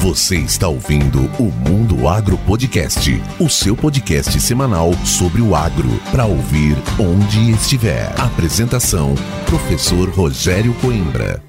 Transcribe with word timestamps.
Você 0.00 0.36
está 0.36 0.68
ouvindo 0.68 1.18
o 1.40 1.50
Mundo 1.68 2.06
Agro 2.06 2.38
Podcast, 2.46 3.20
o 3.40 3.48
seu 3.48 3.76
podcast 3.76 4.38
semanal 4.40 4.94
sobre 5.04 5.42
o 5.42 5.56
agro, 5.56 5.88
para 6.12 6.24
ouvir 6.24 6.76
onde 7.00 7.50
estiver. 7.50 8.08
Apresentação: 8.16 9.16
Professor 9.46 10.08
Rogério 10.10 10.72
Coimbra. 10.74 11.42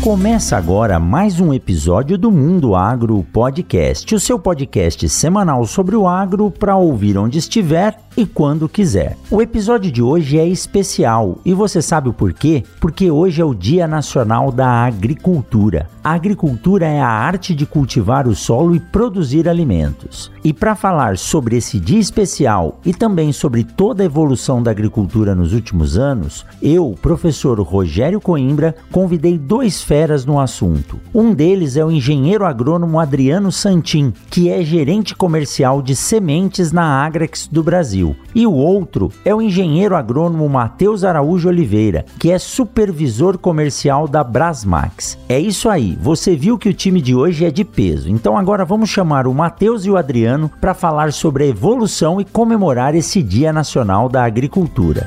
Começa 0.00 0.56
agora 0.56 1.00
mais 1.00 1.40
um 1.40 1.52
episódio 1.52 2.16
do 2.16 2.30
Mundo 2.30 2.76
Agro 2.76 3.26
Podcast, 3.32 4.14
o 4.14 4.20
seu 4.20 4.38
podcast 4.38 5.08
semanal 5.08 5.66
sobre 5.66 5.96
o 5.96 6.06
agro 6.06 6.48
para 6.48 6.76
ouvir 6.76 7.18
onde 7.18 7.38
estiver 7.38 8.05
e 8.16 8.24
quando 8.24 8.68
quiser. 8.68 9.16
O 9.30 9.42
episódio 9.42 9.90
de 9.90 10.02
hoje 10.02 10.38
é 10.38 10.46
especial 10.46 11.38
e 11.44 11.52
você 11.52 11.82
sabe 11.82 12.08
o 12.08 12.12
porquê? 12.12 12.64
Porque 12.80 13.10
hoje 13.10 13.42
é 13.42 13.44
o 13.44 13.54
Dia 13.54 13.86
Nacional 13.86 14.50
da 14.50 14.68
Agricultura. 14.84 15.88
A 16.02 16.12
agricultura 16.12 16.86
é 16.86 17.00
a 17.00 17.08
arte 17.08 17.52
de 17.54 17.66
cultivar 17.66 18.28
o 18.28 18.34
solo 18.34 18.76
e 18.76 18.80
produzir 18.80 19.48
alimentos. 19.48 20.30
E 20.44 20.52
para 20.52 20.76
falar 20.76 21.18
sobre 21.18 21.56
esse 21.56 21.80
dia 21.80 21.98
especial 21.98 22.80
e 22.84 22.94
também 22.94 23.32
sobre 23.32 23.64
toda 23.64 24.04
a 24.04 24.06
evolução 24.06 24.62
da 24.62 24.70
agricultura 24.70 25.34
nos 25.34 25.52
últimos 25.52 25.98
anos, 25.98 26.46
eu, 26.62 26.94
professor 27.02 27.58
Rogério 27.60 28.20
Coimbra, 28.20 28.76
convidei 28.92 29.36
dois 29.36 29.82
feras 29.82 30.24
no 30.24 30.38
assunto. 30.38 31.00
Um 31.12 31.34
deles 31.34 31.76
é 31.76 31.84
o 31.84 31.90
engenheiro 31.90 32.46
agrônomo 32.46 33.00
Adriano 33.00 33.50
Santin, 33.50 34.12
que 34.30 34.48
é 34.48 34.62
gerente 34.62 35.12
comercial 35.12 35.82
de 35.82 35.96
sementes 35.96 36.70
na 36.70 37.04
Agrex 37.04 37.48
do 37.50 37.64
Brasil. 37.64 38.05
Brasil. 38.06 38.16
E 38.34 38.46
o 38.46 38.52
outro 38.52 39.10
é 39.24 39.34
o 39.34 39.40
engenheiro 39.40 39.96
agrônomo 39.96 40.48
Matheus 40.48 41.04
Araújo 41.04 41.48
Oliveira, 41.48 42.04
que 42.18 42.30
é 42.30 42.38
supervisor 42.38 43.38
comercial 43.38 44.06
da 44.06 44.22
Brasmax. 44.22 45.18
É 45.28 45.38
isso 45.38 45.68
aí, 45.68 45.96
você 46.00 46.36
viu 46.36 46.58
que 46.58 46.68
o 46.68 46.74
time 46.74 47.00
de 47.00 47.14
hoje 47.14 47.44
é 47.44 47.50
de 47.50 47.64
peso. 47.64 48.10
Então 48.10 48.36
agora 48.36 48.64
vamos 48.64 48.90
chamar 48.90 49.26
o 49.26 49.34
Matheus 49.34 49.86
e 49.86 49.90
o 49.90 49.96
Adriano 49.96 50.50
para 50.60 50.74
falar 50.74 51.12
sobre 51.12 51.44
a 51.44 51.46
evolução 51.46 52.20
e 52.20 52.24
comemorar 52.24 52.94
esse 52.94 53.22
Dia 53.22 53.52
Nacional 53.52 54.08
da 54.08 54.24
Agricultura. 54.24 55.06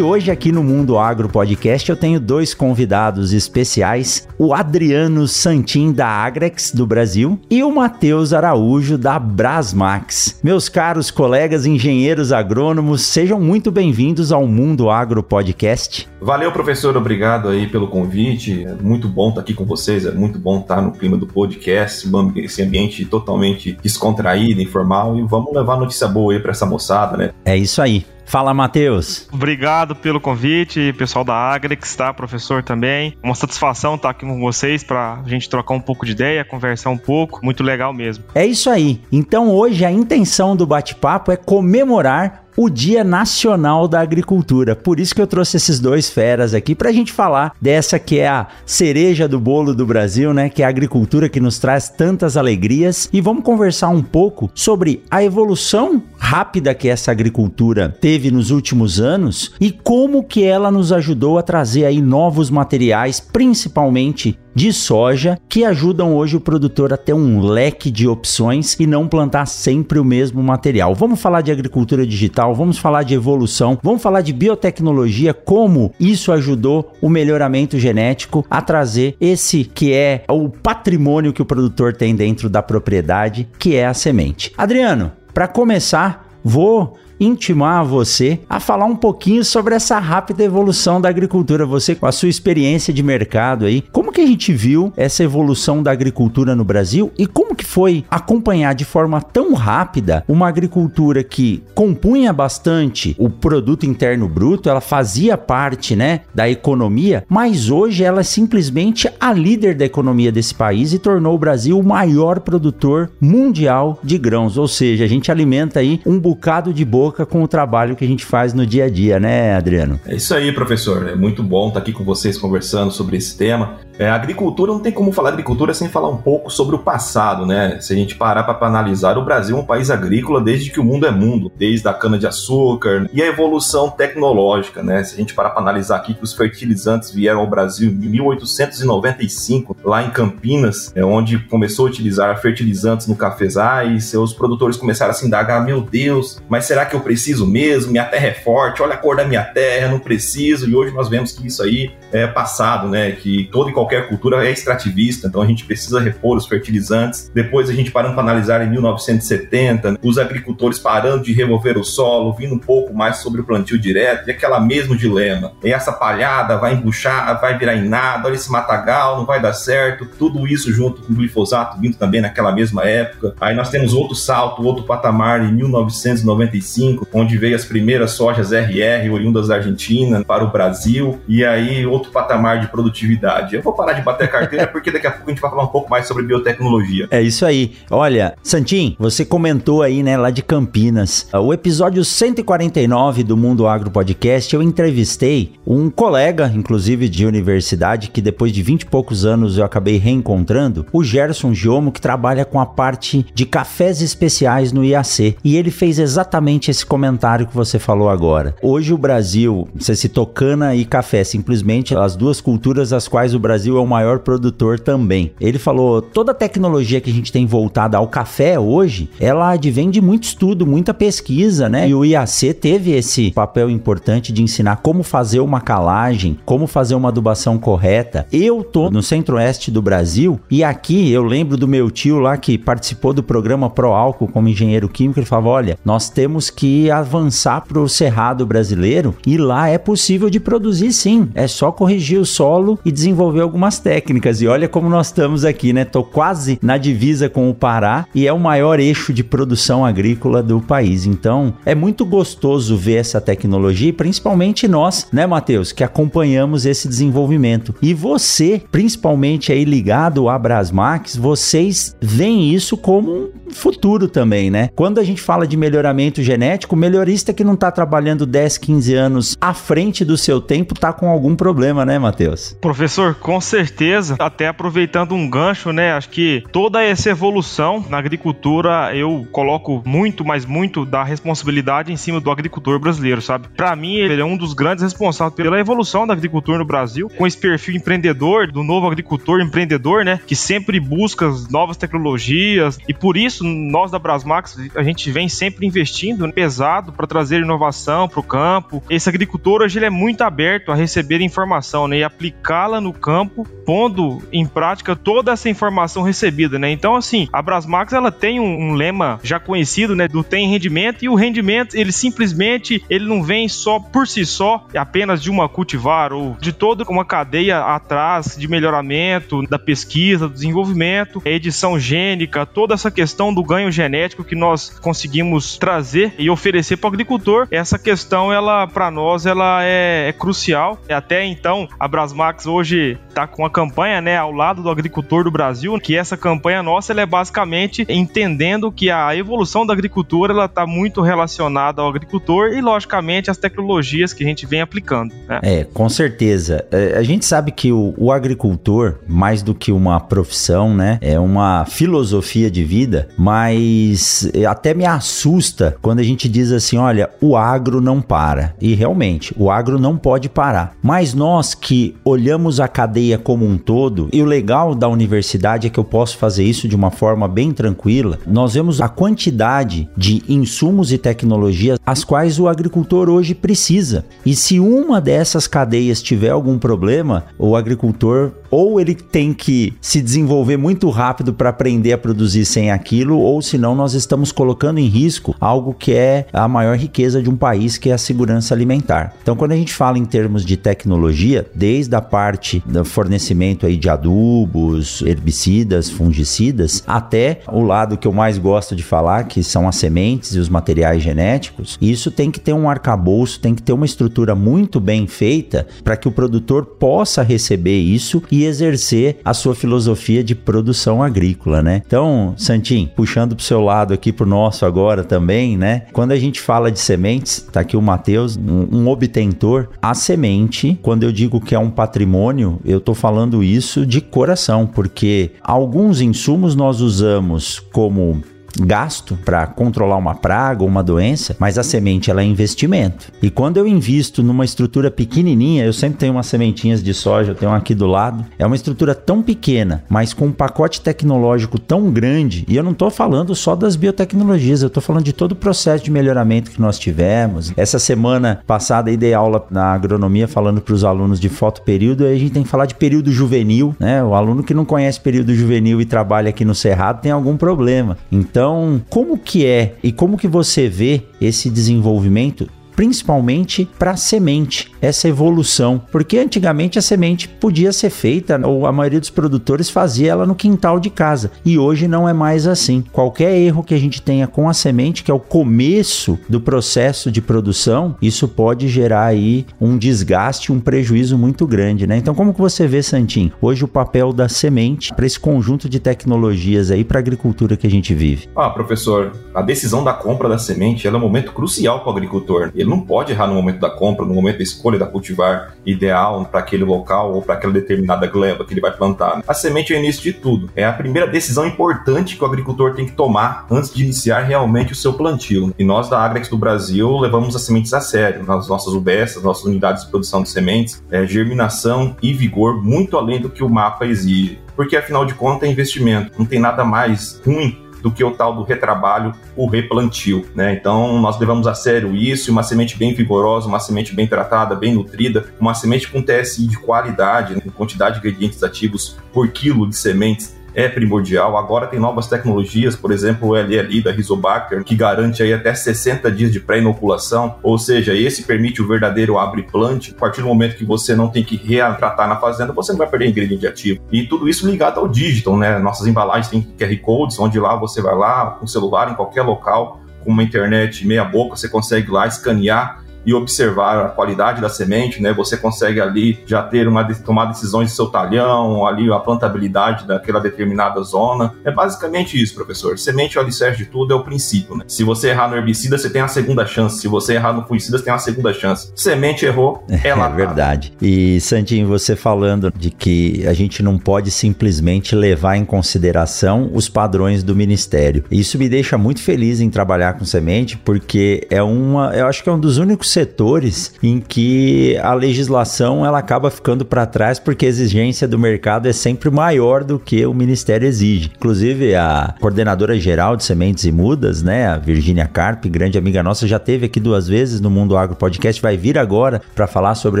Hoje 0.04 0.30
aqui 0.30 0.52
no 0.52 0.62
Mundo 0.62 0.98
Agro 0.98 1.28
Podcast 1.28 1.88
eu 1.88 1.96
tenho 1.96 2.20
dois 2.20 2.52
convidados 2.52 3.32
especiais, 3.32 4.28
o 4.38 4.52
Adriano 4.52 5.26
Santin 5.26 5.92
da 5.92 6.06
Agrex 6.06 6.70
do 6.72 6.86
Brasil 6.86 7.40
e 7.50 7.62
o 7.62 7.74
Matheus 7.74 8.32
Araújo 8.32 8.98
da 8.98 9.18
Brasmax. 9.18 10.38
Meus 10.44 10.68
caros 10.68 11.10
colegas 11.10 11.64
engenheiros 11.64 12.32
agrônomos, 12.32 13.02
sejam 13.02 13.40
muito 13.40 13.70
bem-vindos 13.70 14.30
ao 14.30 14.46
Mundo 14.46 14.90
Agro 14.90 15.22
Podcast. 15.22 16.06
Valeu, 16.20 16.52
professor, 16.52 16.96
obrigado 16.96 17.48
aí 17.48 17.66
pelo 17.66 17.88
convite. 17.88 18.64
É 18.64 18.74
muito 18.74 19.08
bom 19.08 19.30
estar 19.30 19.40
aqui 19.40 19.54
com 19.54 19.64
vocês, 19.64 20.04
é 20.04 20.12
muito 20.12 20.38
bom 20.38 20.60
estar 20.60 20.82
no 20.82 20.92
clima 20.92 21.16
do 21.16 21.26
podcast, 21.26 22.08
esse 22.36 22.62
ambiente 22.62 23.04
totalmente 23.06 23.76
descontraído, 23.82 24.60
informal 24.60 25.18
e 25.18 25.22
vamos 25.22 25.54
levar 25.54 25.78
notícia 25.78 26.06
boa 26.06 26.32
aí 26.32 26.40
para 26.40 26.50
essa 26.50 26.66
moçada, 26.66 27.16
né? 27.16 27.30
É 27.44 27.56
isso 27.56 27.80
aí. 27.80 28.04
Fala, 28.24 28.52
Matheus. 28.52 29.28
Obrigado 29.32 29.94
pelo 29.94 30.20
convite, 30.20 30.92
pessoal 30.94 31.24
da 31.24 31.34
Agrex, 31.34 31.94
tá? 31.94 32.12
Professor 32.12 32.62
também. 32.62 33.16
Uma 33.22 33.34
satisfação 33.34 33.94
estar 33.94 34.10
aqui 34.10 34.26
com 34.26 34.40
vocês 34.40 34.82
para 34.82 35.20
a 35.24 35.28
gente 35.28 35.48
trocar 35.48 35.74
um 35.74 35.80
pouco 35.80 36.04
de 36.04 36.12
ideia, 36.12 36.44
conversar 36.44 36.90
um 36.90 36.98
pouco. 36.98 37.40
Muito 37.44 37.62
legal 37.62 37.92
mesmo. 37.92 38.24
É 38.34 38.44
isso 38.44 38.70
aí. 38.70 39.00
Então, 39.12 39.50
hoje 39.50 39.84
a 39.84 39.90
intenção 39.90 40.56
do 40.56 40.66
bate-papo 40.66 41.30
é 41.30 41.36
comemorar 41.36 42.43
o 42.56 42.68
Dia 42.68 43.02
Nacional 43.02 43.88
da 43.88 44.00
Agricultura. 44.00 44.76
Por 44.76 45.00
isso 45.00 45.14
que 45.14 45.20
eu 45.20 45.26
trouxe 45.26 45.56
esses 45.56 45.80
dois 45.80 46.08
feras 46.08 46.54
aqui 46.54 46.74
para 46.74 46.90
a 46.90 46.92
gente 46.92 47.12
falar 47.12 47.54
dessa 47.60 47.98
que 47.98 48.18
é 48.18 48.28
a 48.28 48.46
cereja 48.64 49.28
do 49.28 49.40
bolo 49.40 49.74
do 49.74 49.86
Brasil, 49.86 50.32
né? 50.32 50.48
Que 50.48 50.62
é 50.62 50.66
a 50.66 50.68
agricultura 50.68 51.28
que 51.28 51.40
nos 51.40 51.58
traz 51.58 51.88
tantas 51.88 52.36
alegrias. 52.36 53.08
E 53.12 53.20
vamos 53.20 53.44
conversar 53.44 53.88
um 53.88 54.02
pouco 54.02 54.50
sobre 54.54 55.02
a 55.10 55.22
evolução 55.22 56.02
rápida 56.18 56.74
que 56.74 56.88
essa 56.88 57.10
agricultura 57.10 57.94
teve 58.00 58.30
nos 58.30 58.50
últimos 58.50 59.00
anos 59.00 59.52
e 59.60 59.70
como 59.70 60.24
que 60.24 60.44
ela 60.44 60.70
nos 60.70 60.92
ajudou 60.92 61.38
a 61.38 61.42
trazer 61.42 61.84
aí 61.84 62.00
novos 62.00 62.50
materiais, 62.50 63.20
principalmente 63.20 64.38
de 64.54 64.72
soja 64.72 65.38
que 65.48 65.64
ajudam 65.64 66.14
hoje 66.14 66.36
o 66.36 66.40
produtor 66.40 66.92
a 66.92 66.96
ter 66.96 67.12
um 67.12 67.40
leque 67.40 67.90
de 67.90 68.06
opções 68.06 68.76
e 68.78 68.86
não 68.86 69.08
plantar 69.08 69.46
sempre 69.46 69.98
o 69.98 70.04
mesmo 70.04 70.42
material. 70.42 70.94
Vamos 70.94 71.20
falar 71.20 71.40
de 71.40 71.50
agricultura 71.50 72.06
digital, 72.06 72.54
vamos 72.54 72.78
falar 72.78 73.02
de 73.02 73.14
evolução, 73.14 73.78
vamos 73.82 74.02
falar 74.02 74.20
de 74.20 74.32
biotecnologia, 74.32 75.34
como 75.34 75.92
isso 75.98 76.32
ajudou 76.32 76.92
o 77.00 77.08
melhoramento 77.08 77.78
genético 77.78 78.46
a 78.48 78.62
trazer 78.62 79.16
esse 79.20 79.64
que 79.64 79.92
é 79.92 80.24
o 80.28 80.48
patrimônio 80.48 81.32
que 81.32 81.42
o 81.42 81.46
produtor 81.46 81.94
tem 81.94 82.14
dentro 82.14 82.48
da 82.48 82.62
propriedade, 82.62 83.48
que 83.58 83.74
é 83.74 83.86
a 83.86 83.94
semente. 83.94 84.52
Adriano, 84.56 85.12
para 85.32 85.48
começar, 85.48 86.28
vou 86.44 86.96
intimar 87.18 87.84
você 87.84 88.40
a 88.48 88.60
falar 88.60 88.84
um 88.84 88.96
pouquinho 88.96 89.44
sobre 89.44 89.74
essa 89.74 89.98
rápida 89.98 90.44
evolução 90.44 91.00
da 91.00 91.08
agricultura. 91.08 91.66
Você, 91.66 91.94
com 91.94 92.06
a 92.06 92.12
sua 92.12 92.28
experiência 92.28 92.92
de 92.92 93.02
mercado 93.02 93.64
aí, 93.64 93.82
como 93.92 94.12
que 94.12 94.20
a 94.20 94.26
gente 94.26 94.52
viu 94.52 94.92
essa 94.96 95.22
evolução 95.22 95.82
da 95.82 95.90
agricultura 95.90 96.54
no 96.54 96.64
Brasil 96.64 97.12
e 97.18 97.26
como 97.26 97.54
que 97.54 97.64
foi 97.64 98.04
acompanhar 98.10 98.74
de 98.74 98.84
forma 98.84 99.20
tão 99.20 99.54
rápida 99.54 100.24
uma 100.28 100.48
agricultura 100.48 101.22
que 101.22 101.62
compunha 101.74 102.32
bastante 102.32 103.14
o 103.18 103.28
produto 103.28 103.86
interno 103.86 104.28
bruto, 104.28 104.68
ela 104.68 104.80
fazia 104.80 105.36
parte, 105.36 105.96
né, 105.96 106.20
da 106.34 106.48
economia, 106.48 107.24
mas 107.28 107.70
hoje 107.70 108.04
ela 108.04 108.20
é 108.20 108.24
simplesmente 108.24 109.08
a 109.20 109.32
líder 109.32 109.74
da 109.74 109.84
economia 109.84 110.32
desse 110.32 110.54
país 110.54 110.92
e 110.92 110.98
tornou 110.98 111.34
o 111.34 111.38
Brasil 111.38 111.78
o 111.78 111.82
maior 111.82 112.40
produtor 112.40 113.10
mundial 113.20 113.98
de 114.02 114.18
grãos, 114.18 114.56
ou 114.56 114.68
seja, 114.68 115.04
a 115.04 115.08
gente 115.08 115.30
alimenta 115.30 115.80
aí 115.80 116.00
um 116.06 116.18
bocado 116.18 116.72
de 116.72 116.84
boa 116.84 117.03
boca 117.04 117.26
com 117.26 117.42
o 117.42 117.48
trabalho 117.48 117.94
que 117.94 118.04
a 118.04 118.08
gente 118.08 118.24
faz 118.24 118.54
no 118.54 118.66
dia 118.66 118.84
a 118.84 118.88
dia, 118.88 119.20
né, 119.20 119.54
Adriano? 119.54 120.00
É 120.06 120.14
isso 120.14 120.34
aí, 120.34 120.50
professor. 120.52 121.06
É 121.06 121.14
muito 121.14 121.42
bom 121.42 121.68
estar 121.68 121.80
aqui 121.80 121.92
com 121.92 122.02
vocês 122.02 122.38
conversando 122.38 122.90
sobre 122.90 123.18
esse 123.18 123.36
tema. 123.36 123.78
É, 123.98 124.08
agricultura, 124.10 124.72
não 124.72 124.80
tem 124.80 124.92
como 124.92 125.12
falar 125.12 125.30
agricultura 125.30 125.72
sem 125.72 125.88
falar 125.88 126.08
um 126.08 126.16
pouco 126.16 126.50
sobre 126.50 126.74
o 126.74 126.80
passado, 126.80 127.46
né? 127.46 127.78
Se 127.80 127.92
a 127.92 127.96
gente 127.96 128.16
parar 128.16 128.42
para 128.42 128.66
analisar, 128.66 129.16
o 129.16 129.24
Brasil 129.24 129.56
é 129.56 129.60
um 129.60 129.64
país 129.64 129.90
agrícola 129.90 130.40
desde 130.40 130.70
que 130.70 130.80
o 130.80 130.84
mundo 130.84 131.06
é 131.06 131.10
mundo, 131.10 131.50
desde 131.56 131.86
a 131.88 131.92
cana-de-açúcar 131.92 133.08
e 133.12 133.22
a 133.22 133.26
evolução 133.26 133.88
tecnológica, 133.90 134.82
né? 134.82 135.04
Se 135.04 135.14
a 135.14 135.18
gente 135.18 135.34
parar 135.34 135.50
para 135.50 135.62
analisar 135.62 135.96
aqui 135.96 136.14
que 136.14 136.24
os 136.24 136.32
fertilizantes 136.32 137.10
vieram 137.10 137.40
ao 137.40 137.46
Brasil 137.46 137.90
em 137.90 137.94
1895, 137.94 139.76
lá 139.84 140.02
em 140.02 140.10
Campinas, 140.10 140.92
é 140.94 141.04
onde 141.04 141.38
começou 141.38 141.86
a 141.86 141.88
utilizar 141.90 142.36
fertilizantes 142.40 143.06
no 143.06 143.14
cafezais, 143.14 144.12
os 144.14 144.32
produtores 144.32 144.76
começaram 144.76 145.12
a 145.12 145.14
se 145.14 145.26
indagar, 145.26 145.64
meu 145.64 145.80
Deus, 145.80 146.42
mas 146.48 146.64
será 146.64 146.84
que 146.84 146.96
eu 146.96 147.00
preciso 147.00 147.46
mesmo? 147.46 147.92
Minha 147.92 148.04
terra 148.04 148.26
é 148.26 148.34
forte, 148.34 148.82
olha 148.82 148.94
a 148.94 148.96
cor 148.96 149.16
da 149.16 149.24
minha 149.24 149.44
terra, 149.44 149.88
não 149.88 149.98
preciso. 149.98 150.68
E 150.68 150.74
hoje 150.74 150.92
nós 150.92 151.08
vemos 151.08 151.32
que 151.32 151.46
isso 151.46 151.62
aí 151.62 151.92
é 152.12 152.26
passado, 152.26 152.88
né? 152.88 153.12
Que 153.12 153.48
toda 153.52 153.70
e 153.70 153.72
qualquer 153.72 153.83
cultura 154.08 154.46
é 154.46 154.50
extrativista, 154.50 155.28
então 155.28 155.42
a 155.42 155.46
gente 155.46 155.64
precisa 155.64 156.00
repor 156.00 156.36
os 156.36 156.46
fertilizantes. 156.46 157.30
Depois 157.34 157.68
a 157.68 157.72
gente 157.72 157.90
parando 157.90 158.14
para 158.14 158.22
analisar 158.22 158.64
em 158.64 158.70
1970, 158.70 159.98
os 160.02 160.18
agricultores 160.18 160.78
parando 160.78 161.24
de 161.24 161.32
remover 161.32 161.78
o 161.78 161.84
solo, 161.84 162.32
vindo 162.32 162.54
um 162.54 162.58
pouco 162.58 162.94
mais 162.94 163.18
sobre 163.18 163.40
o 163.40 163.44
plantio 163.44 163.78
direto, 163.78 164.28
e 164.28 164.30
aquela 164.30 164.60
mesmo 164.60 164.96
dilema. 164.96 165.52
E 165.62 165.72
essa 165.72 165.92
palhada 165.92 166.56
vai 166.56 166.74
embuchar, 166.74 167.40
vai 167.40 167.56
virar 167.58 167.76
em 167.76 167.88
nada, 167.88 168.28
olha 168.28 168.34
esse 168.34 168.50
matagal, 168.50 169.18
não 169.18 169.26
vai 169.26 169.40
dar 169.40 169.52
certo. 169.52 170.06
Tudo 170.18 170.46
isso 170.46 170.72
junto 170.72 171.02
com 171.02 171.12
o 171.12 171.16
glifosato 171.16 171.80
vindo 171.80 171.96
também 171.96 172.20
naquela 172.20 172.52
mesma 172.52 172.84
época. 172.84 173.34
Aí 173.40 173.54
nós 173.54 173.70
temos 173.70 173.92
outro 173.92 174.14
salto, 174.14 174.62
outro 174.62 174.84
patamar 174.84 175.42
em 175.44 175.52
1995, 175.52 177.06
onde 177.12 177.36
veio 177.36 177.56
as 177.56 177.64
primeiras 177.64 178.12
sojas 178.12 178.52
RR 178.52 179.10
oriundas 179.10 179.48
da 179.48 179.56
Argentina 179.56 180.24
para 180.24 180.44
o 180.44 180.50
Brasil, 180.50 181.20
e 181.28 181.44
aí 181.44 181.86
outro 181.86 182.10
patamar 182.10 182.60
de 182.60 182.68
produtividade. 182.68 183.54
Eu 183.54 183.62
vou 183.62 183.73
vou 183.74 183.84
parar 183.84 183.94
de 183.94 184.02
bater 184.02 184.24
a 184.24 184.28
carteira 184.28 184.66
porque 184.68 184.90
daqui 184.90 185.06
a 185.06 185.10
pouco 185.10 185.28
a 185.28 185.32
gente 185.32 185.40
vai 185.40 185.50
falar 185.50 185.64
um 185.64 185.68
pouco 185.68 185.90
mais 185.90 186.06
sobre 186.06 186.22
biotecnologia. 186.22 187.08
É 187.10 187.20
isso 187.20 187.44
aí. 187.44 187.72
Olha, 187.90 188.34
Santim, 188.42 188.96
você 188.98 189.24
comentou 189.24 189.82
aí, 189.82 190.02
né, 190.02 190.16
lá 190.16 190.30
de 190.30 190.42
Campinas. 190.42 191.26
O 191.34 191.52
episódio 191.52 192.04
149 192.04 193.24
do 193.24 193.36
Mundo 193.36 193.66
Agro 193.66 193.90
Podcast, 193.90 194.54
eu 194.54 194.62
entrevistei 194.62 195.52
um 195.66 195.90
colega, 195.90 196.50
inclusive 196.54 197.08
de 197.08 197.26
universidade, 197.26 198.10
que 198.10 198.22
depois 198.22 198.52
de 198.52 198.62
20 198.62 198.82
e 198.82 198.86
poucos 198.86 199.26
anos 199.26 199.58
eu 199.58 199.64
acabei 199.64 199.96
reencontrando, 199.96 200.86
o 200.92 201.02
Gerson 201.02 201.52
Giomo, 201.52 201.90
que 201.90 202.00
trabalha 202.00 202.44
com 202.44 202.60
a 202.60 202.66
parte 202.66 203.26
de 203.34 203.44
cafés 203.44 204.00
especiais 204.00 204.72
no 204.72 204.84
IAC. 204.84 205.36
E 205.42 205.56
ele 205.56 205.70
fez 205.70 205.98
exatamente 205.98 206.70
esse 206.70 206.86
comentário 206.86 207.46
que 207.46 207.54
você 207.54 207.78
falou 207.78 208.08
agora. 208.08 208.54
Hoje 208.62 208.92
o 208.92 208.98
Brasil, 208.98 209.66
você 209.74 209.96
citou 209.96 210.26
cana 210.26 210.74
e 210.74 210.84
café, 210.84 211.24
simplesmente 211.24 211.96
as 211.96 212.14
duas 212.14 212.40
culturas 212.40 212.92
as 212.92 213.08
quais 213.08 213.34
o 213.34 213.38
Brasil 213.38 213.63
é 213.70 213.80
o 213.80 213.86
maior 213.86 214.20
produtor 214.20 214.78
também. 214.78 215.32
Ele 215.40 215.58
falou, 215.58 216.00
toda 216.02 216.32
a 216.32 216.34
tecnologia 216.34 217.00
que 217.00 217.10
a 217.10 217.12
gente 217.12 217.32
tem 217.32 217.46
voltada 217.46 217.96
ao 217.96 218.08
café 218.08 218.58
hoje, 218.58 219.10
ela 219.20 219.50
advém 219.50 219.90
de 219.90 220.00
muito 220.00 220.24
estudo, 220.24 220.66
muita 220.66 220.92
pesquisa, 220.92 221.68
né? 221.68 221.88
E 221.88 221.94
o 221.94 222.04
IAC 222.04 222.54
teve 222.54 222.92
esse 222.92 223.30
papel 223.30 223.70
importante 223.70 224.32
de 224.32 224.42
ensinar 224.42 224.76
como 224.76 225.02
fazer 225.02 225.40
uma 225.40 225.60
calagem, 225.60 226.38
como 226.44 226.66
fazer 226.66 226.94
uma 226.94 227.08
adubação 227.08 227.58
correta. 227.58 228.26
Eu 228.32 228.62
tô 228.62 228.90
no 228.90 229.02
centro-oeste 229.02 229.70
do 229.70 229.82
Brasil 229.82 230.40
e 230.50 230.62
aqui 230.64 231.10
eu 231.10 231.22
lembro 231.24 231.56
do 231.56 231.68
meu 231.68 231.90
tio 231.90 232.18
lá 232.18 232.36
que 232.36 232.58
participou 232.58 233.12
do 233.12 233.22
programa 233.22 233.70
Pro 233.70 233.92
Álcool 233.92 234.28
como 234.28 234.48
engenheiro 234.48 234.88
químico, 234.88 235.18
ele 235.18 235.26
falava: 235.26 235.48
"Olha, 235.48 235.78
nós 235.84 236.08
temos 236.08 236.50
que 236.50 236.90
avançar 236.90 237.62
para 237.62 237.80
o 237.80 237.88
cerrado 237.88 238.46
brasileiro 238.46 239.14
e 239.26 239.36
lá 239.36 239.68
é 239.68 239.78
possível 239.78 240.28
de 240.28 240.40
produzir 240.40 240.92
sim. 240.92 241.28
É 241.34 241.46
só 241.46 241.70
corrigir 241.70 242.18
o 242.18 242.26
solo 242.26 242.78
e 242.84 242.92
desenvolver 242.92 243.40
técnicas. 243.78 244.40
E 244.40 244.46
olha 244.46 244.68
como 244.68 244.88
nós 244.88 245.06
estamos 245.06 245.44
aqui, 245.44 245.72
né? 245.72 245.84
Tô 245.84 246.02
quase 246.02 246.58
na 246.62 246.76
divisa 246.76 247.28
com 247.28 247.48
o 247.48 247.54
Pará 247.54 248.06
e 248.14 248.26
é 248.26 248.32
o 248.32 248.38
maior 248.38 248.80
eixo 248.80 249.12
de 249.12 249.24
produção 249.24 249.84
agrícola 249.84 250.42
do 250.42 250.60
país. 250.60 251.06
Então, 251.06 251.54
é 251.64 251.74
muito 251.74 252.04
gostoso 252.04 252.76
ver 252.76 252.96
essa 252.96 253.20
tecnologia 253.20 253.88
e 253.88 253.92
principalmente 253.92 254.68
nós, 254.68 255.06
né, 255.12 255.26
Matheus, 255.26 255.72
que 255.72 255.84
acompanhamos 255.84 256.66
esse 256.66 256.88
desenvolvimento. 256.88 257.74
E 257.80 257.94
você, 257.94 258.62
principalmente 258.70 259.52
aí 259.52 259.64
ligado 259.64 260.28
à 260.28 260.38
Brasmax, 260.38 261.16
vocês 261.16 261.96
veem 262.00 262.52
isso 262.52 262.76
como 262.76 263.30
um 263.46 263.50
futuro 263.50 264.08
também, 264.08 264.50
né? 264.50 264.68
Quando 264.74 264.98
a 264.98 265.04
gente 265.04 265.20
fala 265.20 265.46
de 265.46 265.56
melhoramento 265.56 266.22
genético, 266.22 266.76
melhorista 266.76 267.32
que 267.32 267.44
não 267.44 267.54
está 267.54 267.70
trabalhando 267.70 268.26
10, 268.26 268.58
15 268.58 268.94
anos 268.94 269.36
à 269.40 269.54
frente 269.54 270.04
do 270.04 270.16
seu 270.16 270.40
tempo 270.40 270.74
tá 270.74 270.92
com 270.92 271.08
algum 271.08 271.34
problema, 271.36 271.84
né, 271.84 271.98
Matheus? 271.98 272.56
Professor, 272.60 273.14
com 273.14 273.40
certeza, 273.44 274.16
até 274.18 274.48
aproveitando 274.48 275.14
um 275.14 275.28
gancho, 275.28 275.72
né? 275.72 275.92
Acho 275.92 276.08
que 276.08 276.44
toda 276.52 276.82
essa 276.82 277.10
evolução 277.10 277.84
na 277.88 277.98
agricultura 277.98 278.94
eu 278.94 279.26
coloco 279.30 279.82
muito, 279.84 280.24
mas 280.24 280.44
muito 280.44 280.84
da 280.84 281.04
responsabilidade 281.04 281.92
em 281.92 281.96
cima 281.96 282.20
do 282.20 282.30
agricultor 282.30 282.78
brasileiro, 282.78 283.22
sabe? 283.22 283.48
Para 283.56 283.74
mim, 283.76 283.96
ele 283.96 284.20
é 284.20 284.24
um 284.24 284.36
dos 284.36 284.54
grandes 284.54 284.82
responsáveis 284.82 285.34
pela 285.34 285.58
evolução 285.58 286.06
da 286.06 286.12
agricultura 286.12 286.58
no 286.58 286.64
Brasil, 286.64 287.08
com 287.08 287.26
esse 287.26 287.38
perfil 287.38 287.76
empreendedor, 287.76 288.50
do 288.50 288.62
novo 288.62 288.86
agricultor 288.86 289.40
empreendedor, 289.40 290.04
né? 290.04 290.20
Que 290.26 290.36
sempre 290.36 290.80
busca 290.80 291.30
novas 291.50 291.76
tecnologias 291.76 292.78
e 292.88 292.94
por 292.94 293.16
isso 293.16 293.44
nós 293.44 293.90
da 293.90 293.98
Brasmax 293.98 294.58
a 294.74 294.82
gente 294.82 295.10
vem 295.10 295.28
sempre 295.28 295.66
investindo 295.66 296.30
pesado 296.32 296.92
para 296.92 297.06
trazer 297.06 297.40
inovação 297.40 298.08
para 298.08 298.20
o 298.20 298.22
campo. 298.22 298.82
Esse 298.90 299.08
agricultor 299.08 299.62
hoje 299.62 299.78
ele 299.78 299.86
é 299.86 299.90
muito 299.90 300.22
aberto 300.22 300.72
a 300.72 300.74
receber 300.74 301.20
informação, 301.20 301.88
né? 301.88 301.98
E 301.98 302.04
aplicá-la 302.04 302.80
no 302.80 302.92
campo, 302.92 303.33
pondo 303.64 304.22
em 304.32 304.46
prática 304.46 304.94
toda 304.94 305.32
essa 305.32 305.48
informação 305.48 306.02
recebida, 306.02 306.58
né? 306.58 306.70
Então 306.70 306.94
assim, 306.94 307.28
a 307.32 307.42
Brasmax 307.42 307.92
ela 307.92 308.12
tem 308.12 308.38
um, 308.38 308.70
um 308.70 308.74
lema 308.74 309.18
já 309.22 309.40
conhecido, 309.40 309.96
né? 309.96 310.06
Do 310.06 310.22
tem 310.22 310.48
rendimento 310.48 311.04
e 311.04 311.08
o 311.08 311.14
rendimento 311.14 311.74
ele 311.74 311.92
simplesmente 311.92 312.84
ele 312.88 313.06
não 313.06 313.22
vem 313.22 313.48
só 313.48 313.78
por 313.80 314.06
si 314.06 314.24
só, 314.24 314.66
apenas 314.76 315.22
de 315.22 315.30
uma 315.30 315.48
cultivar 315.48 316.12
ou 316.12 316.36
de 316.40 316.52
toda 316.52 316.84
uma 316.84 317.04
cadeia 317.04 317.60
atrás 317.60 318.36
de 318.36 318.48
melhoramento 318.48 319.42
da 319.48 319.58
pesquisa, 319.58 320.28
do 320.28 320.34
desenvolvimento, 320.34 321.22
edição 321.24 321.78
gênica, 321.78 322.46
toda 322.46 322.74
essa 322.74 322.90
questão 322.90 323.32
do 323.32 323.42
ganho 323.42 323.70
genético 323.70 324.24
que 324.24 324.34
nós 324.34 324.70
conseguimos 324.70 325.56
trazer 325.58 326.14
e 326.18 326.30
oferecer 326.30 326.76
para 326.76 326.88
o 326.88 326.92
agricultor. 326.92 327.46
Essa 327.50 327.78
questão 327.78 328.32
ela 328.32 328.66
para 328.66 328.90
nós 328.90 329.26
ela 329.26 329.62
é, 329.62 330.08
é 330.08 330.12
crucial. 330.12 330.80
Até 330.88 331.24
então 331.24 331.68
a 331.78 331.88
Brasmax 331.88 332.46
hoje 332.46 332.98
está 333.08 333.23
com 333.26 333.42
uma 333.42 333.50
campanha, 333.50 334.00
né, 334.00 334.16
ao 334.16 334.32
lado 334.32 334.62
do 334.62 334.70
agricultor 334.70 335.24
do 335.24 335.30
Brasil, 335.30 335.78
que 335.80 335.96
essa 335.96 336.16
campanha 336.16 336.62
nossa 336.62 336.92
ela 336.92 337.02
é 337.02 337.06
basicamente 337.06 337.84
entendendo 337.88 338.70
que 338.70 338.90
a 338.90 339.14
evolução 339.16 339.66
da 339.66 339.72
agricultura 339.72 340.32
ela 340.32 340.46
está 340.46 340.66
muito 340.66 341.00
relacionada 341.00 341.82
ao 341.82 341.88
agricultor 341.88 342.52
e 342.52 342.60
logicamente 342.60 343.30
as 343.30 343.36
tecnologias 343.36 344.12
que 344.12 344.24
a 344.24 344.26
gente 344.26 344.46
vem 344.46 344.60
aplicando. 344.60 345.14
Né? 345.28 345.40
É, 345.42 345.64
com 345.64 345.88
certeza. 345.88 346.64
É, 346.70 346.96
a 346.96 347.02
gente 347.02 347.24
sabe 347.24 347.52
que 347.52 347.72
o, 347.72 347.94
o, 347.96 348.12
agricultor, 348.12 348.96
mais 349.08 349.42
do 349.42 349.54
que 349.54 349.72
uma 349.72 349.98
profissão, 350.00 350.74
né, 350.74 350.98
é 351.00 351.18
uma 351.18 351.64
filosofia 351.64 352.50
de 352.50 352.62
vida, 352.62 353.08
mas 353.16 354.30
até 354.48 354.72
me 354.72 354.86
assusta 354.86 355.76
quando 355.82 355.98
a 355.98 356.02
gente 356.02 356.28
diz 356.28 356.52
assim, 356.52 356.76
olha, 356.76 357.10
o 357.20 357.36
agro 357.36 357.80
não 357.80 358.00
para. 358.00 358.54
E 358.60 358.74
realmente, 358.74 359.34
o 359.36 359.50
agro 359.50 359.78
não 359.78 359.96
pode 359.96 360.28
parar. 360.28 360.76
Mas 360.82 361.14
nós 361.14 361.54
que 361.54 361.96
olhamos 362.04 362.60
a 362.60 362.68
cadeia 362.68 363.13
como 363.18 363.46
um 363.46 363.56
todo, 363.56 364.08
e 364.12 364.22
o 364.22 364.24
legal 364.24 364.74
da 364.74 364.88
universidade 364.88 365.66
é 365.66 365.70
que 365.70 365.78
eu 365.78 365.84
posso 365.84 366.16
fazer 366.18 366.44
isso 366.44 366.68
de 366.68 366.76
uma 366.76 366.90
forma 366.90 367.28
bem 367.28 367.52
tranquila, 367.52 368.18
nós 368.26 368.54
vemos 368.54 368.80
a 368.80 368.88
quantidade 368.88 369.88
de 369.96 370.22
insumos 370.28 370.92
e 370.92 370.98
tecnologias 370.98 371.78
as 371.84 372.04
quais 372.04 372.38
o 372.38 372.48
agricultor 372.48 373.08
hoje 373.08 373.34
precisa. 373.34 374.04
E 374.24 374.34
se 374.34 374.58
uma 374.58 375.00
dessas 375.00 375.46
cadeias 375.46 376.02
tiver 376.02 376.30
algum 376.30 376.58
problema, 376.58 377.24
o 377.38 377.56
agricultor 377.56 378.32
ou 378.54 378.80
ele 378.80 378.94
tem 378.94 379.32
que 379.32 379.74
se 379.80 380.00
desenvolver 380.00 380.56
muito 380.56 380.88
rápido 380.88 381.34
para 381.34 381.48
aprender 381.48 381.92
a 381.92 381.98
produzir 381.98 382.44
sem 382.44 382.70
aquilo, 382.70 383.18
ou 383.18 383.42
senão 383.42 383.74
nós 383.74 383.94
estamos 383.94 384.30
colocando 384.30 384.78
em 384.78 384.86
risco 384.86 385.34
algo 385.40 385.74
que 385.74 385.92
é 385.92 386.26
a 386.32 386.46
maior 386.46 386.76
riqueza 386.76 387.20
de 387.20 387.28
um 387.28 387.36
país, 387.36 387.76
que 387.76 387.90
é 387.90 387.94
a 387.94 387.98
segurança 387.98 388.54
alimentar. 388.54 389.12
Então, 389.20 389.34
quando 389.34 389.50
a 389.50 389.56
gente 389.56 389.74
fala 389.74 389.98
em 389.98 390.04
termos 390.04 390.44
de 390.44 390.56
tecnologia, 390.56 391.44
desde 391.52 391.96
a 391.96 392.00
parte 392.00 392.62
do 392.64 392.84
fornecimento 392.84 393.66
aí 393.66 393.76
de 393.76 393.88
adubos, 393.88 395.02
herbicidas, 395.02 395.90
fungicidas, 395.90 396.84
até 396.86 397.40
o 397.50 397.60
lado 397.60 397.96
que 397.96 398.06
eu 398.06 398.12
mais 398.12 398.38
gosto 398.38 398.76
de 398.76 398.84
falar, 398.84 399.24
que 399.24 399.42
são 399.42 399.66
as 399.66 399.74
sementes 399.74 400.36
e 400.36 400.38
os 400.38 400.48
materiais 400.48 401.02
genéticos, 401.02 401.76
isso 401.82 402.08
tem 402.08 402.30
que 402.30 402.38
ter 402.38 402.52
um 402.52 402.70
arcabouço, 402.70 403.40
tem 403.40 403.52
que 403.52 403.62
ter 403.62 403.72
uma 403.72 403.84
estrutura 403.84 404.36
muito 404.36 404.78
bem 404.78 405.08
feita 405.08 405.66
para 405.82 405.96
que 405.96 406.06
o 406.06 406.12
produtor 406.12 406.64
possa 406.64 407.20
receber 407.20 407.80
isso 407.80 408.22
e 408.30 408.43
exercer 408.44 409.18
a 409.24 409.34
sua 409.34 409.54
filosofia 409.54 410.22
de 410.22 410.34
produção 410.34 411.02
agrícola, 411.02 411.62
né? 411.62 411.82
Então, 411.86 412.34
Santim, 412.36 412.90
puxando 412.94 413.34
pro 413.34 413.44
seu 413.44 413.60
lado 413.60 413.94
aqui 413.94 414.12
pro 414.12 414.26
nosso 414.26 414.66
agora 414.66 415.04
também, 415.04 415.56
né? 415.56 415.82
Quando 415.92 416.12
a 416.12 416.16
gente 416.16 416.40
fala 416.40 416.70
de 416.70 416.78
sementes, 416.78 417.40
tá 417.52 417.60
aqui 417.60 417.76
o 417.76 417.82
Matheus, 417.82 418.36
um, 418.36 418.68
um 418.78 418.88
obtentor, 418.88 419.68
a 419.80 419.94
semente, 419.94 420.78
quando 420.82 421.02
eu 421.02 421.12
digo 421.12 421.40
que 421.40 421.54
é 421.54 421.58
um 421.58 421.70
patrimônio, 421.70 422.60
eu 422.64 422.80
tô 422.80 422.94
falando 422.94 423.42
isso 423.42 423.86
de 423.86 424.00
coração, 424.00 424.66
porque 424.66 425.32
alguns 425.42 426.00
insumos 426.00 426.54
nós 426.54 426.80
usamos 426.80 427.60
como 427.72 428.22
gasto 428.60 429.18
para 429.24 429.46
controlar 429.46 429.96
uma 429.96 430.14
praga 430.14 430.62
ou 430.62 430.68
uma 430.68 430.82
doença, 430.82 431.36
mas 431.38 431.58
a 431.58 431.62
semente 431.62 432.10
ela 432.10 432.22
é 432.22 432.24
investimento. 432.24 433.12
E 433.22 433.30
quando 433.30 433.56
eu 433.56 433.66
invisto 433.66 434.22
numa 434.22 434.44
estrutura 434.44 434.90
pequenininha, 434.90 435.64
eu 435.64 435.72
sempre 435.72 435.98
tenho 435.98 436.12
umas 436.12 436.26
sementinhas 436.26 436.82
de 436.82 436.94
soja, 436.94 437.32
eu 437.32 437.34
tenho 437.34 437.52
aqui 437.52 437.74
do 437.74 437.86
lado, 437.86 438.24
é 438.38 438.46
uma 438.46 438.56
estrutura 438.56 438.94
tão 438.94 439.22
pequena, 439.22 439.84
mas 439.88 440.12
com 440.12 440.26
um 440.26 440.32
pacote 440.32 440.80
tecnológico 440.80 441.58
tão 441.58 441.90
grande, 441.90 442.44
e 442.48 442.56
eu 442.56 442.62
não 442.62 442.72
estou 442.72 442.90
falando 442.90 443.34
só 443.34 443.56
das 443.56 443.76
biotecnologias, 443.76 444.62
eu 444.62 444.68
estou 444.68 444.82
falando 444.82 445.04
de 445.04 445.12
todo 445.12 445.32
o 445.32 445.36
processo 445.36 445.84
de 445.84 445.90
melhoramento 445.90 446.50
que 446.50 446.60
nós 446.60 446.78
tivemos. 446.78 447.52
Essa 447.56 447.78
semana 447.78 448.40
passada 448.46 448.90
aí 448.90 448.96
dei 448.96 449.14
aula 449.14 449.44
na 449.50 449.72
agronomia 449.72 450.28
falando 450.28 450.60
para 450.60 450.74
os 450.74 450.84
alunos 450.84 451.18
de 451.20 451.28
fotoperíodo, 451.28 452.04
aí 452.04 452.14
a 452.14 452.18
gente 452.18 452.32
tem 452.32 452.42
que 452.42 452.48
falar 452.48 452.66
de 452.66 452.74
período 452.74 453.10
juvenil, 453.10 453.74
né? 453.78 454.02
O 454.02 454.14
aluno 454.14 454.42
que 454.42 454.54
não 454.54 454.64
conhece 454.64 455.00
período 455.00 455.34
juvenil 455.34 455.80
e 455.80 455.84
trabalha 455.84 456.28
aqui 456.28 456.44
no 456.44 456.54
Cerrado 456.54 457.00
tem 457.00 457.12
algum 457.12 457.36
problema. 457.36 457.96
Então, 458.10 458.43
então, 458.44 458.82
como 458.90 459.16
que 459.16 459.46
é 459.46 459.74
e 459.82 459.90
como 459.90 460.18
que 460.18 460.28
você 460.28 460.68
vê 460.68 461.00
esse 461.18 461.48
desenvolvimento 461.48 462.46
principalmente 462.74 463.68
para 463.78 463.96
semente. 463.96 464.72
essa 464.84 465.08
evolução, 465.08 465.80
porque 465.90 466.18
antigamente 466.18 466.78
a 466.78 466.82
semente 466.82 467.28
podia 467.28 467.72
ser 467.72 467.90
feita, 467.90 468.40
ou 468.46 468.66
a 468.66 468.72
maioria 468.72 469.00
dos 469.00 469.10
produtores 469.10 469.70
fazia 469.70 470.12
ela 470.12 470.26
no 470.26 470.34
quintal 470.34 470.78
de 470.78 470.90
casa, 470.90 471.30
e 471.44 471.58
hoje 471.58 471.88
não 471.88 472.08
é 472.08 472.12
mais 472.12 472.46
assim. 472.46 472.84
Qualquer 472.92 473.34
erro 473.36 473.62
que 473.62 473.74
a 473.74 473.78
gente 473.78 474.02
tenha 474.02 474.26
com 474.26 474.48
a 474.48 474.52
semente, 474.54 475.02
que 475.02 475.10
é 475.10 475.14
o 475.14 475.20
começo 475.20 476.18
do 476.28 476.40
processo 476.40 477.10
de 477.10 477.22
produção, 477.22 477.96
isso 478.02 478.28
pode 478.28 478.68
gerar 478.68 479.06
aí 479.06 479.46
um 479.60 479.78
desgaste, 479.78 480.52
um 480.52 480.60
prejuízo 480.60 481.16
muito 481.16 481.46
grande, 481.46 481.86
né? 481.86 481.96
Então, 481.96 482.14
como 482.14 482.34
que 482.34 482.40
você 482.40 482.66
vê, 482.66 482.82
Santim, 482.82 483.32
hoje 483.40 483.64
o 483.64 483.68
papel 483.68 484.12
da 484.12 484.28
semente 484.28 484.92
para 484.92 485.06
esse 485.06 485.18
conjunto 485.18 485.68
de 485.68 485.80
tecnologias 485.80 486.70
aí 486.70 486.84
para 486.84 486.98
a 486.98 487.00
agricultura 487.00 487.56
que 487.56 487.66
a 487.66 487.70
gente 487.70 487.94
vive? 487.94 488.28
Ah, 488.36 488.50
professor, 488.50 489.12
a 489.34 489.40
decisão 489.40 489.82
da 489.82 489.92
compra 489.92 490.28
da 490.28 490.38
semente 490.38 490.86
é 490.86 490.92
um 490.92 491.00
momento 491.00 491.32
crucial 491.32 491.80
para 491.80 491.88
o 491.88 491.92
agricultor. 491.92 492.50
Ele 492.64 492.70
não 492.70 492.80
pode 492.80 493.12
errar 493.12 493.26
no 493.26 493.34
momento 493.34 493.60
da 493.60 493.70
compra, 493.70 494.06
no 494.06 494.14
momento 494.14 494.38
da 494.38 494.42
escolha 494.42 494.78
da 494.78 494.86
cultivar 494.86 495.54
ideal 495.66 496.24
para 496.24 496.40
aquele 496.40 496.64
local 496.64 497.14
ou 497.14 497.22
para 497.22 497.34
aquela 497.34 497.52
determinada 497.52 498.06
gleba 498.06 498.44
que 498.44 498.54
ele 498.54 498.60
vai 498.60 498.72
plantar. 498.72 499.22
A 499.26 499.34
semente 499.34 499.72
é 499.72 499.76
o 499.76 499.78
início 499.78 500.02
de 500.02 500.12
tudo. 500.12 500.50
É 500.56 500.64
a 500.64 500.72
primeira 500.72 501.06
decisão 501.06 501.46
importante 501.46 502.16
que 502.16 502.24
o 502.24 502.26
agricultor 502.26 502.74
tem 502.74 502.86
que 502.86 502.92
tomar 502.92 503.46
antes 503.50 503.72
de 503.72 503.84
iniciar 503.84 504.20
realmente 504.20 504.72
o 504.72 504.76
seu 504.76 504.94
plantio. 504.94 505.54
E 505.58 505.64
nós 505.64 505.88
da 505.88 506.00
Agrex 506.00 506.28
do 506.28 506.38
Brasil 506.38 506.98
levamos 506.98 507.36
as 507.36 507.42
sementes 507.42 507.74
a 507.74 507.80
sério, 507.80 508.24
nas 508.24 508.48
nossas 508.48 508.72
UBS, 508.72 509.16
nas 509.16 509.24
nossas 509.24 509.44
unidades 509.44 509.84
de 509.84 509.90
produção 509.90 510.22
de 510.22 510.30
sementes, 510.30 510.82
é, 510.90 511.06
germinação 511.06 511.96
e 512.02 512.12
vigor 512.12 512.62
muito 512.62 512.96
além 512.96 513.20
do 513.20 513.28
que 513.28 513.44
o 513.44 513.48
mapa 513.48 513.84
exige. 513.86 514.38
Porque 514.56 514.76
afinal 514.76 515.04
de 515.04 515.14
contas 515.14 515.48
é 515.48 515.52
investimento, 515.52 516.12
não 516.18 516.24
tem 516.24 516.38
nada 516.38 516.64
mais 516.64 517.20
ruim 517.26 517.63
do 517.84 517.92
que 517.92 518.02
o 518.02 518.12
tal 518.12 518.34
do 518.34 518.42
retrabalho, 518.42 519.12
o 519.36 519.46
replantio, 519.46 520.24
né? 520.34 520.54
Então 520.54 520.98
nós 521.02 521.20
levamos 521.20 521.46
a 521.46 521.54
sério 521.54 521.94
isso, 521.94 522.32
uma 522.32 522.42
semente 522.42 522.78
bem 522.78 522.94
vigorosa, 522.94 523.46
uma 523.46 523.60
semente 523.60 523.94
bem 523.94 524.06
tratada, 524.06 524.54
bem 524.54 524.74
nutrida, 524.74 525.26
uma 525.38 525.52
semente 525.52 525.86
com 525.88 526.00
TSI 526.00 526.46
de 526.46 526.56
qualidade, 526.56 527.34
né? 527.34 527.42
com 527.42 527.50
quantidade 527.50 528.00
de 528.00 528.00
ingredientes 528.00 528.42
ativos 528.42 528.96
por 529.12 529.28
quilo 529.28 529.68
de 529.68 529.76
sementes 529.76 530.34
é 530.54 530.68
primordial. 530.68 531.36
Agora 531.36 531.66
tem 531.66 531.78
novas 531.78 532.06
tecnologias, 532.06 532.76
por 532.76 532.92
exemplo, 532.92 533.28
o 533.28 533.34
LLI 533.34 533.82
da 533.82 533.90
Rizobacter, 533.90 534.62
que 534.62 534.74
garante 534.74 535.22
aí 535.22 535.32
até 535.32 535.54
60 535.54 536.10
dias 536.10 536.32
de 536.32 536.40
pré-inoculação, 536.40 537.36
ou 537.42 537.58
seja, 537.58 537.94
esse 537.94 538.22
permite 538.22 538.62
o 538.62 538.68
verdadeiro 538.68 539.18
abre-plante. 539.18 539.94
A 539.96 540.00
partir 540.00 540.20
do 540.20 540.28
momento 540.28 540.56
que 540.56 540.64
você 540.64 540.94
não 540.94 541.08
tem 541.08 541.24
que 541.24 541.36
retratar 541.36 542.08
na 542.08 542.16
fazenda, 542.16 542.52
você 542.52 542.72
não 542.72 542.78
vai 542.78 542.88
perder 542.88 543.08
ingrediente 543.08 543.46
ativo. 543.46 543.80
E 543.90 544.04
tudo 544.04 544.28
isso 544.28 544.48
ligado 544.48 544.78
ao 544.78 544.88
digital, 544.88 545.36
né? 545.36 545.58
Nossas 545.58 545.86
embalagens 545.86 546.28
têm 546.28 546.42
QR 546.42 546.76
Codes, 546.80 547.18
onde 547.18 547.38
lá 547.38 547.56
você 547.56 547.82
vai 547.82 547.94
lá 547.96 548.32
com 548.32 548.44
o 548.44 548.48
celular 548.48 548.90
em 548.90 548.94
qualquer 548.94 549.22
local, 549.22 549.80
com 550.04 550.10
uma 550.10 550.22
internet 550.22 550.86
meia 550.86 551.04
boca, 551.04 551.36
você 551.36 551.48
consegue 551.48 551.90
lá 551.90 552.06
escanear 552.06 552.83
e 553.04 553.12
observar 553.12 553.84
a 553.84 553.88
qualidade 553.88 554.40
da 554.40 554.48
semente, 554.48 555.02
né? 555.02 555.12
Você 555.12 555.36
consegue 555.36 555.80
ali 555.80 556.18
já 556.26 556.42
ter 556.42 556.66
uma 556.68 556.84
tomar 556.94 557.26
decisões 557.26 557.70
do 557.70 557.74
seu 557.74 557.86
talhão, 557.86 558.66
ali 558.66 558.90
a 558.92 558.98
plantabilidade 558.98 559.86
daquela 559.86 560.20
determinada 560.20 560.80
zona. 560.82 561.34
É 561.44 561.50
basicamente 561.50 562.20
isso, 562.20 562.34
professor. 562.34 562.78
Semente 562.78 563.16
é 563.16 563.20
o 563.20 563.24
alicerce 563.24 563.58
de 563.58 563.66
tudo, 563.66 563.92
é 563.92 563.96
o 563.96 564.02
princípio, 564.04 564.56
né? 564.56 564.64
Se 564.68 564.84
você 564.84 565.10
errar 565.10 565.28
no 565.28 565.36
herbicida, 565.36 565.76
você 565.78 565.90
tem 565.90 566.02
a 566.02 566.08
segunda 566.08 566.46
chance. 566.46 566.80
Se 566.80 566.88
você 566.88 567.14
errar 567.14 567.32
no 567.32 567.44
fungicida, 567.46 567.78
você 567.78 567.84
tem 567.84 567.92
a 567.92 567.98
segunda 567.98 568.32
chance. 568.32 568.72
Semente 568.74 569.24
errou, 569.24 569.64
é, 569.68 569.88
é 569.88 570.08
verdade. 570.10 570.72
E 570.80 571.20
Santinho, 571.20 571.66
você 571.66 571.96
falando 571.96 572.52
de 572.56 572.70
que 572.70 573.26
a 573.26 573.32
gente 573.32 573.62
não 573.62 573.78
pode 573.78 574.10
simplesmente 574.10 574.94
levar 574.94 575.36
em 575.36 575.44
consideração 575.44 576.50
os 576.52 576.68
padrões 576.68 577.22
do 577.22 577.34
ministério. 577.34 578.04
Isso 578.10 578.38
me 578.38 578.48
deixa 578.48 578.76
muito 578.78 579.00
feliz 579.00 579.40
em 579.40 579.50
trabalhar 579.50 579.94
com 579.94 580.04
semente, 580.04 580.56
porque 580.56 581.26
é 581.30 581.42
uma, 581.42 581.94
eu 581.94 582.06
acho 582.06 582.22
que 582.22 582.28
é 582.28 582.32
um 582.32 582.38
dos 582.38 582.58
únicos 582.58 582.90
setores 582.94 583.74
em 583.82 584.00
que 584.00 584.78
a 584.78 584.94
legislação 584.94 585.84
ela 585.84 585.98
acaba 585.98 586.30
ficando 586.30 586.64
para 586.64 586.86
trás 586.86 587.18
porque 587.18 587.44
a 587.44 587.48
exigência 587.48 588.06
do 588.06 588.18
mercado 588.18 588.68
é 588.68 588.72
sempre 588.72 589.10
maior 589.10 589.64
do 589.64 589.78
que 589.78 590.06
o 590.06 590.14
ministério 590.14 590.66
exige. 590.66 591.10
Inclusive 591.16 591.74
a 591.74 592.14
coordenadora 592.20 592.78
geral 592.78 593.16
de 593.16 593.24
sementes 593.24 593.64
e 593.64 593.72
mudas, 593.72 594.22
né, 594.22 594.46
a 594.46 594.58
Virginia 594.58 595.06
Carpe, 595.06 595.48
grande 595.48 595.76
amiga 595.76 596.02
nossa, 596.02 596.26
já 596.26 596.38
teve 596.38 596.66
aqui 596.66 596.78
duas 596.78 597.08
vezes 597.08 597.40
no 597.40 597.50
Mundo 597.50 597.76
Agro 597.76 597.96
Podcast, 597.96 598.40
vai 598.40 598.56
vir 598.56 598.78
agora 598.78 599.20
para 599.34 599.46
falar 599.46 599.74
sobre 599.74 600.00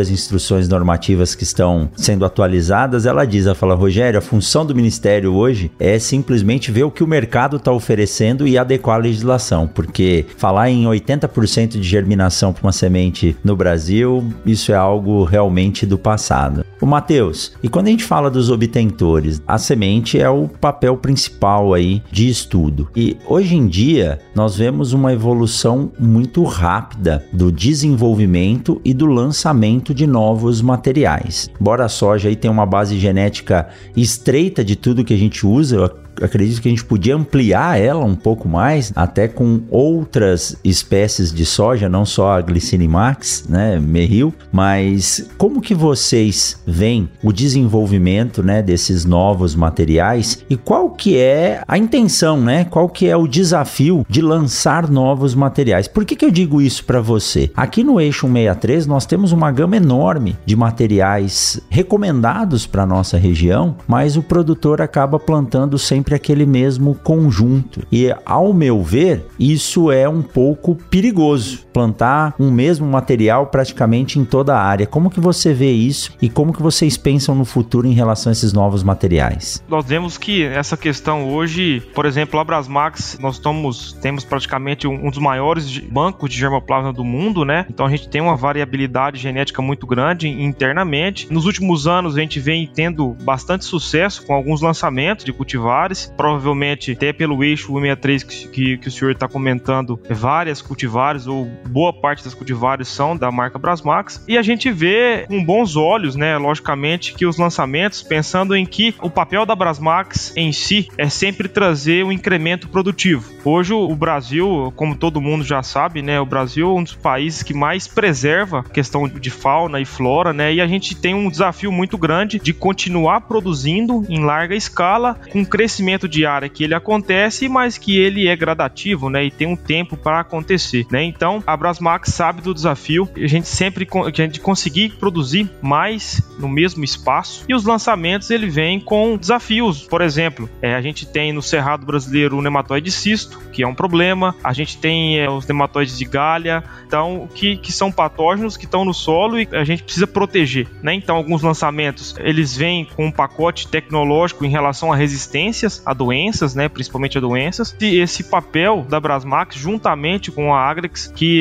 as 0.00 0.08
instruções 0.08 0.68
normativas 0.68 1.34
que 1.34 1.42
estão 1.42 1.90
sendo 1.96 2.24
atualizadas. 2.24 3.06
Ela 3.06 3.24
diz, 3.24 3.46
ela 3.46 3.54
fala, 3.54 3.74
Rogério, 3.74 4.18
a 4.18 4.22
função 4.22 4.64
do 4.64 4.74
ministério 4.74 5.34
hoje 5.34 5.70
é 5.80 5.98
simplesmente 5.98 6.70
ver 6.70 6.84
o 6.84 6.90
que 6.90 7.02
o 7.02 7.08
mercado 7.08 7.56
está 7.56 7.72
oferecendo 7.72 8.46
e 8.46 8.56
adequar 8.56 8.96
a 8.96 9.02
legislação, 9.02 9.66
porque 9.66 10.24
falar 10.36 10.70
em 10.70 10.84
80% 10.84 11.70
de 11.70 11.82
germinação 11.82 12.52
para 12.52 12.62
uma 12.62 12.72
semente 12.84 13.34
no 13.42 13.56
Brasil, 13.56 14.22
isso 14.44 14.70
é 14.70 14.74
algo 14.74 15.24
realmente 15.24 15.86
do 15.86 15.96
passado. 15.96 16.66
O 16.82 16.86
Matheus, 16.86 17.52
e 17.62 17.68
quando 17.68 17.86
a 17.86 17.90
gente 17.90 18.04
fala 18.04 18.30
dos 18.30 18.50
obtentores, 18.50 19.40
a 19.46 19.56
semente 19.56 20.20
é 20.20 20.28
o 20.28 20.48
papel 20.48 20.98
principal 20.98 21.72
aí 21.72 22.02
de 22.12 22.28
estudo. 22.28 22.90
E 22.94 23.16
hoje 23.26 23.56
em 23.56 23.66
dia 23.66 24.18
nós 24.34 24.56
vemos 24.56 24.92
uma 24.92 25.14
evolução 25.14 25.90
muito 25.98 26.44
rápida 26.44 27.24
do 27.32 27.50
desenvolvimento 27.50 28.78
e 28.84 28.92
do 28.92 29.06
lançamento 29.06 29.94
de 29.94 30.06
novos 30.06 30.60
materiais. 30.60 31.48
Embora 31.58 31.86
a 31.86 31.88
soja 31.88 32.28
aí 32.28 32.36
tenha 32.36 32.52
uma 32.52 32.66
base 32.66 32.98
genética 32.98 33.68
estreita 33.96 34.62
de 34.62 34.76
tudo 34.76 35.04
que 35.04 35.14
a 35.14 35.18
gente 35.18 35.46
usa, 35.46 35.90
acredito 36.22 36.60
que 36.60 36.68
a 36.68 36.70
gente 36.70 36.84
podia 36.84 37.16
ampliar 37.16 37.80
ela 37.80 38.04
um 38.04 38.14
pouco 38.14 38.48
mais, 38.48 38.92
até 38.94 39.28
com 39.28 39.62
outras 39.70 40.56
espécies 40.64 41.32
de 41.32 41.44
soja, 41.44 41.88
não 41.88 42.04
só 42.04 42.32
a 42.32 42.40
Glycinimax, 42.40 43.46
né, 43.48 43.78
Merril, 43.78 44.34
mas 44.52 45.28
como 45.36 45.60
que 45.60 45.74
vocês 45.74 46.60
veem 46.66 47.08
o 47.22 47.32
desenvolvimento, 47.32 48.42
né, 48.42 48.62
desses 48.62 49.04
novos 49.04 49.54
materiais 49.54 50.44
e 50.48 50.56
qual 50.56 50.90
que 50.90 51.18
é 51.18 51.62
a 51.66 51.76
intenção, 51.76 52.40
né? 52.40 52.64
Qual 52.64 52.88
que 52.88 53.08
é 53.08 53.16
o 53.16 53.26
desafio 53.26 54.06
de 54.08 54.20
lançar 54.20 54.88
novos 54.88 55.34
materiais? 55.34 55.88
Por 55.88 56.04
que 56.04 56.16
que 56.16 56.24
eu 56.24 56.30
digo 56.30 56.60
isso 56.60 56.84
para 56.84 57.00
você? 57.00 57.50
Aqui 57.56 57.82
no 57.82 58.00
Eixo 58.00 58.26
163 58.26 58.86
nós 58.86 59.06
temos 59.06 59.32
uma 59.32 59.50
gama 59.50 59.76
enorme 59.76 60.36
de 60.44 60.56
materiais 60.56 61.60
recomendados 61.68 62.66
para 62.66 62.86
nossa 62.86 63.18
região, 63.18 63.76
mas 63.86 64.16
o 64.16 64.22
produtor 64.22 64.80
acaba 64.80 65.18
plantando 65.18 65.78
sem 65.78 66.02
sempre 66.04 66.14
aquele 66.14 66.44
mesmo 66.44 66.94
conjunto. 66.94 67.82
E 67.90 68.14
ao 68.26 68.52
meu 68.52 68.82
ver, 68.82 69.24
isso 69.40 69.90
é 69.90 70.06
um 70.06 70.20
pouco 70.20 70.76
perigoso. 70.90 71.63
Plantar 71.74 72.34
um 72.38 72.50
mesmo 72.50 72.86
material 72.86 73.48
praticamente 73.48 74.18
em 74.18 74.24
toda 74.24 74.56
a 74.56 74.62
área. 74.62 74.86
Como 74.86 75.10
que 75.10 75.20
você 75.20 75.52
vê 75.52 75.72
isso 75.72 76.12
e 76.22 76.28
como 76.28 76.52
que 76.52 76.62
vocês 76.62 76.96
pensam 76.96 77.34
no 77.34 77.44
futuro 77.44 77.86
em 77.86 77.92
relação 77.92 78.30
a 78.30 78.32
esses 78.32 78.52
novos 78.52 78.82
materiais? 78.82 79.62
Nós 79.68 79.84
vemos 79.84 80.16
que 80.16 80.44
essa 80.44 80.76
questão 80.76 81.28
hoje, 81.28 81.82
por 81.92 82.06
exemplo, 82.06 82.38
a 82.38 82.44
Brasmax, 82.44 83.18
nós 83.20 83.34
estamos, 83.34 83.92
temos 83.94 84.24
praticamente 84.24 84.86
um, 84.86 85.08
um 85.08 85.10
dos 85.10 85.18
maiores 85.18 85.78
bancos 85.78 86.30
de 86.30 86.38
germoplasma 86.38 86.92
do 86.92 87.04
mundo, 87.04 87.44
né? 87.44 87.66
Então 87.68 87.84
a 87.84 87.90
gente 87.90 88.08
tem 88.08 88.20
uma 88.20 88.36
variabilidade 88.36 89.18
genética 89.18 89.60
muito 89.60 89.86
grande 89.86 90.28
internamente. 90.28 91.30
Nos 91.30 91.44
últimos 91.44 91.86
anos 91.86 92.16
a 92.16 92.20
gente 92.20 92.38
vem 92.38 92.70
tendo 92.72 93.16
bastante 93.22 93.64
sucesso 93.64 94.24
com 94.24 94.32
alguns 94.32 94.62
lançamentos 94.62 95.24
de 95.24 95.32
cultivares 95.32 96.12
provavelmente 96.16 96.92
até 96.92 97.12
pelo 97.12 97.42
eixo 97.42 97.66
163 97.66 98.22
que, 98.22 98.48
que, 98.48 98.78
que 98.78 98.88
o 98.88 98.90
senhor 98.90 99.12
está 99.12 99.28
comentando, 99.28 100.00
várias 100.08 100.62
cultivares 100.62 101.26
ou 101.26 101.48
boa 101.68 101.92
parte 101.92 102.24
das 102.24 102.34
cultivares 102.34 102.88
são 102.88 103.16
da 103.16 103.30
marca 103.30 103.58
Brasmax 103.58 104.24
e 104.26 104.38
a 104.38 104.42
gente 104.42 104.70
vê 104.70 105.24
com 105.28 105.44
bons 105.44 105.76
olhos, 105.76 106.16
né, 106.16 106.36
logicamente, 106.36 107.14
que 107.14 107.26
os 107.26 107.38
lançamentos, 107.38 108.02
pensando 108.02 108.56
em 108.56 108.64
que 108.64 108.94
o 109.02 109.10
papel 109.10 109.46
da 109.46 109.54
Brasmax 109.54 110.32
em 110.36 110.52
si 110.52 110.88
é 110.96 111.08
sempre 111.08 111.48
trazer 111.48 112.04
um 112.04 112.12
incremento 112.12 112.68
produtivo. 112.68 113.32
Hoje 113.44 113.72
o 113.72 113.94
Brasil, 113.94 114.72
como 114.76 114.96
todo 114.96 115.20
mundo 115.20 115.44
já 115.44 115.62
sabe, 115.62 116.02
né, 116.02 116.20
o 116.20 116.26
Brasil 116.26 116.68
é 116.70 116.80
um 116.80 116.82
dos 116.82 116.94
países 116.94 117.42
que 117.42 117.54
mais 117.54 117.86
preserva 117.86 118.60
a 118.60 118.62
questão 118.62 119.08
de 119.08 119.30
fauna 119.30 119.80
e 119.80 119.84
flora, 119.84 120.32
né, 120.32 120.54
e 120.54 120.60
a 120.60 120.66
gente 120.66 120.94
tem 120.94 121.14
um 121.14 121.28
desafio 121.28 121.70
muito 121.70 121.98
grande 121.98 122.38
de 122.38 122.52
continuar 122.52 123.22
produzindo 123.22 124.04
em 124.08 124.24
larga 124.24 124.54
escala 124.54 125.18
com 125.30 125.44
crescimento 125.44 125.84
crescimento 125.84 126.08
de 126.08 126.24
área 126.24 126.48
que 126.48 126.64
ele 126.64 126.74
acontece, 126.74 127.48
mas 127.48 127.76
que 127.76 127.98
ele 127.98 128.28
é 128.28 128.36
gradativo, 128.36 129.10
né? 129.10 129.24
E 129.24 129.30
tem 129.30 129.46
um 129.46 129.56
tempo 129.56 129.96
para 129.96 130.20
acontecer, 130.20 130.86
né? 130.90 131.02
Então, 131.02 131.42
a 131.46 131.53
Brasmax 131.56 132.12
sabe 132.12 132.42
do 132.42 132.54
desafio, 132.54 133.08
a 133.16 133.26
gente 133.26 133.48
sempre 133.48 133.86
a 133.92 134.10
gente 134.10 134.40
conseguir 134.40 134.90
produzir 134.90 135.50
mais 135.60 136.22
no 136.38 136.48
mesmo 136.48 136.84
espaço 136.84 137.44
e 137.48 137.54
os 137.54 137.64
lançamentos 137.64 138.30
ele 138.30 138.48
vem 138.48 138.80
com 138.80 139.16
desafios. 139.16 139.82
Por 139.82 140.00
exemplo, 140.00 140.48
é, 140.60 140.74
a 140.74 140.80
gente 140.80 141.06
tem 141.06 141.32
no 141.32 141.42
Cerrado 141.42 141.86
Brasileiro 141.86 142.36
o 142.36 142.42
nematóide 142.42 142.90
cisto, 142.90 143.40
que 143.52 143.62
é 143.62 143.66
um 143.66 143.74
problema. 143.74 144.34
A 144.42 144.52
gente 144.52 144.78
tem 144.78 145.18
é, 145.18 145.30
os 145.30 145.46
nematóides 145.46 145.98
de 145.98 146.04
galha, 146.04 146.62
então 146.86 147.28
que, 147.34 147.56
que 147.56 147.72
são 147.72 147.90
patógenos 147.90 148.56
que 148.56 148.64
estão 148.64 148.84
no 148.84 148.94
solo 148.94 149.38
e 149.38 149.48
a 149.52 149.64
gente 149.64 149.82
precisa 149.82 150.06
proteger, 150.06 150.68
né? 150.82 150.94
Então, 150.94 151.16
alguns 151.16 151.42
lançamentos 151.42 152.14
eles 152.18 152.56
vêm 152.56 152.84
com 152.84 153.06
um 153.06 153.12
pacote 153.12 153.68
tecnológico 153.68 154.44
em 154.44 154.50
relação 154.50 154.92
a 154.92 154.96
resistências 154.96 155.24
resistências 155.24 155.82
a 155.84 155.94
doenças, 155.94 156.54
né, 156.54 156.68
principalmente 156.68 157.18
a 157.18 157.20
doenças. 157.20 157.76
E 157.80 157.98
esse 157.98 158.24
papel 158.24 158.86
da 158.88 159.00
Brasmax 159.00 159.56
juntamente 159.56 160.30
com 160.30 160.54
a 160.54 160.60
Agrex 160.60 161.12
que 161.14 161.40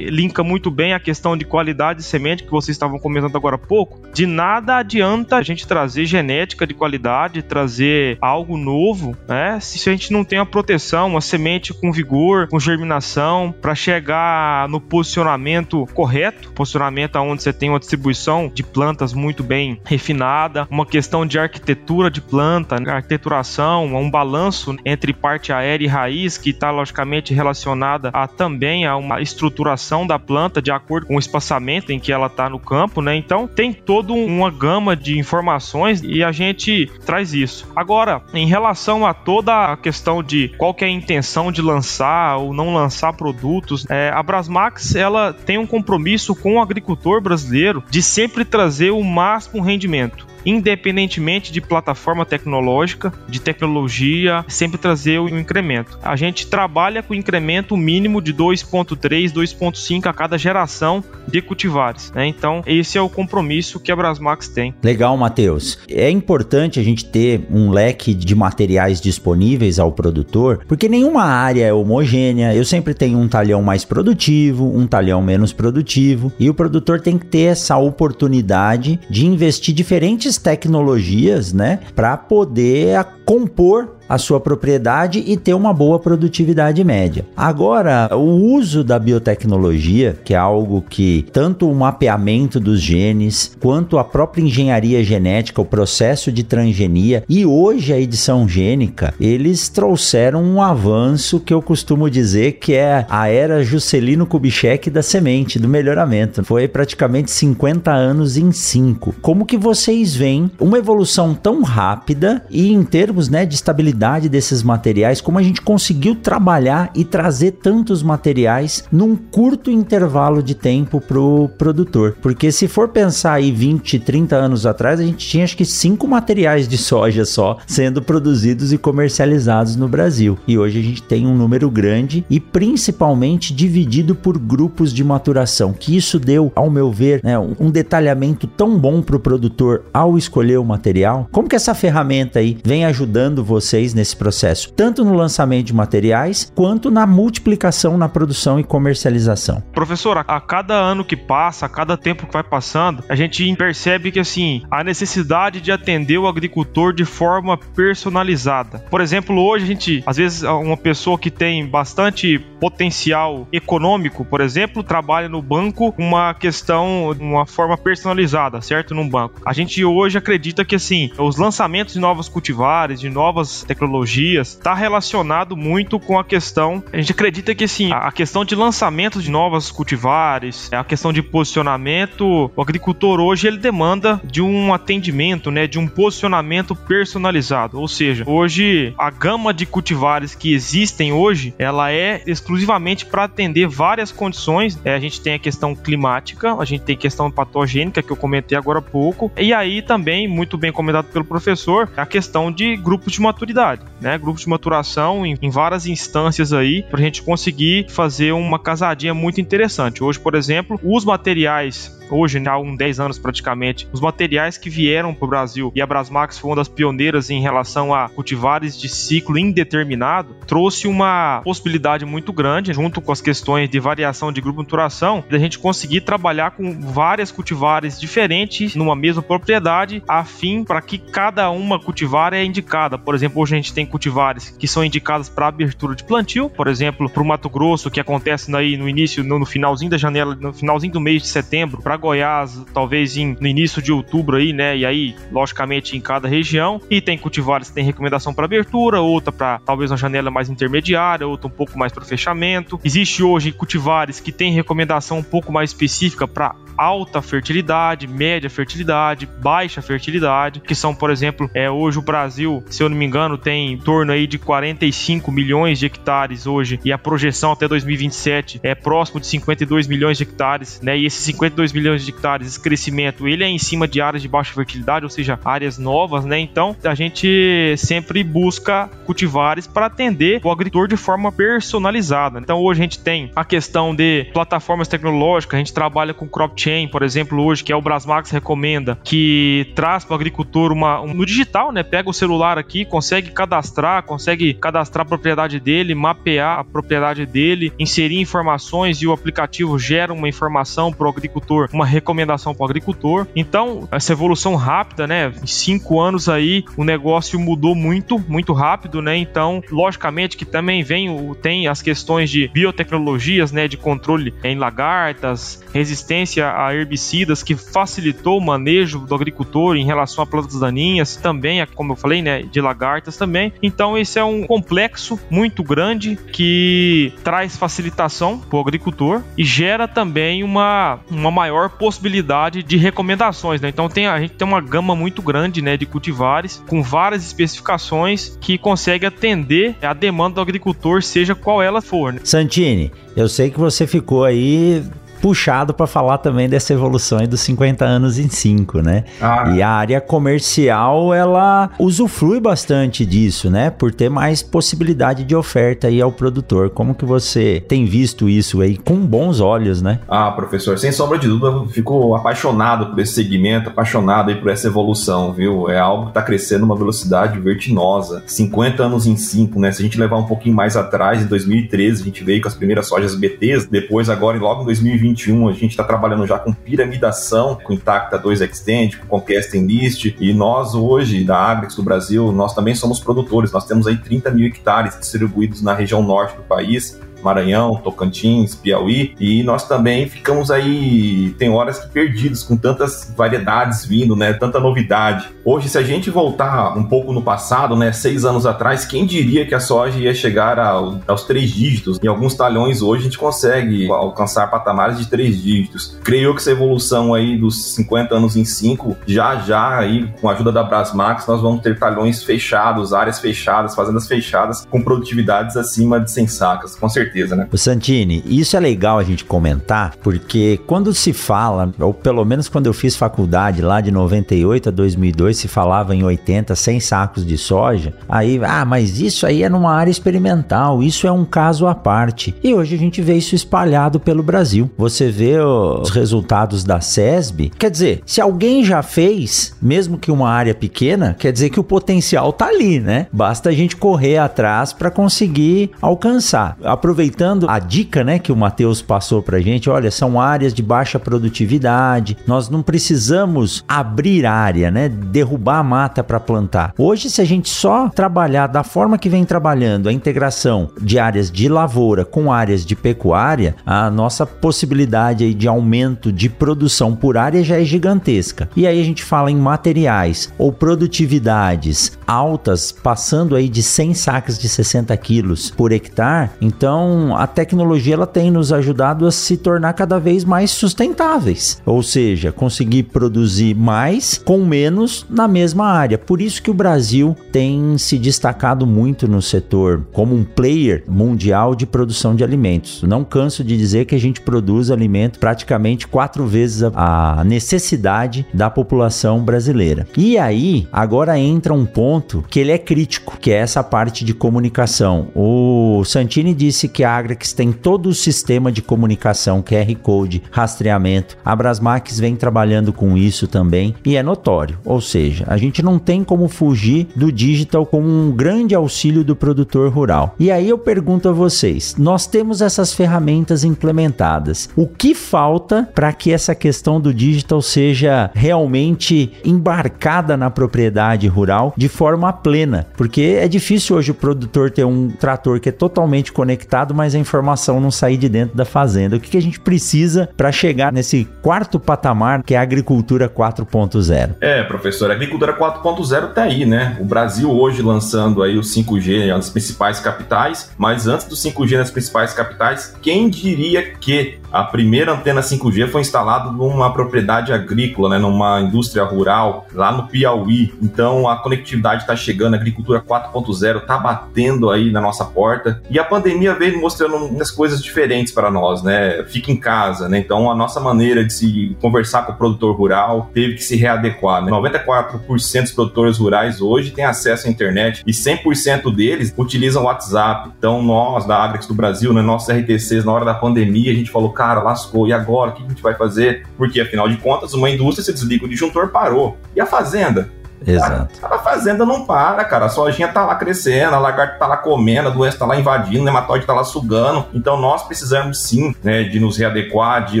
linka 0.10 0.42
muito 0.42 0.70
bem 0.70 0.92
a 0.92 1.00
questão 1.00 1.36
de 1.36 1.44
qualidade 1.44 2.00
de 2.00 2.04
semente 2.04 2.44
que 2.44 2.50
vocês 2.50 2.74
estavam 2.74 2.98
comentando 2.98 3.36
agora 3.36 3.56
há 3.56 3.58
pouco. 3.58 4.00
De 4.12 4.26
nada 4.26 4.76
adianta 4.76 5.36
a 5.36 5.42
gente 5.42 5.66
trazer 5.66 6.06
genética 6.06 6.66
de 6.66 6.74
qualidade, 6.74 7.42
trazer 7.42 8.18
algo 8.20 8.56
novo, 8.56 9.16
né, 9.28 9.58
se 9.60 9.88
a 9.88 9.92
gente 9.92 10.12
não 10.12 10.24
tem 10.24 10.38
a 10.38 10.46
proteção, 10.46 11.08
uma 11.08 11.20
semente 11.20 11.72
com 11.72 11.92
vigor, 11.92 12.48
com 12.48 12.58
germinação, 12.58 13.54
para 13.60 13.74
chegar 13.74 14.68
no 14.68 14.80
posicionamento 14.80 15.86
correto, 15.94 16.52
posicionamento 16.52 17.16
onde 17.16 17.42
você 17.42 17.52
tem 17.52 17.70
uma 17.70 17.78
distribuição 17.78 18.50
de 18.52 18.62
plantas 18.62 19.12
muito 19.12 19.42
bem 19.42 19.80
refinada, 19.84 20.66
uma 20.70 20.86
questão 20.86 21.26
de 21.26 21.38
arquitetura 21.38 22.10
de 22.10 22.20
planta, 22.20 22.76
arquiteturação, 22.90 23.94
um 23.94 24.10
balanço 24.10 24.76
entre 24.84 25.12
parte 25.12 25.52
aérea 25.52 25.84
e 25.84 25.88
raiz 25.88 26.38
que 26.38 26.50
está 26.50 26.70
logicamente 26.70 27.34
relacionada 27.34 28.10
a 28.12 28.26
também 28.26 28.86
a 28.86 28.96
uma 28.96 29.20
estruturação 29.32 30.06
da 30.06 30.18
planta 30.18 30.62
de 30.62 30.70
acordo 30.70 31.06
com 31.06 31.16
o 31.16 31.18
espaçamento 31.18 31.92
em 31.92 31.98
que 31.98 32.12
ela 32.12 32.26
está 32.26 32.48
no 32.48 32.58
campo, 32.58 33.00
né? 33.02 33.16
Então 33.16 33.46
tem 33.46 33.72
toda 33.72 34.12
uma 34.12 34.50
gama 34.50 34.94
de 34.94 35.18
informações 35.18 36.02
e 36.02 36.22
a 36.22 36.30
gente 36.30 36.90
traz 37.04 37.34
isso. 37.34 37.70
Agora, 37.74 38.22
em 38.32 38.46
relação 38.46 39.06
a 39.06 39.14
toda 39.14 39.72
a 39.72 39.76
questão 39.76 40.22
de 40.22 40.48
qual 40.58 40.74
que 40.74 40.84
é 40.84 40.88
a 40.88 40.90
intenção 40.90 41.50
de 41.50 41.62
lançar 41.62 42.36
ou 42.36 42.54
não 42.54 42.74
lançar 42.74 43.12
produtos, 43.12 43.86
é, 43.88 44.10
a 44.14 44.22
Brasmax 44.22 44.94
ela 44.94 45.32
tem 45.32 45.58
um 45.58 45.66
compromisso 45.66 46.34
com 46.34 46.56
o 46.56 46.62
agricultor 46.62 47.20
brasileiro 47.20 47.82
de 47.90 48.02
sempre 48.02 48.44
trazer 48.44 48.90
o 48.90 49.02
máximo 49.02 49.62
rendimento 49.62 50.31
independentemente 50.44 51.52
de 51.52 51.60
plataforma 51.60 52.24
tecnológica, 52.24 53.12
de 53.28 53.40
tecnologia, 53.40 54.44
sempre 54.48 54.78
trazer 54.78 55.18
o 55.18 55.28
incremento. 55.28 55.98
A 56.02 56.16
gente 56.16 56.46
trabalha 56.46 57.02
com 57.02 57.14
incremento 57.14 57.76
mínimo 57.76 58.20
de 58.20 58.34
2.3, 58.34 59.32
2.5 59.32 60.06
a 60.06 60.12
cada 60.12 60.38
geração 60.38 61.02
de 61.26 61.40
cultivares. 61.40 62.12
Né? 62.14 62.26
Então, 62.26 62.62
esse 62.66 62.98
é 62.98 63.00
o 63.00 63.08
compromisso 63.08 63.80
que 63.80 63.92
a 63.92 63.96
Brasmax 63.96 64.48
tem. 64.48 64.74
Legal, 64.82 65.16
Matheus. 65.16 65.78
É 65.88 66.10
importante 66.10 66.80
a 66.80 66.82
gente 66.82 67.04
ter 67.04 67.46
um 67.50 67.70
leque 67.70 68.14
de 68.14 68.34
materiais 68.34 69.00
disponíveis 69.00 69.78
ao 69.78 69.92
produtor, 69.92 70.64
porque 70.66 70.88
nenhuma 70.88 71.24
área 71.24 71.64
é 71.64 71.72
homogênea. 71.72 72.54
Eu 72.54 72.64
sempre 72.64 72.94
tenho 72.94 73.18
um 73.18 73.28
talhão 73.28 73.62
mais 73.62 73.84
produtivo, 73.84 74.76
um 74.76 74.86
talhão 74.86 75.22
menos 75.22 75.52
produtivo, 75.52 76.32
e 76.38 76.50
o 76.50 76.54
produtor 76.54 77.00
tem 77.00 77.18
que 77.18 77.26
ter 77.26 77.52
essa 77.52 77.76
oportunidade 77.76 78.98
de 79.08 79.26
investir 79.26 79.74
diferentes 79.74 80.31
tecnologias, 80.38 81.52
né, 81.52 81.80
para 81.94 82.16
poder 82.16 82.96
compor 83.24 83.96
a 84.12 84.18
sua 84.18 84.38
propriedade 84.38 85.24
e 85.26 85.38
ter 85.38 85.54
uma 85.54 85.72
boa 85.72 85.98
produtividade 85.98 86.84
média. 86.84 87.24
Agora, 87.34 88.10
o 88.14 88.54
uso 88.54 88.84
da 88.84 88.98
biotecnologia, 88.98 90.18
que 90.22 90.34
é 90.34 90.36
algo 90.36 90.84
que 90.86 91.24
tanto 91.32 91.66
o 91.66 91.74
mapeamento 91.74 92.60
dos 92.60 92.78
genes, 92.80 93.56
quanto 93.58 93.96
a 93.96 94.04
própria 94.04 94.42
engenharia 94.42 95.02
genética, 95.02 95.62
o 95.62 95.64
processo 95.64 96.30
de 96.30 96.42
transgenia 96.42 97.24
e 97.26 97.46
hoje 97.46 97.92
a 97.92 97.98
edição 97.98 98.46
gênica, 98.46 99.14
eles 99.18 99.70
trouxeram 99.70 100.42
um 100.42 100.60
avanço 100.60 101.40
que 101.40 101.54
eu 101.54 101.62
costumo 101.62 102.10
dizer 102.10 102.52
que 102.52 102.74
é 102.74 103.06
a 103.08 103.28
era 103.28 103.64
Juscelino 103.64 104.26
Kubitschek 104.26 104.90
da 104.90 105.02
semente, 105.02 105.58
do 105.58 105.68
melhoramento. 105.68 106.44
Foi 106.44 106.68
praticamente 106.68 107.30
50 107.30 107.90
anos 107.90 108.36
em 108.36 108.52
5. 108.52 109.14
Como 109.22 109.46
que 109.46 109.56
vocês 109.56 110.14
veem 110.14 110.50
uma 110.60 110.76
evolução 110.76 111.34
tão 111.34 111.62
rápida 111.62 112.44
e 112.50 112.70
em 112.70 112.82
termos 112.82 113.11
né, 113.28 113.46
de 113.46 113.54
estabilidade 113.54 114.28
desses 114.28 114.62
materiais, 114.62 115.20
como 115.20 115.38
a 115.38 115.42
gente 115.42 115.60
conseguiu 115.60 116.14
trabalhar 116.16 116.90
e 116.94 117.04
trazer 117.04 117.52
tantos 117.52 118.02
materiais 118.02 118.84
num 118.90 119.16
curto 119.16 119.70
intervalo 119.70 120.42
de 120.42 120.54
tempo 120.54 121.00
pro 121.00 121.50
produtor. 121.58 122.16
Porque 122.20 122.50
se 122.50 122.66
for 122.66 122.88
pensar 122.88 123.34
aí 123.34 123.50
20, 123.50 123.98
30 123.98 124.36
anos 124.36 124.66
atrás, 124.66 124.98
a 124.98 125.02
gente 125.02 125.26
tinha 125.26 125.44
acho 125.44 125.56
que 125.56 125.64
cinco 125.64 126.08
materiais 126.08 126.66
de 126.66 126.78
soja 126.78 127.24
só 127.24 127.58
sendo 127.66 128.00
produzidos 128.00 128.72
e 128.72 128.78
comercializados 128.78 129.76
no 129.76 129.88
Brasil. 129.88 130.38
E 130.46 130.56
hoje 130.56 130.78
a 130.78 130.82
gente 130.82 131.02
tem 131.02 131.26
um 131.26 131.36
número 131.36 131.70
grande 131.70 132.24
e 132.30 132.40
principalmente 132.40 133.54
dividido 133.54 134.14
por 134.14 134.38
grupos 134.38 134.92
de 134.92 135.04
maturação, 135.04 135.72
que 135.72 135.96
isso 135.96 136.18
deu, 136.18 136.50
ao 136.54 136.70
meu 136.70 136.90
ver, 136.90 137.20
né, 137.22 137.38
um 137.38 137.70
detalhamento 137.70 138.46
tão 138.46 138.78
bom 138.78 139.02
para 139.02 139.16
o 139.16 139.20
produtor 139.20 139.84
ao 139.92 140.16
escolher 140.16 140.58
o 140.58 140.64
material. 140.64 141.28
Como 141.30 141.48
que 141.48 141.56
essa 141.56 141.74
ferramenta 141.74 142.38
aí 142.38 142.56
vem 142.64 142.84
ajudando 142.84 143.01
vocês 143.42 143.94
nesse 143.94 144.16
processo, 144.16 144.72
tanto 144.72 145.04
no 145.04 145.14
lançamento 145.14 145.66
de 145.66 145.74
materiais 145.74 146.52
quanto 146.54 146.90
na 146.90 147.06
multiplicação 147.06 147.96
na 147.96 148.08
produção 148.08 148.58
e 148.58 148.64
comercialização. 148.64 149.62
Professor, 149.72 150.18
a 150.18 150.40
cada 150.40 150.74
ano 150.74 151.04
que 151.04 151.16
passa, 151.16 151.66
a 151.66 151.68
cada 151.68 151.96
tempo 151.96 152.26
que 152.26 152.32
vai 152.32 152.42
passando, 152.42 153.02
a 153.08 153.14
gente 153.14 153.54
percebe 153.56 154.10
que 154.10 154.20
assim, 154.20 154.62
a 154.70 154.82
necessidade 154.84 155.60
de 155.60 155.72
atender 155.72 156.18
o 156.18 156.26
agricultor 156.26 156.92
de 156.92 157.04
forma 157.04 157.56
personalizada. 157.56 158.80
Por 158.90 159.00
exemplo, 159.00 159.38
hoje 159.38 159.64
a 159.64 159.68
gente, 159.68 160.02
às 160.06 160.16
vezes, 160.16 160.42
uma 160.42 160.76
pessoa 160.76 161.18
que 161.18 161.30
tem 161.30 161.66
bastante 161.66 162.38
potencial 162.60 163.46
econômico, 163.52 164.24
por 164.24 164.40
exemplo, 164.40 164.82
trabalha 164.82 165.28
no 165.28 165.40
banco 165.40 165.94
uma 165.96 166.34
questão, 166.34 167.10
uma 167.18 167.46
forma 167.46 167.76
personalizada, 167.76 168.60
certo? 168.60 168.94
Num 168.94 169.08
banco. 169.08 169.40
A 169.44 169.52
gente 169.52 169.84
hoje 169.84 170.18
acredita 170.18 170.64
que 170.64 170.74
assim, 170.74 171.10
os 171.18 171.36
lançamentos 171.36 171.94
de 171.94 172.00
novos 172.00 172.28
cultivares, 172.28 172.91
de 173.00 173.08
novas 173.08 173.62
tecnologias 173.64 174.48
está 174.48 174.74
relacionado 174.74 175.56
muito 175.56 175.98
com 175.98 176.18
a 176.18 176.24
questão. 176.24 176.82
A 176.92 176.96
gente 176.96 177.12
acredita 177.12 177.54
que 177.54 177.66
sim, 177.68 177.90
a 177.92 178.10
questão 178.12 178.44
de 178.44 178.54
lançamento 178.54 179.20
de 179.20 179.30
novas 179.30 179.70
cultivares, 179.70 180.72
a 180.72 180.84
questão 180.84 181.12
de 181.12 181.22
posicionamento, 181.22 182.50
o 182.54 182.62
agricultor 182.62 183.20
hoje 183.20 183.46
ele 183.46 183.58
demanda 183.58 184.20
de 184.24 184.42
um 184.42 184.72
atendimento, 184.72 185.50
né, 185.50 185.66
de 185.66 185.78
um 185.78 185.86
posicionamento 185.86 186.74
personalizado. 186.74 187.80
Ou 187.80 187.88
seja, 187.88 188.24
hoje 188.26 188.94
a 188.98 189.10
gama 189.10 189.52
de 189.52 189.66
cultivares 189.66 190.34
que 190.34 190.52
existem 190.52 191.12
hoje, 191.12 191.54
ela 191.58 191.92
é 191.92 192.22
exclusivamente 192.26 193.06
para 193.06 193.24
atender 193.24 193.66
várias 193.66 194.12
condições. 194.12 194.78
É, 194.84 194.94
a 194.94 195.00
gente 195.00 195.20
tem 195.20 195.34
a 195.34 195.38
questão 195.38 195.74
climática, 195.74 196.54
a 196.54 196.64
gente 196.64 196.82
tem 196.82 196.96
questão 196.96 197.30
patogênica 197.30 198.02
que 198.02 198.10
eu 198.10 198.16
comentei 198.16 198.56
agora 198.56 198.78
há 198.78 198.82
pouco, 198.82 199.30
e 199.36 199.52
aí 199.52 199.82
também 199.82 200.28
muito 200.28 200.56
bem 200.56 200.72
comentado 200.72 201.06
pelo 201.06 201.24
professor, 201.24 201.90
a 201.96 202.06
questão 202.06 202.50
de 202.50 202.76
grupos 202.82 203.12
de 203.12 203.20
maturidade 203.20 203.92
né? 204.00 204.18
Grupos 204.18 204.42
de 204.42 204.48
maturação 204.48 205.24
em, 205.24 205.38
em 205.40 205.50
várias 205.50 205.86
instâncias 205.86 206.52
aí 206.52 206.82
para 206.82 206.98
a 206.98 207.02
gente 207.02 207.22
conseguir 207.22 207.86
fazer 207.88 208.32
uma 208.32 208.58
casadinha 208.58 209.14
muito 209.14 209.40
interessante. 209.40 210.02
Hoje, 210.02 210.18
por 210.18 210.34
exemplo, 210.34 210.78
os 210.82 211.04
materiais 211.04 212.01
hoje, 212.10 212.42
há 212.46 212.58
uns 212.58 212.76
10 212.76 213.00
anos 213.00 213.18
praticamente, 213.18 213.88
os 213.92 214.00
materiais 214.00 214.58
que 214.58 214.70
vieram 214.70 215.14
para 215.14 215.24
o 215.24 215.28
Brasil 215.28 215.72
e 215.74 215.80
a 215.80 215.86
Brasmax 215.86 216.38
foi 216.38 216.50
uma 216.50 216.56
das 216.56 216.68
pioneiras 216.68 217.30
em 217.30 217.40
relação 217.40 217.94
a 217.94 218.08
cultivares 218.08 218.78
de 218.78 218.88
ciclo 218.88 219.38
indeterminado, 219.38 220.36
trouxe 220.46 220.86
uma 220.86 221.40
possibilidade 221.44 222.04
muito 222.04 222.32
grande, 222.32 222.72
junto 222.72 223.00
com 223.00 223.12
as 223.12 223.20
questões 223.20 223.68
de 223.68 223.80
variação 223.80 224.32
de 224.32 224.40
grupo 224.40 224.60
de 224.60 224.64
maturação, 224.64 225.24
da 225.30 225.38
gente 225.38 225.58
conseguir 225.58 226.02
trabalhar 226.02 226.52
com 226.52 226.80
várias 226.80 227.30
cultivares 227.30 227.98
diferentes 227.98 228.74
numa 228.74 228.96
mesma 228.96 229.22
propriedade, 229.22 230.02
a 230.08 230.24
fim 230.24 230.64
para 230.64 230.80
que 230.80 230.98
cada 230.98 231.50
uma 231.50 231.78
cultivar 231.78 232.32
é 232.32 232.44
indicada. 232.44 232.98
Por 232.98 233.14
exemplo, 233.14 233.42
hoje 233.42 233.54
a 233.54 233.56
gente 233.56 233.74
tem 233.74 233.86
cultivares 233.86 234.50
que 234.50 234.68
são 234.68 234.84
indicadas 234.84 235.28
para 235.28 235.48
abertura 235.48 235.94
de 235.94 236.04
plantio, 236.04 236.48
por 236.48 236.68
exemplo, 236.68 237.08
para 237.08 237.22
o 237.22 237.26
Mato 237.26 237.48
Grosso, 237.48 237.90
que 237.90 238.00
acontece 238.00 238.54
aí 238.54 238.76
no 238.76 238.88
início, 238.88 239.22
no, 239.24 239.44
finalzinho 239.44 239.90
da 239.90 239.98
janela, 239.98 240.34
no 240.34 240.52
finalzinho 240.52 240.92
do 240.92 241.00
mês 241.00 241.22
de 241.22 241.28
setembro, 241.28 241.82
para 241.92 241.96
Goiás, 241.98 242.58
talvez 242.72 243.16
em, 243.18 243.36
no 243.38 243.46
início 243.46 243.82
de 243.82 243.92
outubro 243.92 244.38
aí, 244.38 244.52
né? 244.52 244.76
E 244.76 244.86
aí, 244.86 245.14
logicamente, 245.30 245.94
em 245.96 246.00
cada 246.00 246.26
região. 246.26 246.80
E 246.88 247.00
tem 247.02 247.18
cultivares 247.18 247.68
que 247.68 247.74
tem 247.74 247.84
recomendação 247.84 248.32
para 248.32 248.46
abertura, 248.46 249.00
outra 249.00 249.30
para 249.30 249.58
talvez 249.58 249.90
uma 249.90 249.96
janela 249.96 250.30
mais 250.30 250.48
intermediária, 250.48 251.26
outra 251.26 251.48
um 251.48 251.50
pouco 251.50 251.78
mais 251.78 251.92
para 251.92 252.04
fechamento. 252.04 252.80
Existe 252.82 253.22
hoje 253.22 253.52
cultivares 253.52 254.20
que 254.20 254.32
tem 254.32 254.52
recomendação 254.52 255.18
um 255.18 255.22
pouco 255.22 255.52
mais 255.52 255.70
específica 255.70 256.26
para 256.26 256.54
alta 256.76 257.22
fertilidade, 257.22 258.06
média 258.06 258.50
fertilidade, 258.50 259.28
baixa 259.40 259.82
fertilidade, 259.82 260.60
que 260.60 260.74
são, 260.74 260.94
por 260.94 261.10
exemplo, 261.10 261.50
é, 261.54 261.70
hoje 261.70 261.98
o 261.98 262.02
Brasil, 262.02 262.62
se 262.68 262.82
eu 262.82 262.88
não 262.88 262.96
me 262.96 263.04
engano, 263.04 263.38
tem 263.38 263.72
em 263.72 263.78
torno 263.78 264.12
aí 264.12 264.26
de 264.26 264.38
45 264.38 265.30
milhões 265.30 265.78
de 265.78 265.86
hectares 265.86 266.46
hoje 266.46 266.80
e 266.84 266.92
a 266.92 266.98
projeção 266.98 267.52
até 267.52 267.66
2027 267.68 268.60
é 268.62 268.74
próximo 268.74 269.20
de 269.20 269.26
52 269.26 269.86
milhões 269.86 270.16
de 270.16 270.24
hectares, 270.24 270.80
né? 270.82 270.96
E 270.96 271.06
esses 271.06 271.22
52 271.24 271.72
milhões 271.72 272.04
de 272.04 272.10
hectares, 272.10 272.46
esse 272.46 272.60
crescimento, 272.60 273.26
ele 273.28 273.44
é 273.44 273.48
em 273.48 273.58
cima 273.58 273.86
de 273.86 274.00
áreas 274.00 274.22
de 274.22 274.28
baixa 274.28 274.52
fertilidade, 274.52 275.04
ou 275.04 275.10
seja, 275.10 275.38
áreas 275.44 275.78
novas, 275.78 276.24
né? 276.24 276.38
Então, 276.38 276.76
a 276.84 276.94
gente 276.94 277.74
sempre 277.76 278.22
busca 278.22 278.88
cultivares 279.04 279.66
para 279.66 279.86
atender 279.86 280.40
o 280.44 280.50
agricultor 280.50 280.88
de 280.88 280.96
forma 280.96 281.30
personalizada. 281.32 282.38
Então, 282.38 282.60
hoje 282.60 282.80
a 282.80 282.84
gente 282.84 282.98
tem 282.98 283.30
a 283.34 283.44
questão 283.44 283.94
de 283.94 284.30
plataformas 284.32 284.88
tecnológicas, 284.88 285.54
a 285.54 285.58
gente 285.58 285.72
trabalha 285.72 286.14
com 286.14 286.28
crop 286.28 286.54
blockchain, 286.62 286.88
por 286.88 287.02
exemplo, 287.02 287.42
hoje, 287.42 287.64
que 287.64 287.72
é 287.72 287.76
o 287.76 287.80
Brasmax 287.80 288.30
recomenda, 288.30 288.98
que 289.02 289.72
traz 289.74 290.04
para 290.04 290.12
o 290.12 290.16
agricultor 290.16 290.72
uma, 290.72 291.00
um, 291.00 291.12
no 291.14 291.26
digital, 291.26 291.72
né? 291.72 291.82
Pega 291.82 292.08
o 292.08 292.12
celular 292.12 292.58
aqui, 292.58 292.84
consegue 292.84 293.30
cadastrar, 293.30 294.02
consegue 294.04 294.54
cadastrar 294.54 295.04
a 295.04 295.08
propriedade 295.08 295.58
dele, 295.58 295.94
mapear 295.94 296.60
a 296.60 296.64
propriedade 296.64 297.26
dele, 297.26 297.72
inserir 297.78 298.20
informações 298.20 299.02
e 299.02 299.06
o 299.06 299.12
aplicativo 299.12 299.78
gera 299.78 300.12
uma 300.12 300.28
informação 300.28 300.92
para 300.92 301.06
o 301.06 301.10
agricultor, 301.10 301.68
uma 301.72 301.86
recomendação 301.86 302.54
para 302.54 302.62
o 302.62 302.66
agricultor. 302.66 303.26
Então, 303.34 303.88
essa 303.90 304.12
evolução 304.12 304.54
rápida, 304.54 305.06
né? 305.06 305.32
Em 305.42 305.46
cinco 305.46 306.00
anos 306.00 306.28
aí, 306.28 306.64
o 306.76 306.84
negócio 306.84 307.38
mudou 307.40 307.74
muito, 307.74 308.18
muito 308.18 308.52
rápido, 308.52 309.02
né? 309.02 309.16
Então, 309.16 309.62
logicamente 309.70 310.36
que 310.36 310.44
também 310.44 310.82
vem, 310.82 311.34
tem 311.40 311.66
as 311.66 311.82
questões 311.82 312.30
de 312.30 312.48
biotecnologias, 312.48 313.52
né? 313.52 313.66
De 313.66 313.76
controle 313.76 314.34
em 314.44 314.56
lagartas, 314.56 315.62
resistência 315.72 316.51
a 316.56 316.74
herbicidas, 316.74 317.42
que 317.42 317.54
facilitou 317.54 318.38
o 318.38 318.40
manejo 318.40 319.00
do 319.00 319.14
agricultor 319.14 319.76
em 319.76 319.84
relação 319.84 320.22
a 320.22 320.26
plantas 320.26 320.58
daninhas, 320.58 321.16
também, 321.16 321.64
como 321.74 321.92
eu 321.92 321.96
falei, 321.96 322.22
né? 322.22 322.42
De 322.42 322.60
lagartas 322.60 323.16
também. 323.16 323.52
Então, 323.62 323.96
esse 323.96 324.18
é 324.18 324.24
um 324.24 324.44
complexo 324.44 325.18
muito 325.30 325.62
grande 325.62 326.18
que 326.32 327.12
traz 327.22 327.56
facilitação 327.56 328.38
para 328.38 328.56
o 328.56 328.60
agricultor 328.60 329.22
e 329.36 329.44
gera 329.44 329.86
também 329.86 330.42
uma, 330.42 330.98
uma 331.10 331.30
maior 331.30 331.70
possibilidade 331.70 332.62
de 332.62 332.76
recomendações, 332.76 333.60
né? 333.60 333.68
Então, 333.68 333.88
tem, 333.88 334.06
a 334.06 334.20
gente 334.20 334.34
tem 334.34 334.46
uma 334.46 334.60
gama 334.60 334.94
muito 334.94 335.22
grande, 335.22 335.62
né? 335.62 335.76
De 335.76 335.86
cultivares 335.86 336.62
com 336.66 336.82
várias 336.82 337.24
especificações 337.24 338.36
que 338.40 338.58
consegue 338.58 339.06
atender 339.06 339.76
a 339.82 339.92
demanda 339.92 340.36
do 340.36 340.40
agricultor, 340.40 341.02
seja 341.02 341.34
qual 341.34 341.62
ela 341.62 341.80
for. 341.80 342.12
Né? 342.12 342.20
Santini, 342.24 342.92
eu 343.16 343.28
sei 343.28 343.50
que 343.50 343.58
você 343.58 343.86
ficou 343.86 344.24
aí 344.24 344.82
puxado 345.22 345.72
para 345.72 345.86
falar 345.86 346.18
também 346.18 346.48
dessa 346.48 346.72
evolução 346.72 347.18
aí 347.20 347.28
dos 347.28 347.40
50 347.40 347.84
anos 347.84 348.18
em 348.18 348.28
5, 348.28 348.82
né? 348.82 349.04
Ah. 349.20 349.52
E 349.54 349.62
a 349.62 349.68
área 349.70 350.00
comercial, 350.00 351.14
ela 351.14 351.70
usufrui 351.78 352.40
bastante 352.40 353.06
disso, 353.06 353.48
né? 353.48 353.70
Por 353.70 353.94
ter 353.94 354.10
mais 354.10 354.42
possibilidade 354.42 355.22
de 355.22 355.36
oferta 355.36 355.86
aí 355.86 356.02
ao 356.02 356.10
produtor. 356.10 356.70
Como 356.70 356.92
que 356.92 357.04
você 357.04 357.64
tem 357.68 357.84
visto 357.84 358.28
isso 358.28 358.60
aí 358.60 358.76
com 358.76 358.96
bons 358.96 359.38
olhos, 359.40 359.80
né? 359.80 360.00
Ah, 360.08 360.32
professor, 360.32 360.76
sem 360.76 360.90
sombra 360.90 361.18
de 361.18 361.28
dúvida, 361.28 361.46
eu 361.46 361.68
fico 361.68 362.16
apaixonado 362.16 362.86
por 362.86 362.98
esse 362.98 363.12
segmento, 363.12 363.68
apaixonado 363.68 364.30
aí 364.30 364.34
por 364.34 364.50
essa 364.50 364.66
evolução, 364.66 365.32
viu? 365.32 365.70
É 365.70 365.78
algo 365.78 366.04
que 366.04 366.10
está 366.10 366.22
crescendo 366.22 366.64
uma 366.64 366.76
velocidade 366.76 367.38
vertiginosa. 367.38 368.24
50 368.26 368.82
anos 368.82 369.06
em 369.06 369.16
5, 369.16 369.60
né? 369.60 369.70
Se 369.70 369.80
a 369.80 369.84
gente 369.84 370.00
levar 370.00 370.16
um 370.16 370.26
pouquinho 370.26 370.56
mais 370.56 370.76
atrás, 370.76 371.22
em 371.22 371.26
2013, 371.26 372.02
a 372.02 372.04
gente 372.04 372.24
veio 372.24 372.42
com 372.42 372.48
as 372.48 372.54
primeiras 372.54 372.88
sojas 372.88 373.14
BTs, 373.14 373.68
depois 373.70 374.10
agora, 374.10 374.36
logo 374.36 374.62
em 374.62 374.64
2020, 374.64 375.11
2021 375.12 375.48
a 375.48 375.52
gente 375.52 375.70
está 375.70 375.84
trabalhando 375.84 376.26
já 376.26 376.38
com 376.38 376.52
piramidação, 376.52 377.58
com 377.62 377.72
Intacta 377.72 378.18
2 378.18 378.40
Extend, 378.40 378.96
com 378.98 379.06
Conquest 379.06 379.54
Enlist, 379.54 380.16
e 380.18 380.32
nós 380.32 380.74
hoje, 380.74 381.24
da 381.24 381.36
Agrix 381.36 381.74
do 381.76 381.82
Brasil, 381.82 382.32
nós 382.32 382.54
também 382.54 382.74
somos 382.74 382.98
produtores, 382.98 383.52
nós 383.52 383.66
temos 383.66 383.86
aí 383.86 383.96
30 383.96 384.30
mil 384.30 384.46
hectares 384.46 384.98
distribuídos 384.98 385.62
na 385.62 385.74
região 385.74 386.02
norte 386.02 386.36
do 386.36 386.42
país, 386.42 386.98
Maranhão, 387.22 387.76
Tocantins, 387.76 388.54
Piauí, 388.54 389.14
e 389.18 389.42
nós 389.42 389.66
também 389.66 390.08
ficamos 390.08 390.50
aí, 390.50 391.34
tem 391.38 391.50
horas 391.50 391.78
que 391.78 391.88
perdidos, 391.88 392.42
com 392.42 392.56
tantas 392.56 393.12
variedades 393.16 393.84
vindo, 393.84 394.16
né? 394.16 394.32
Tanta 394.32 394.58
novidade. 394.58 395.28
Hoje, 395.44 395.68
se 395.68 395.78
a 395.78 395.82
gente 395.82 396.10
voltar 396.10 396.76
um 396.76 396.84
pouco 396.84 397.12
no 397.12 397.22
passado, 397.22 397.76
né? 397.76 397.92
Seis 397.92 398.24
anos 398.24 398.46
atrás, 398.46 398.84
quem 398.84 399.06
diria 399.06 399.46
que 399.46 399.54
a 399.54 399.60
soja 399.60 399.98
ia 399.98 400.14
chegar 400.14 400.58
ao, 400.58 401.00
aos 401.06 401.24
três 401.24 401.50
dígitos? 401.50 401.98
Em 402.02 402.08
alguns 402.08 402.34
talhões 402.34 402.82
hoje 402.82 403.02
a 403.02 403.04
gente 403.04 403.18
consegue 403.18 403.90
alcançar 403.90 404.50
patamares 404.50 404.98
de 404.98 405.06
três 405.06 405.40
dígitos. 405.40 405.96
Creio 406.02 406.34
que 406.34 406.40
essa 406.40 406.50
evolução 406.50 407.14
aí 407.14 407.36
dos 407.36 407.74
50 407.74 408.14
anos 408.14 408.36
em 408.36 408.44
5, 408.44 408.96
já 409.06 409.36
já 409.36 409.78
aí, 409.78 410.12
com 410.20 410.28
a 410.28 410.32
ajuda 410.32 410.50
da 410.50 410.62
Brasmax, 410.62 411.26
nós 411.26 411.40
vamos 411.40 411.62
ter 411.62 411.78
talhões 411.78 412.22
fechados, 412.22 412.92
áreas 412.92 413.20
fechadas, 413.20 413.74
fazendas 413.74 414.06
fechadas, 414.06 414.66
com 414.66 414.82
produtividades 414.82 415.56
acima 415.56 416.00
de 416.00 416.10
100 416.10 416.26
sacas, 416.26 416.76
com 416.76 416.88
certeza 416.88 417.11
certeza, 417.12 417.36
né? 417.36 417.46
O 417.52 417.58
Santini, 417.58 418.24
isso 418.26 418.56
é 418.56 418.60
legal 418.60 418.98
a 418.98 419.04
gente 419.04 419.24
comentar, 419.24 419.94
porque 420.02 420.58
quando 420.66 420.94
se 420.94 421.12
fala, 421.12 421.72
ou 421.78 421.92
pelo 421.92 422.24
menos 422.24 422.48
quando 422.48 422.66
eu 422.66 422.72
fiz 422.72 422.96
faculdade 422.96 423.60
lá 423.60 423.80
de 423.80 423.90
98 423.90 424.70
a 424.70 424.72
2002, 424.72 425.36
se 425.36 425.48
falava 425.48 425.94
em 425.94 426.02
80, 426.02 426.56
100 426.56 426.80
sacos 426.80 427.26
de 427.26 427.36
soja, 427.36 427.94
aí, 428.08 428.40
ah, 428.42 428.64
mas 428.64 429.00
isso 429.00 429.26
aí 429.26 429.42
é 429.42 429.48
numa 429.48 429.72
área 429.72 429.90
experimental, 429.90 430.82
isso 430.82 431.06
é 431.06 431.12
um 431.12 431.24
caso 431.24 431.66
à 431.66 431.74
parte. 431.74 432.34
E 432.42 432.54
hoje 432.54 432.74
a 432.74 432.78
gente 432.78 433.02
vê 433.02 433.14
isso 433.14 433.34
espalhado 433.34 434.00
pelo 434.00 434.22
Brasil. 434.22 434.70
Você 434.78 435.10
vê 435.10 435.38
os 435.38 435.90
resultados 435.90 436.64
da 436.64 436.80
SESB, 436.80 437.52
quer 437.58 437.70
dizer, 437.70 438.02
se 438.06 438.20
alguém 438.20 438.64
já 438.64 438.82
fez, 438.82 439.54
mesmo 439.60 439.98
que 439.98 440.10
uma 440.10 440.30
área 440.30 440.54
pequena, 440.54 441.14
quer 441.18 441.32
dizer 441.32 441.50
que 441.50 441.60
o 441.60 441.64
potencial 441.64 442.32
tá 442.32 442.46
ali, 442.46 442.80
né? 442.80 443.06
Basta 443.12 443.50
a 443.50 443.52
gente 443.52 443.76
correr 443.76 444.18
atrás 444.18 444.72
para 444.72 444.90
conseguir 444.90 445.70
alcançar. 445.80 446.56
Aproveitando 446.62 447.01
aproveitando 447.02 447.50
a 447.50 447.58
dica, 447.58 448.04
né, 448.04 448.18
que 448.18 448.30
o 448.30 448.36
Matheus 448.36 448.80
passou 448.80 449.20
pra 449.20 449.40
gente, 449.40 449.68
olha, 449.68 449.90
são 449.90 450.20
áreas 450.20 450.54
de 450.54 450.62
baixa 450.62 451.00
produtividade, 451.00 452.16
nós 452.26 452.48
não 452.48 452.62
precisamos 452.62 453.64
abrir 453.66 454.24
área, 454.24 454.70
né, 454.70 454.88
derrubar 454.88 455.58
a 455.58 455.62
mata 455.64 456.04
para 456.04 456.20
plantar. 456.20 456.72
Hoje, 456.78 457.10
se 457.10 457.20
a 457.20 457.24
gente 457.24 457.48
só 457.48 457.88
trabalhar 457.88 458.46
da 458.46 458.62
forma 458.62 458.96
que 458.96 459.08
vem 459.08 459.24
trabalhando, 459.24 459.88
a 459.88 459.92
integração 459.92 460.70
de 460.80 460.98
áreas 460.98 461.30
de 461.30 461.48
lavoura 461.48 462.04
com 462.04 462.32
áreas 462.32 462.64
de 462.64 462.76
pecuária, 462.76 463.56
a 463.66 463.90
nossa 463.90 464.24
possibilidade 464.24 465.24
aí 465.24 465.34
de 465.34 465.48
aumento 465.48 466.12
de 466.12 466.28
produção 466.28 466.94
por 466.94 467.16
área 467.16 467.42
já 467.42 467.60
é 467.60 467.64
gigantesca. 467.64 468.48
E 468.54 468.64
aí 468.64 468.80
a 468.80 468.84
gente 468.84 469.02
fala 469.02 469.30
em 469.30 469.36
materiais 469.36 470.32
ou 470.38 470.52
produtividades 470.52 471.98
altas, 472.06 472.70
passando 472.70 473.34
aí 473.34 473.48
de 473.48 473.62
100 473.62 473.94
sacas 473.94 474.38
de 474.38 474.48
60 474.48 474.96
quilos 474.98 475.50
por 475.50 475.72
hectare, 475.72 476.30
então 476.40 476.91
então, 476.92 477.16
a 477.16 477.26
tecnologia 477.26 477.94
ela 477.94 478.06
tem 478.06 478.30
nos 478.30 478.52
ajudado 478.52 479.06
a 479.06 479.10
se 479.10 479.36
tornar 479.36 479.72
cada 479.72 479.98
vez 479.98 480.24
mais 480.24 480.50
sustentáveis, 480.50 481.60
ou 481.64 481.82
seja, 481.82 482.30
conseguir 482.30 482.84
produzir 482.84 483.54
mais 483.54 484.20
com 484.22 484.44
menos 484.44 485.06
na 485.08 485.26
mesma 485.26 485.66
área. 485.66 485.96
Por 485.96 486.20
isso 486.20 486.42
que 486.42 486.50
o 486.50 486.54
Brasil 486.54 487.16
tem 487.30 487.78
se 487.78 487.98
destacado 487.98 488.66
muito 488.66 489.08
no 489.08 489.22
setor 489.22 489.86
como 489.92 490.14
um 490.14 490.22
player 490.24 490.84
mundial 490.86 491.54
de 491.54 491.64
produção 491.64 492.14
de 492.14 492.22
alimentos. 492.22 492.82
Não 492.82 493.04
canso 493.04 493.42
de 493.42 493.56
dizer 493.56 493.86
que 493.86 493.94
a 493.94 494.00
gente 494.00 494.20
produz 494.20 494.70
alimento 494.70 495.18
praticamente 495.18 495.86
quatro 495.86 496.26
vezes 496.26 496.62
a 496.74 497.22
necessidade 497.24 498.26
da 498.34 498.50
população 498.50 499.20
brasileira. 499.20 499.86
E 499.96 500.18
aí, 500.18 500.66
agora 500.72 501.18
entra 501.18 501.54
um 501.54 501.64
ponto 501.64 502.22
que 502.28 502.38
ele 502.38 502.52
é 502.52 502.58
crítico, 502.58 503.16
que 503.18 503.30
é 503.30 503.36
essa 503.36 503.62
parte 503.62 504.04
de 504.04 504.12
comunicação. 504.12 505.08
O 505.14 505.82
Santini 505.84 506.34
disse 506.34 506.68
que 506.72 506.82
a 506.82 506.96
Agrix 506.96 507.32
tem 507.32 507.52
todo 507.52 507.88
o 507.88 507.94
sistema 507.94 508.50
de 508.50 508.62
comunicação, 508.62 509.42
QR 509.42 509.74
Code, 509.82 510.22
rastreamento. 510.30 511.16
A 511.24 511.36
Brasmax 511.36 512.00
vem 512.00 512.16
trabalhando 512.16 512.72
com 512.72 512.96
isso 512.96 513.28
também 513.28 513.74
e 513.84 513.96
é 513.96 514.02
notório. 514.02 514.58
Ou 514.64 514.80
seja, 514.80 515.24
a 515.28 515.36
gente 515.36 515.62
não 515.62 515.78
tem 515.78 516.02
como 516.02 516.28
fugir 516.28 516.88
do 516.96 517.12
digital 517.12 517.66
com 517.66 517.80
um 517.80 518.10
grande 518.10 518.54
auxílio 518.54 519.04
do 519.04 519.14
produtor 519.14 519.70
rural. 519.70 520.14
E 520.18 520.30
aí 520.30 520.48
eu 520.48 520.58
pergunto 520.58 521.08
a 521.08 521.12
vocês: 521.12 521.76
nós 521.76 522.06
temos 522.06 522.40
essas 522.40 522.72
ferramentas 522.72 523.44
implementadas. 523.44 524.48
O 524.56 524.66
que 524.66 524.94
falta 524.94 525.68
para 525.74 525.92
que 525.92 526.12
essa 526.12 526.34
questão 526.34 526.80
do 526.80 526.94
digital 526.94 527.42
seja 527.42 528.10
realmente 528.14 529.12
embarcada 529.24 530.16
na 530.16 530.30
propriedade 530.30 531.06
rural 531.06 531.52
de 531.56 531.68
forma 531.68 532.12
plena? 532.12 532.66
Porque 532.76 533.18
é 533.20 533.28
difícil 533.28 533.76
hoje 533.76 533.90
o 533.90 533.94
produtor 533.94 534.50
ter 534.50 534.64
um 534.64 534.88
trator 534.88 535.40
que 535.40 535.48
é 535.48 535.52
totalmente 535.52 536.12
conectado 536.12 536.61
mas 536.70 536.94
a 536.94 536.98
informação 536.98 537.60
não 537.60 537.70
sair 537.70 537.96
de 537.96 538.08
dentro 538.08 538.36
da 538.36 538.44
fazenda. 538.44 538.96
O 538.96 539.00
que, 539.00 539.10
que 539.10 539.16
a 539.16 539.22
gente 539.22 539.40
precisa 539.40 540.08
para 540.16 540.30
chegar 540.30 540.72
nesse 540.72 541.04
quarto 541.20 541.58
patamar 541.58 542.22
que 542.22 542.34
é 542.34 542.38
a 542.38 542.42
agricultura 542.42 543.08
4.0? 543.08 544.14
É, 544.20 544.42
professor, 544.44 544.90
a 544.90 544.94
agricultura 544.94 545.36
4.0 545.36 546.12
tá 546.12 546.22
aí, 546.22 546.46
né? 546.46 546.76
O 546.80 546.84
Brasil 546.84 547.30
hoje 547.30 547.62
lançando 547.62 548.22
aí 548.22 548.38
o 548.38 548.42
5G 548.42 549.08
nas 549.08 549.30
principais 549.30 549.80
capitais, 549.80 550.50
mas 550.56 550.86
antes 550.86 551.06
do 551.06 551.14
5G 551.14 551.58
nas 551.58 551.70
principais 551.70 552.12
capitais, 552.12 552.76
quem 552.80 553.08
diria 553.08 553.62
que 553.74 554.20
a 554.32 554.44
primeira 554.44 554.92
antena 554.92 555.20
5G 555.20 555.68
foi 555.68 555.82
instalada 555.82 556.30
numa 556.30 556.72
propriedade 556.72 557.32
agrícola, 557.32 557.90
né, 557.90 557.98
numa 557.98 558.40
indústria 558.40 558.82
rural, 558.84 559.46
lá 559.52 559.70
no 559.70 559.86
Piauí. 559.88 560.54
Então 560.62 561.08
a 561.08 561.16
conectividade 561.16 561.82
está 561.82 561.94
chegando, 561.94 562.34
a 562.34 562.36
agricultura 562.36 562.80
4.0 562.80 563.58
está 563.58 563.76
batendo 563.76 564.50
aí 564.50 564.70
na 564.70 564.80
nossa 564.80 565.04
porta. 565.04 565.60
E 565.68 565.78
a 565.78 565.84
pandemia 565.84 566.34
veio 566.34 566.60
mostrando 566.60 566.96
umas 566.96 567.30
coisas 567.30 567.62
diferentes 567.62 568.12
para 568.12 568.30
nós, 568.30 568.62
né? 568.62 569.04
Fica 569.04 569.30
em 569.30 569.36
casa, 569.36 569.88
né? 569.88 569.98
Então 569.98 570.30
a 570.30 570.34
nossa 570.34 570.60
maneira 570.60 571.04
de 571.04 571.12
se 571.12 571.56
conversar 571.60 572.02
com 572.06 572.12
o 572.12 572.16
produtor 572.16 572.56
rural 572.56 573.10
teve 573.12 573.34
que 573.34 573.44
se 573.44 573.56
readequar. 573.56 574.24
Né? 574.24 574.30
94% 574.30 575.42
dos 575.42 575.52
produtores 575.52 575.98
rurais 575.98 576.40
hoje 576.40 576.70
têm 576.70 576.84
acesso 576.84 577.26
à 577.26 577.30
internet 577.30 577.82
e 577.86 577.92
100% 577.92 578.74
deles 578.74 579.12
utilizam 579.16 579.62
o 579.62 579.66
WhatsApp. 579.66 580.30
Então 580.38 580.62
nós 580.62 581.04
da 581.04 581.22
Agrix 581.22 581.46
do 581.46 581.54
Brasil, 581.54 581.92
né, 581.92 582.00
nossos 582.00 582.34
RTCs 582.34 582.84
na 582.84 582.92
hora 582.92 583.04
da 583.04 583.14
pandemia, 583.14 583.70
a 583.70 583.74
gente 583.74 583.90
falou, 583.90 584.10
cara, 584.22 584.40
lascou, 584.40 584.86
e 584.86 584.92
agora? 584.92 585.30
O 585.30 585.34
que 585.34 585.44
a 585.44 585.48
gente 585.48 585.62
vai 585.62 585.74
fazer? 585.74 586.24
Porque, 586.36 586.60
afinal 586.60 586.88
de 586.88 586.96
contas, 586.98 587.34
uma 587.34 587.50
indústria 587.50 587.84
se 587.84 587.92
desliga 587.92 588.24
o 588.24 588.28
disjuntor, 588.28 588.68
parou. 588.68 589.18
E 589.34 589.40
a 589.40 589.46
fazenda? 589.46 590.08
Exato. 590.46 590.94
A, 591.02 591.16
a 591.16 591.18
fazenda 591.18 591.66
não 591.66 591.84
para, 591.84 592.24
cara. 592.24 592.46
A 592.46 592.48
sojinha 592.48 592.88
tá 592.88 593.04
lá 593.04 593.16
crescendo, 593.16 593.74
a 593.74 593.78
lagarta 593.78 594.18
tá 594.18 594.26
lá 594.26 594.36
comendo, 594.36 594.88
a 594.88 594.90
doença 594.92 595.18
tá 595.18 595.26
lá 595.26 595.36
invadindo, 595.36 595.82
o 595.82 595.84
nematóide 595.84 596.24
tá 596.24 596.32
lá 596.32 596.44
sugando. 596.44 597.04
Então 597.12 597.40
nós 597.40 597.64
precisamos 597.64 598.18
sim, 598.18 598.54
né, 598.62 598.84
de 598.84 598.98
nos 599.00 599.16
readequar, 599.16 599.86
de 599.86 599.98
ir 599.98 600.00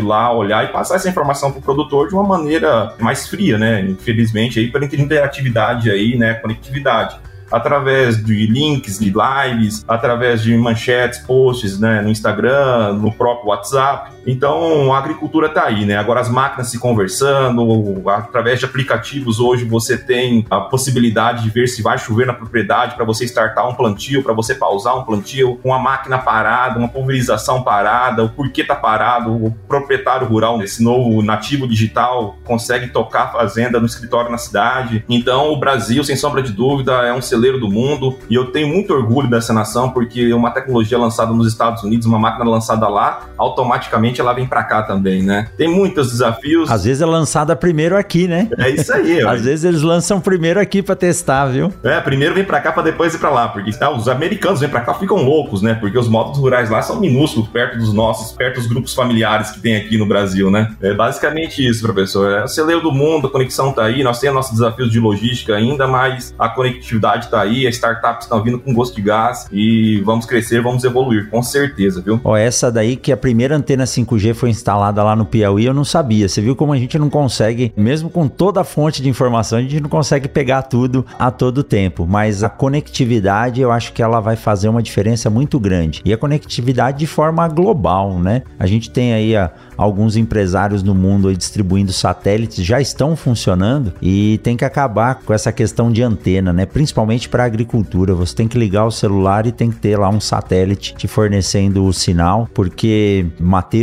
lá 0.00 0.32
olhar 0.32 0.64
e 0.64 0.68
passar 0.68 0.96
essa 0.96 1.08
informação 1.08 1.52
pro 1.52 1.60
produtor 1.60 2.08
de 2.08 2.14
uma 2.14 2.24
maneira 2.24 2.94
mais 2.98 3.28
fria, 3.28 3.56
né? 3.58 3.82
Infelizmente 3.82 4.58
aí 4.58 4.70
pela 4.70 4.84
interatividade 4.84 5.90
aí, 5.90 6.16
né, 6.16 6.34
conectividade 6.34 7.20
através 7.52 8.22
de 8.24 8.46
links 8.46 8.98
de 8.98 9.12
lives, 9.12 9.84
através 9.86 10.42
de 10.42 10.56
manchetes, 10.56 11.18
posts 11.18 11.78
né, 11.78 12.00
no 12.00 12.08
Instagram, 12.08 12.94
no 12.94 13.12
próprio 13.12 13.50
WhatsApp. 13.50 14.10
Então 14.26 14.92
a 14.92 14.98
agricultura 14.98 15.48
está 15.48 15.64
aí, 15.64 15.84
né? 15.84 15.96
Agora 15.96 16.20
as 16.20 16.28
máquinas 16.28 16.70
se 16.70 16.78
conversando, 16.78 18.08
através 18.08 18.58
de 18.58 18.64
aplicativos 18.64 19.40
hoje 19.40 19.64
você 19.64 19.96
tem 19.96 20.46
a 20.50 20.60
possibilidade 20.60 21.42
de 21.42 21.50
ver 21.50 21.66
se 21.68 21.82
vai 21.82 21.98
chover 21.98 22.26
na 22.26 22.32
propriedade 22.32 22.94
para 22.94 23.04
você 23.04 23.24
startar 23.24 23.68
um 23.68 23.74
plantio, 23.74 24.22
para 24.22 24.32
você 24.32 24.54
pausar 24.54 24.98
um 24.98 25.04
plantio, 25.04 25.60
uma 25.64 25.78
máquina 25.78 26.18
parada, 26.18 26.78
uma 26.78 26.88
pulverização 26.88 27.62
parada, 27.62 28.24
o 28.24 28.28
porquê 28.28 28.64
tá 28.64 28.74
parado, 28.74 29.32
o 29.32 29.50
proprietário 29.68 30.26
rural, 30.26 30.62
esse 30.62 30.82
novo 30.82 31.22
nativo 31.22 31.66
digital 31.66 32.36
consegue 32.44 32.88
tocar 32.88 33.24
a 33.24 33.28
fazenda 33.28 33.80
no 33.80 33.86
escritório 33.86 34.30
na 34.30 34.38
cidade. 34.38 35.04
Então 35.08 35.52
o 35.52 35.56
Brasil, 35.56 36.02
sem 36.04 36.16
sombra 36.16 36.42
de 36.42 36.52
dúvida, 36.52 36.92
é 37.06 37.12
um 37.12 37.22
celeiro 37.22 37.58
do 37.58 37.68
mundo 37.68 38.18
e 38.28 38.34
eu 38.34 38.46
tenho 38.52 38.68
muito 38.68 38.92
orgulho 38.92 39.28
dessa 39.28 39.52
nação 39.52 39.90
porque 39.90 40.32
uma 40.32 40.50
tecnologia 40.50 40.98
lançada 40.98 41.32
nos 41.32 41.46
Estados 41.46 41.82
Unidos, 41.82 42.06
uma 42.06 42.18
máquina 42.18 42.44
lançada 42.44 42.88
lá, 42.88 43.26
automaticamente 43.36 44.11
ela 44.20 44.32
vem 44.32 44.46
para 44.46 44.62
cá 44.64 44.82
também, 44.82 45.22
né? 45.22 45.48
Tem 45.56 45.68
muitos 45.68 46.10
desafios. 46.10 46.70
Às 46.70 46.84
vezes 46.84 47.02
é 47.02 47.06
lançada 47.06 47.54
primeiro 47.56 47.96
aqui, 47.96 48.28
né? 48.28 48.48
É 48.58 48.70
isso 48.70 48.92
aí. 48.92 49.20
Às 49.26 49.42
vezes 49.42 49.64
eles 49.64 49.82
lançam 49.82 50.20
primeiro 50.20 50.60
aqui 50.60 50.82
para 50.82 50.94
testar, 50.94 51.46
viu? 51.46 51.72
É, 51.82 52.00
primeiro 52.00 52.34
vem 52.34 52.44
para 52.44 52.60
cá 52.60 52.72
para 52.72 52.82
depois 52.82 53.14
ir 53.14 53.18
para 53.18 53.30
lá, 53.30 53.48
porque 53.48 53.72
tá, 53.72 53.90
os 53.90 54.08
americanos 54.08 54.60
vêm 54.60 54.68
para 54.68 54.80
cá 54.80 54.94
ficam 54.94 55.18
loucos, 55.18 55.62
né? 55.62 55.74
Porque 55.74 55.98
os 55.98 56.08
modos 56.08 56.38
rurais 56.38 56.70
lá 56.70 56.82
são 56.82 57.00
minúsculos 57.00 57.48
perto 57.48 57.78
dos 57.78 57.92
nossos, 57.92 58.32
perto 58.32 58.56
dos 58.56 58.66
grupos 58.66 58.94
familiares 58.94 59.50
que 59.50 59.60
tem 59.60 59.76
aqui 59.76 59.96
no 59.96 60.06
Brasil, 60.06 60.50
né? 60.50 60.74
É 60.80 60.92
basicamente 60.94 61.66
isso, 61.66 61.82
professor. 61.82 62.30
É 62.30 62.44
o 62.44 62.48
celeiro 62.48 62.82
do 62.82 62.92
mundo, 62.92 63.26
a 63.26 63.30
conexão 63.30 63.72
tá 63.72 63.84
aí, 63.84 64.02
nós 64.02 64.18
temos 64.18 64.34
nossos 64.34 64.58
desafios 64.58 64.90
de 64.90 64.98
logística 64.98 65.54
ainda, 65.54 65.86
mas 65.86 66.34
a 66.38 66.48
conectividade 66.48 67.28
tá 67.28 67.40
aí, 67.40 67.66
as 67.66 67.74
startups 67.74 68.24
estão 68.24 68.42
vindo 68.42 68.58
com 68.58 68.72
gosto 68.72 68.94
de 68.96 69.02
gás 69.02 69.46
e 69.52 70.00
vamos 70.04 70.26
crescer, 70.26 70.60
vamos 70.60 70.84
evoluir, 70.84 71.28
com 71.28 71.42
certeza, 71.42 72.00
viu? 72.00 72.20
Ó, 72.24 72.36
essa 72.36 72.70
daí 72.70 72.96
que 72.96 73.12
a 73.12 73.16
primeira 73.16 73.56
antena 73.56 73.86
5G 74.04 74.34
foi 74.34 74.50
instalada 74.50 75.02
lá 75.02 75.14
no 75.16 75.24
Piauí, 75.24 75.64
eu 75.64 75.74
não 75.74 75.84
sabia. 75.84 76.28
Você 76.28 76.40
viu 76.40 76.54
como 76.56 76.72
a 76.72 76.78
gente 76.78 76.98
não 76.98 77.10
consegue, 77.10 77.72
mesmo 77.76 78.10
com 78.10 78.28
toda 78.28 78.60
a 78.60 78.64
fonte 78.64 79.02
de 79.02 79.08
informação, 79.08 79.58
a 79.58 79.62
gente 79.62 79.80
não 79.80 79.88
consegue 79.88 80.28
pegar 80.28 80.62
tudo 80.62 81.04
a 81.18 81.30
todo 81.30 81.62
tempo. 81.62 82.06
Mas 82.06 82.42
a 82.42 82.48
conectividade, 82.48 83.60
eu 83.60 83.70
acho 83.70 83.92
que 83.92 84.02
ela 84.02 84.20
vai 84.20 84.36
fazer 84.36 84.68
uma 84.68 84.82
diferença 84.82 85.30
muito 85.30 85.58
grande. 85.58 86.02
E 86.04 86.12
a 86.12 86.18
conectividade 86.18 86.98
de 86.98 87.06
forma 87.06 87.46
global, 87.48 88.18
né? 88.18 88.42
A 88.58 88.66
gente 88.66 88.90
tem 88.90 89.12
aí 89.12 89.36
a, 89.36 89.50
alguns 89.76 90.16
empresários 90.16 90.82
no 90.82 90.94
mundo 90.94 91.34
distribuindo 91.34 91.92
satélites 91.92 92.64
já 92.64 92.80
estão 92.80 93.16
funcionando 93.16 93.92
e 94.00 94.38
tem 94.42 94.56
que 94.56 94.64
acabar 94.64 95.16
com 95.16 95.32
essa 95.32 95.52
questão 95.52 95.90
de 95.90 96.02
antena, 96.02 96.52
né? 96.52 96.66
Principalmente 96.66 97.28
para 97.28 97.44
agricultura. 97.44 98.14
Você 98.14 98.34
tem 98.34 98.48
que 98.48 98.58
ligar 98.58 98.86
o 98.86 98.90
celular 98.90 99.46
e 99.46 99.52
tem 99.52 99.70
que 99.70 99.76
ter 99.76 99.98
lá 99.98 100.08
um 100.08 100.20
satélite 100.20 100.94
te 100.94 101.08
fornecendo 101.08 101.84
o 101.84 101.92
sinal, 101.92 102.48
porque 102.54 103.26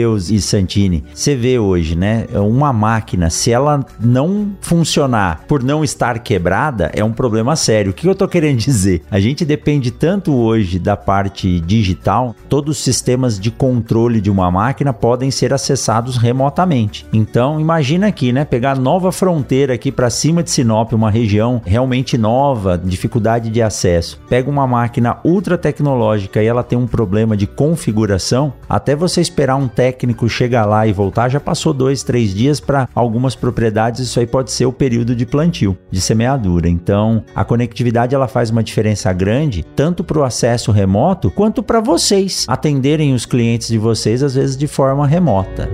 Matheus 0.09 0.29
e 0.29 0.41
Santini, 0.41 1.03
você 1.13 1.35
vê 1.35 1.59
hoje, 1.59 1.95
né? 1.95 2.25
Uma 2.33 2.73
máquina, 2.73 3.29
se 3.29 3.51
ela 3.51 3.85
não 3.99 4.51
funcionar 4.61 5.43
por 5.47 5.63
não 5.63 5.83
estar 5.83 6.19
quebrada, 6.19 6.91
é 6.93 7.03
um 7.03 7.11
problema 7.11 7.55
sério. 7.55 7.91
O 7.91 7.93
que 7.93 8.07
eu 8.07 8.15
tô 8.15 8.27
querendo 8.27 8.57
dizer? 8.59 9.03
A 9.11 9.19
gente 9.19 9.45
depende 9.45 9.91
tanto 9.91 10.33
hoje 10.35 10.79
da 10.79 10.97
parte 10.97 11.59
digital, 11.59 12.35
todos 12.47 12.77
os 12.77 12.83
sistemas 12.83 13.39
de 13.39 13.51
controle 13.51 14.19
de 14.19 14.31
uma 14.31 14.49
máquina 14.49 14.91
podem 14.91 15.29
ser 15.29 15.53
acessados 15.53 16.17
remotamente. 16.17 17.05
Então, 17.13 17.59
imagina 17.59 18.07
aqui, 18.07 18.31
né? 18.31 18.43
Pegar 18.43 18.77
nova 18.77 19.11
fronteira 19.11 19.73
aqui 19.73 19.91
para 19.91 20.09
cima 20.09 20.41
de 20.41 20.49
Sinop, 20.49 20.93
uma 20.93 21.11
região 21.11 21.61
realmente 21.65 22.17
nova, 22.17 22.77
dificuldade 22.77 23.49
de 23.49 23.61
acesso. 23.61 24.19
Pega 24.27 24.49
uma 24.49 24.65
máquina 24.65 25.17
ultra 25.23 25.57
tecnológica 25.57 26.41
e 26.41 26.47
ela 26.47 26.63
tem 26.63 26.77
um 26.77 26.87
problema 26.87 27.37
de 27.37 27.45
configuração, 27.45 28.53
até 28.67 28.95
você 28.95 29.21
esperar 29.21 29.55
um 29.55 29.67
técnico 29.67 29.98
chegar 30.29 30.65
lá 30.65 30.85
e 30.85 30.93
voltar, 30.93 31.29
já 31.29 31.39
passou 31.39 31.73
dois, 31.73 32.03
três 32.03 32.33
dias 32.33 32.59
para 32.59 32.87
algumas 32.93 33.35
propriedades. 33.35 34.01
Isso 34.01 34.19
aí 34.19 34.27
pode 34.27 34.51
ser 34.51 34.65
o 34.65 34.71
período 34.71 35.15
de 35.15 35.25
plantio, 35.25 35.77
de 35.91 35.99
semeadura. 35.99 36.69
Então, 36.69 37.23
a 37.35 37.43
conectividade 37.43 38.13
ela 38.15 38.27
faz 38.27 38.49
uma 38.49 38.63
diferença 38.63 39.11
grande, 39.13 39.63
tanto 39.75 40.03
para 40.03 40.19
o 40.19 40.23
acesso 40.23 40.71
remoto 40.71 41.31
quanto 41.31 41.63
para 41.63 41.79
vocês 41.79 42.45
atenderem 42.47 43.13
os 43.13 43.25
clientes 43.25 43.67
de 43.67 43.77
vocês 43.77 44.23
às 44.23 44.35
vezes 44.35 44.57
de 44.57 44.67
forma 44.67 45.07
remota. 45.07 45.69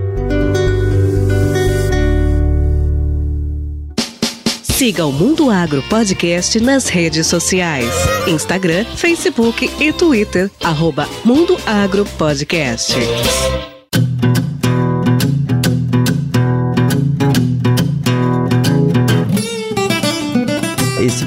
Siga 4.76 5.06
o 5.06 5.12
Mundo 5.12 5.50
Agro 5.50 5.82
Podcast 5.84 6.60
nas 6.60 6.86
redes 6.88 7.26
sociais: 7.26 7.88
Instagram, 8.26 8.84
Facebook 8.84 9.70
e 9.80 9.90
Twitter. 9.90 10.50
Arroba 10.62 11.08
Mundo 11.24 11.56
Agro 11.64 12.04
Podcast. 12.18 12.94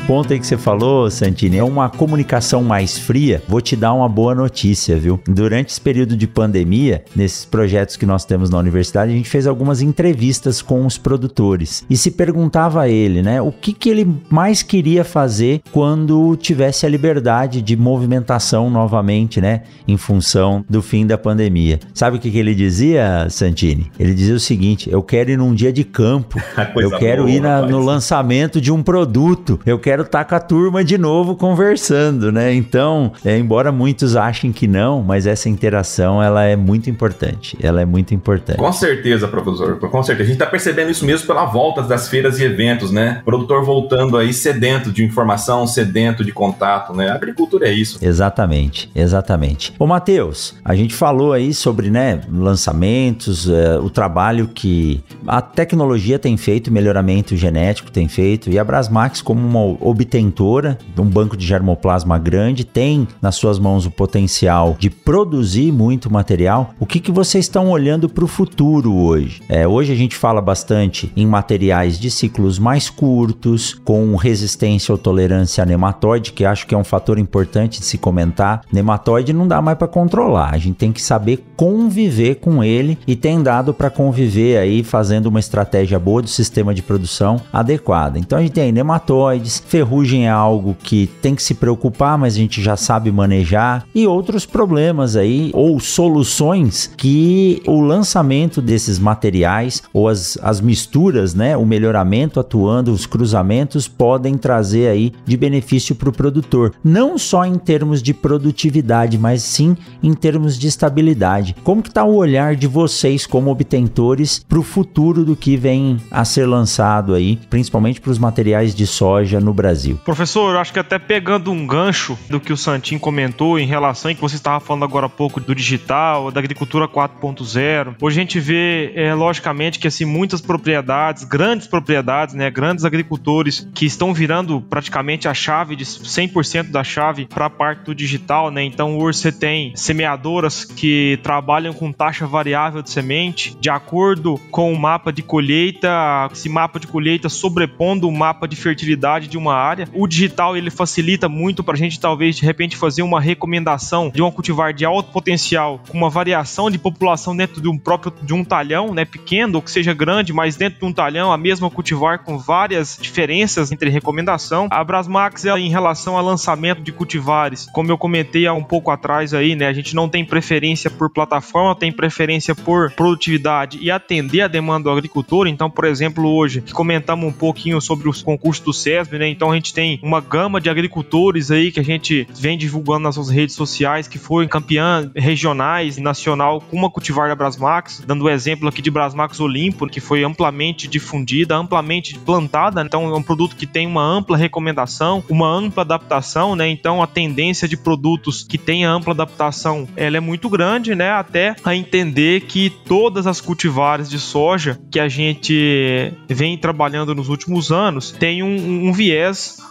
Ponto 0.10 0.34
aí 0.34 0.40
que 0.40 0.48
você 0.48 0.58
falou, 0.58 1.08
Santini, 1.12 1.58
é 1.58 1.64
uma 1.64 1.88
comunicação 1.88 2.64
mais 2.64 2.98
fria. 2.98 3.44
Vou 3.48 3.62
te 3.62 3.76
dar 3.76 3.94
uma 3.94 4.10
boa 4.10 4.34
notícia, 4.34 4.98
viu? 4.98 5.20
Durante 5.24 5.70
esse 5.70 5.80
período 5.80 6.18
de 6.18 6.26
pandemia, 6.26 7.04
nesses 7.16 7.46
projetos 7.46 7.96
que 7.96 8.08
nós 8.08 8.26
temos 8.26 8.50
na 8.50 8.58
universidade, 8.58 9.12
a 9.12 9.16
gente 9.16 9.30
fez 9.30 9.46
algumas 9.46 9.84
entrevistas 9.84 10.64
com 10.64 10.84
os 10.84 10.98
produtores 10.98 11.86
e 11.88 11.96
se 11.96 12.10
perguntava 12.10 12.82
a 12.82 12.90
ele, 12.90 13.22
né, 13.22 13.40
o 13.40 13.52
que, 13.52 13.72
que 13.72 13.88
ele 13.88 14.12
mais 14.32 14.64
queria 14.64 15.04
fazer 15.04 15.62
quando 15.72 16.36
tivesse 16.38 16.88
a 16.88 16.90
liberdade 16.90 17.62
de 17.62 17.78
movimentação 17.78 18.68
novamente, 18.68 19.40
né, 19.40 19.62
em 19.88 19.96
função 19.96 20.66
do 20.68 20.82
fim 20.82 21.06
da 21.06 21.20
pandemia. 21.20 21.80
Sabe 21.94 22.18
o 22.18 22.20
que, 22.20 22.32
que 22.32 22.40
ele 22.40 22.56
dizia, 22.56 23.28
Santini? 23.30 23.92
Ele 24.00 24.16
dizia 24.16 24.34
o 24.34 24.40
seguinte: 24.40 24.90
eu 24.90 25.04
quero 25.04 25.30
ir 25.30 25.38
num 25.38 25.54
dia 25.54 25.72
de 25.72 25.84
campo, 25.84 26.42
eu 26.78 26.90
quero 26.98 27.26
boa, 27.26 27.36
ir 27.36 27.40
na, 27.40 27.62
no 27.62 27.80
lançamento 27.80 28.60
de 28.60 28.72
um 28.72 28.82
produto, 28.82 29.60
eu 29.68 29.78
quero 29.78 29.99
estar 30.04 30.24
tá 30.24 30.26
com 30.26 30.36
a 30.36 30.40
turma 30.40 30.84
de 30.84 30.98
novo 30.98 31.36
conversando, 31.36 32.32
né? 32.32 32.54
Então, 32.54 33.12
é, 33.24 33.38
embora 33.38 33.72
muitos 33.72 34.16
achem 34.16 34.52
que 34.52 34.68
não, 34.68 35.02
mas 35.02 35.26
essa 35.26 35.50
interação 35.50 36.22
ela 36.22 36.44
é 36.44 36.56
muito 36.56 36.90
importante. 36.90 37.58
Ela 37.62 37.82
é 37.82 37.86
muito 37.86 38.14
importante. 38.14 38.58
Com 38.58 38.72
certeza, 38.74 39.28
professor. 39.28 39.78
Com 39.78 40.04
certeza. 40.04 40.24
A 40.24 40.28
gente 40.28 40.36
está 40.42 40.46
percebendo 40.46 40.92
isso 40.92 41.06
mesmo 41.06 41.28
pela 41.28 41.46
volta 41.46 41.82
das 41.82 42.08
feiras 42.08 42.40
e 42.40 42.44
eventos, 42.44 42.92
né? 42.92 43.20
O 43.22 43.26
produtor 43.26 43.64
voltando 43.64 44.18
aí 44.18 44.34
sedento 44.34 44.92
de 44.92 45.04
informação, 45.04 45.66
sedento 45.68 46.24
de 46.24 46.32
contato, 46.32 46.94
né? 46.94 47.10
A 47.10 47.16
agricultura 47.16 47.68
é 47.68 47.72
isso. 47.72 48.00
Exatamente, 48.02 48.90
exatamente. 48.96 49.74
Ô, 49.78 49.86
Matheus, 49.86 50.56
a 50.64 50.76
gente 50.76 50.94
falou 50.94 51.34
aí 51.34 51.54
sobre, 51.54 51.90
né, 51.90 52.22
lançamentos, 52.32 53.50
é, 53.50 53.78
o 53.78 53.90
trabalho 53.90 54.48
que 54.48 55.04
a 55.28 55.42
tecnologia 55.42 56.20
tem 56.20 56.38
feito, 56.38 56.72
melhoramento 56.72 57.36
genético 57.36 57.92
tem 57.92 58.08
feito, 58.08 58.50
e 58.50 58.60
a 58.60 58.64
Brasmax, 58.64 59.22
como 59.22 59.46
uma 59.46 59.78
obtentora, 59.90 60.78
um 60.98 61.06
banco 61.06 61.38
de 61.38 61.46
germoplasma 61.46 62.18
grande, 62.18 62.66
tem 62.66 63.08
nas 63.22 63.36
suas 63.36 63.58
mãos 63.58 63.86
o 63.86 63.92
potencial 63.92 64.76
de 64.78 64.90
produzir 64.90 65.72
muito 65.72 66.12
material. 66.12 66.74
O 66.80 66.86
que, 66.86 67.00
que 67.00 67.12
vocês 67.12 67.46
estão 67.46 67.70
olhando 67.70 68.10
para 68.10 68.24
o 68.24 68.28
futuro 68.28 68.94
hoje? 68.96 69.42
É, 69.48 69.68
hoje 69.68 69.92
a 69.92 69.96
gente 69.96 70.16
fala 70.16 70.42
bastante 70.42 71.12
em 71.16 71.26
materiais 71.26 72.00
de 72.00 72.12
ciclos 72.12 72.60
mais 72.60 72.90
curtos, 72.90 73.74
com 73.74 74.16
resistência 74.16 74.92
ou 74.92 74.98
tolerância 74.98 75.64
a 75.64 75.66
nematóide, 75.66 76.34
que 76.34 76.46
acho 76.46 76.68
que 76.68 76.76
é 76.76 76.78
um 76.78 76.84
fator 76.84 77.18
importante 77.18 77.80
de 77.80 77.86
se 77.86 77.98
comentar. 77.98 78.62
Nematóide 78.72 79.34
não 79.34 79.48
dá 79.48 79.62
mais 79.62 79.78
para 79.78 79.88
controlar, 79.88 80.54
a 80.54 80.58
gente 80.58 80.76
tem 80.76 80.92
que 80.92 81.02
saber 81.02 81.44
conviver 81.56 82.36
com 82.36 82.64
ele 82.64 82.98
e 83.06 83.16
tem 83.16 83.42
dado 83.42 83.74
para 83.74 83.90
conviver 83.90 84.58
aí 84.58 84.84
fazendo 84.84 85.28
uma 85.28 85.40
estratégia 85.40 86.00
boa 86.00 86.22
do 86.22 86.30
sistema 86.30 86.74
de 86.74 86.82
produção 86.82 87.42
adequada. 87.52 88.18
Então 88.18 88.38
a 88.38 88.42
gente 88.42 88.54
tem 88.54 88.72
nematóides, 88.72 89.64
ferrugem 89.70 90.26
é 90.26 90.30
algo 90.30 90.76
que 90.82 91.08
tem 91.22 91.36
que 91.36 91.44
se 91.44 91.54
preocupar, 91.54 92.18
mas 92.18 92.34
a 92.34 92.38
gente 92.38 92.62
já 92.62 92.76
sabe 92.76 93.12
manejar, 93.12 93.86
e 93.94 94.08
outros 94.08 94.46
problemas 94.46 95.16
aí, 95.16 95.52
ou 95.54 95.80
soluções 95.80 96.92
que 96.98 97.62
o 97.68 97.80
lançamento 97.80 98.62
desses 98.62 98.98
materiais 98.98 99.84
ou 99.94 100.08
as, 100.08 100.38
as 100.42 100.60
misturas, 100.60 101.36
né, 101.36 101.56
o 101.56 101.66
melhoramento 101.66 102.40
atuando, 102.40 102.92
os 102.92 103.06
cruzamentos 103.06 103.88
podem 103.88 104.38
trazer 104.38 104.88
aí 104.88 105.14
de 105.26 105.38
benefício 105.38 105.94
para 105.94 106.10
o 106.10 106.14
produtor, 106.14 106.74
não 106.84 107.18
só 107.18 107.46
em 107.46 107.56
termos 107.56 108.02
de 108.02 108.14
produtividade, 108.14 109.18
mas 109.18 109.44
sim 109.44 109.78
em 110.02 110.14
termos 110.14 110.58
de 110.58 110.68
estabilidade. 110.68 111.56
Como 111.64 111.84
que 111.84 111.90
está 111.90 112.04
o 112.04 112.16
olhar 112.16 112.56
de 112.56 112.66
vocês 112.66 113.28
como 113.28 113.52
obtentores 113.52 114.44
para 114.48 114.60
o 114.60 114.64
futuro 114.64 115.24
do 115.24 115.36
que 115.36 115.56
vem 115.56 115.98
a 116.10 116.26
ser 116.26 116.48
lançado 116.48 117.14
aí, 117.14 117.38
principalmente 117.50 118.02
para 118.02 118.12
os 118.12 118.18
materiais 118.18 118.74
de 118.74 118.88
soja 118.88 119.40
no 119.40 119.54
Brasil? 119.60 120.00
Professor, 120.06 120.56
acho 120.56 120.72
que 120.72 120.80
até 120.80 120.98
pegando 120.98 121.52
um 121.52 121.68
gancho 121.68 122.18
do 122.30 122.40
que 122.40 122.54
o 122.54 122.58
Santin 122.58 122.98
comentou 122.98 123.60
em 123.60 123.68
relação 123.68 124.10
em 124.10 124.16
que 124.16 124.22
você 124.22 124.38
estava 124.38 124.62
falando 124.62 124.84
agora 124.84 125.08
há 125.08 125.10
pouco 125.10 125.42
do 125.42 125.54
digital, 125.54 126.32
da 126.32 126.40
agricultura 126.40 126.88
4.0. 126.88 127.96
Hoje 128.02 128.20
a 128.20 128.22
gente 128.22 128.40
vê, 128.40 128.94
é, 128.96 129.14
logicamente, 129.14 129.78
que 129.78 129.88
assim 129.88 130.06
muitas 130.06 130.40
propriedades, 130.40 131.26
grandes 131.26 131.68
propriedades, 131.68 132.36
né, 132.36 132.50
grandes 132.50 132.86
agricultores 132.86 133.68
que 133.76 133.86
estão 133.86 134.14
virando 134.14 134.62
praticamente 134.62 135.28
a 135.28 135.34
chave 135.34 135.76
de 135.76 135.84
100% 135.84 136.72
da 136.72 136.84
chave 136.84 137.26
para 137.26 137.48
a 137.48 137.50
parte 137.50 137.84
do 137.84 137.96
digital, 137.96 138.50
né? 138.50 138.64
Então 138.64 138.98
hoje 138.98 139.20
você 139.20 139.32
tem 139.32 139.76
semeadoras 139.76 140.64
que 140.64 141.20
trabalham 141.22 141.74
com 141.74 141.92
taxa 141.92 142.26
variável 142.26 142.82
de 142.82 142.90
semente, 142.90 143.58
de 143.60 143.70
acordo 143.70 144.40
com 144.52 144.72
o 144.72 144.80
mapa 144.80 145.12
de 145.12 145.22
colheita, 145.22 145.90
esse 146.32 146.48
mapa 146.48 146.80
de 146.80 146.88
colheita 146.88 147.28
sobrepondo 147.28 148.08
o 148.08 148.12
mapa 148.12 148.48
de 148.48 148.56
fertilidade 148.56 149.28
de 149.28 149.38
uma 149.38 149.49
área. 149.56 149.88
O 149.94 150.08
digital 150.08 150.56
ele 150.56 150.70
facilita 150.70 151.30
muito 151.30 151.64
para 151.64 151.76
a 151.76 151.78
gente 151.78 152.00
talvez 152.00 152.36
de 152.36 152.46
repente 152.46 152.78
fazer 152.78 153.02
uma 153.02 153.22
recomendação 153.22 154.10
de 154.10 154.22
um 154.22 154.32
cultivar 154.32 154.74
de 154.74 154.86
alto 154.86 155.12
potencial 155.12 155.82
com 155.88 155.98
uma 155.98 156.10
variação 156.10 156.70
de 156.70 156.78
população 156.78 157.36
dentro 157.36 157.62
de 157.62 157.68
um 157.68 157.78
próprio 157.78 158.14
de 158.22 158.34
um 158.34 158.44
talhão, 158.44 158.94
né, 158.94 159.06
pequeno 159.06 159.58
ou 159.58 159.62
que 159.62 159.72
seja 159.72 159.94
grande, 159.94 160.34
mas 160.34 160.56
dentro 160.56 160.80
de 160.80 160.86
um 160.86 160.94
talhão 160.94 161.32
a 161.32 161.38
mesma 161.38 161.70
cultivar 161.70 162.20
com 162.20 162.38
várias 162.38 162.98
diferenças 163.00 163.72
entre 163.72 163.90
recomendação. 163.90 164.68
A 164.72 164.84
Brasmax 164.84 165.46
em 165.46 165.70
relação 165.70 166.18
ao 166.18 166.24
lançamento 166.24 166.82
de 166.82 166.92
cultivares, 166.92 167.68
como 167.74 167.92
eu 167.92 167.98
comentei 167.98 168.46
há 168.48 168.54
um 168.54 168.64
pouco 168.64 168.92
atrás 168.92 169.34
aí, 169.34 169.56
né, 169.56 169.68
a 169.68 169.74
gente 169.74 169.96
não 169.96 170.08
tem 170.08 170.24
preferência 170.26 170.90
por 170.90 171.10
plataforma, 171.10 171.76
tem 171.76 171.92
preferência 171.92 172.56
por 172.56 172.92
produtividade 172.92 173.80
e 173.82 173.90
atender 173.90 174.42
a 174.42 174.48
demanda 174.48 174.84
do 174.84 174.92
agricultor. 174.92 175.48
Então, 175.48 175.70
por 175.70 175.86
exemplo, 175.86 176.28
hoje 176.28 176.64
comentamos 176.74 177.26
um 177.26 177.32
pouquinho 177.32 177.82
sobre 177.82 178.08
os 178.08 178.22
concursos 178.22 178.64
do 178.64 178.74
SESB, 178.74 179.18
né? 179.18 179.28
Então 179.40 179.52
a 179.52 179.56
gente 179.56 179.74
tem 179.74 179.98
uma 180.04 180.20
gama 180.20 180.60
de 180.60 180.70
agricultores 180.70 181.50
aí 181.50 181.72
que 181.72 181.80
a 181.80 181.84
gente 181.84 182.28
vem 182.36 182.58
divulgando 182.58 183.04
nas 183.04 183.16
suas 183.16 183.30
redes 183.30 183.56
sociais 183.56 184.06
que 184.06 184.20
foi 184.20 184.46
campeã 184.50 185.10
regionais 185.16 185.98
nacional 185.98 186.60
com 186.60 186.76
uma 186.76 186.90
cultivar 186.90 187.30
da 187.30 187.36
Brasmax, 187.36 188.04
dando 188.06 188.26
o 188.26 188.30
exemplo 188.30 188.68
aqui 188.68 188.82
de 188.82 188.92
Brasmax 188.92 189.40
Olimpo, 189.40 189.88
que 189.88 190.02
foi 190.02 190.26
amplamente 190.26 190.90
difundida, 190.90 191.56
amplamente 191.56 192.20
plantada. 192.20 192.82
Então 192.82 193.06
é 193.06 193.16
um 193.16 193.24
produto 193.24 193.56
que 193.56 193.66
tem 193.66 193.88
uma 193.88 194.04
ampla 194.04 194.36
recomendação, 194.36 195.24
uma 195.30 195.48
ampla 195.48 195.84
adaptação, 195.84 196.54
né? 196.54 196.68
Então 196.68 197.02
a 197.02 197.08
tendência 197.08 197.66
de 197.66 197.78
produtos 197.78 198.44
que 198.44 198.58
têm 198.58 198.84
ampla 198.84 199.14
adaptação, 199.14 199.88
ela 199.96 200.18
é 200.18 200.20
muito 200.20 200.50
grande, 200.50 200.94
né? 200.96 201.12
Até 201.12 201.56
a 201.64 201.74
entender 201.74 202.42
que 202.42 202.70
todas 202.70 203.26
as 203.26 203.40
cultivares 203.40 204.10
de 204.10 204.20
soja 204.20 204.78
que 204.92 205.00
a 205.00 205.08
gente 205.08 206.12
vem 206.28 206.58
trabalhando 206.58 207.16
nos 207.16 207.30
últimos 207.30 207.72
anos 207.72 208.12
têm 208.12 208.44
um, 208.44 208.90
um 208.90 208.92
viés 208.92 209.29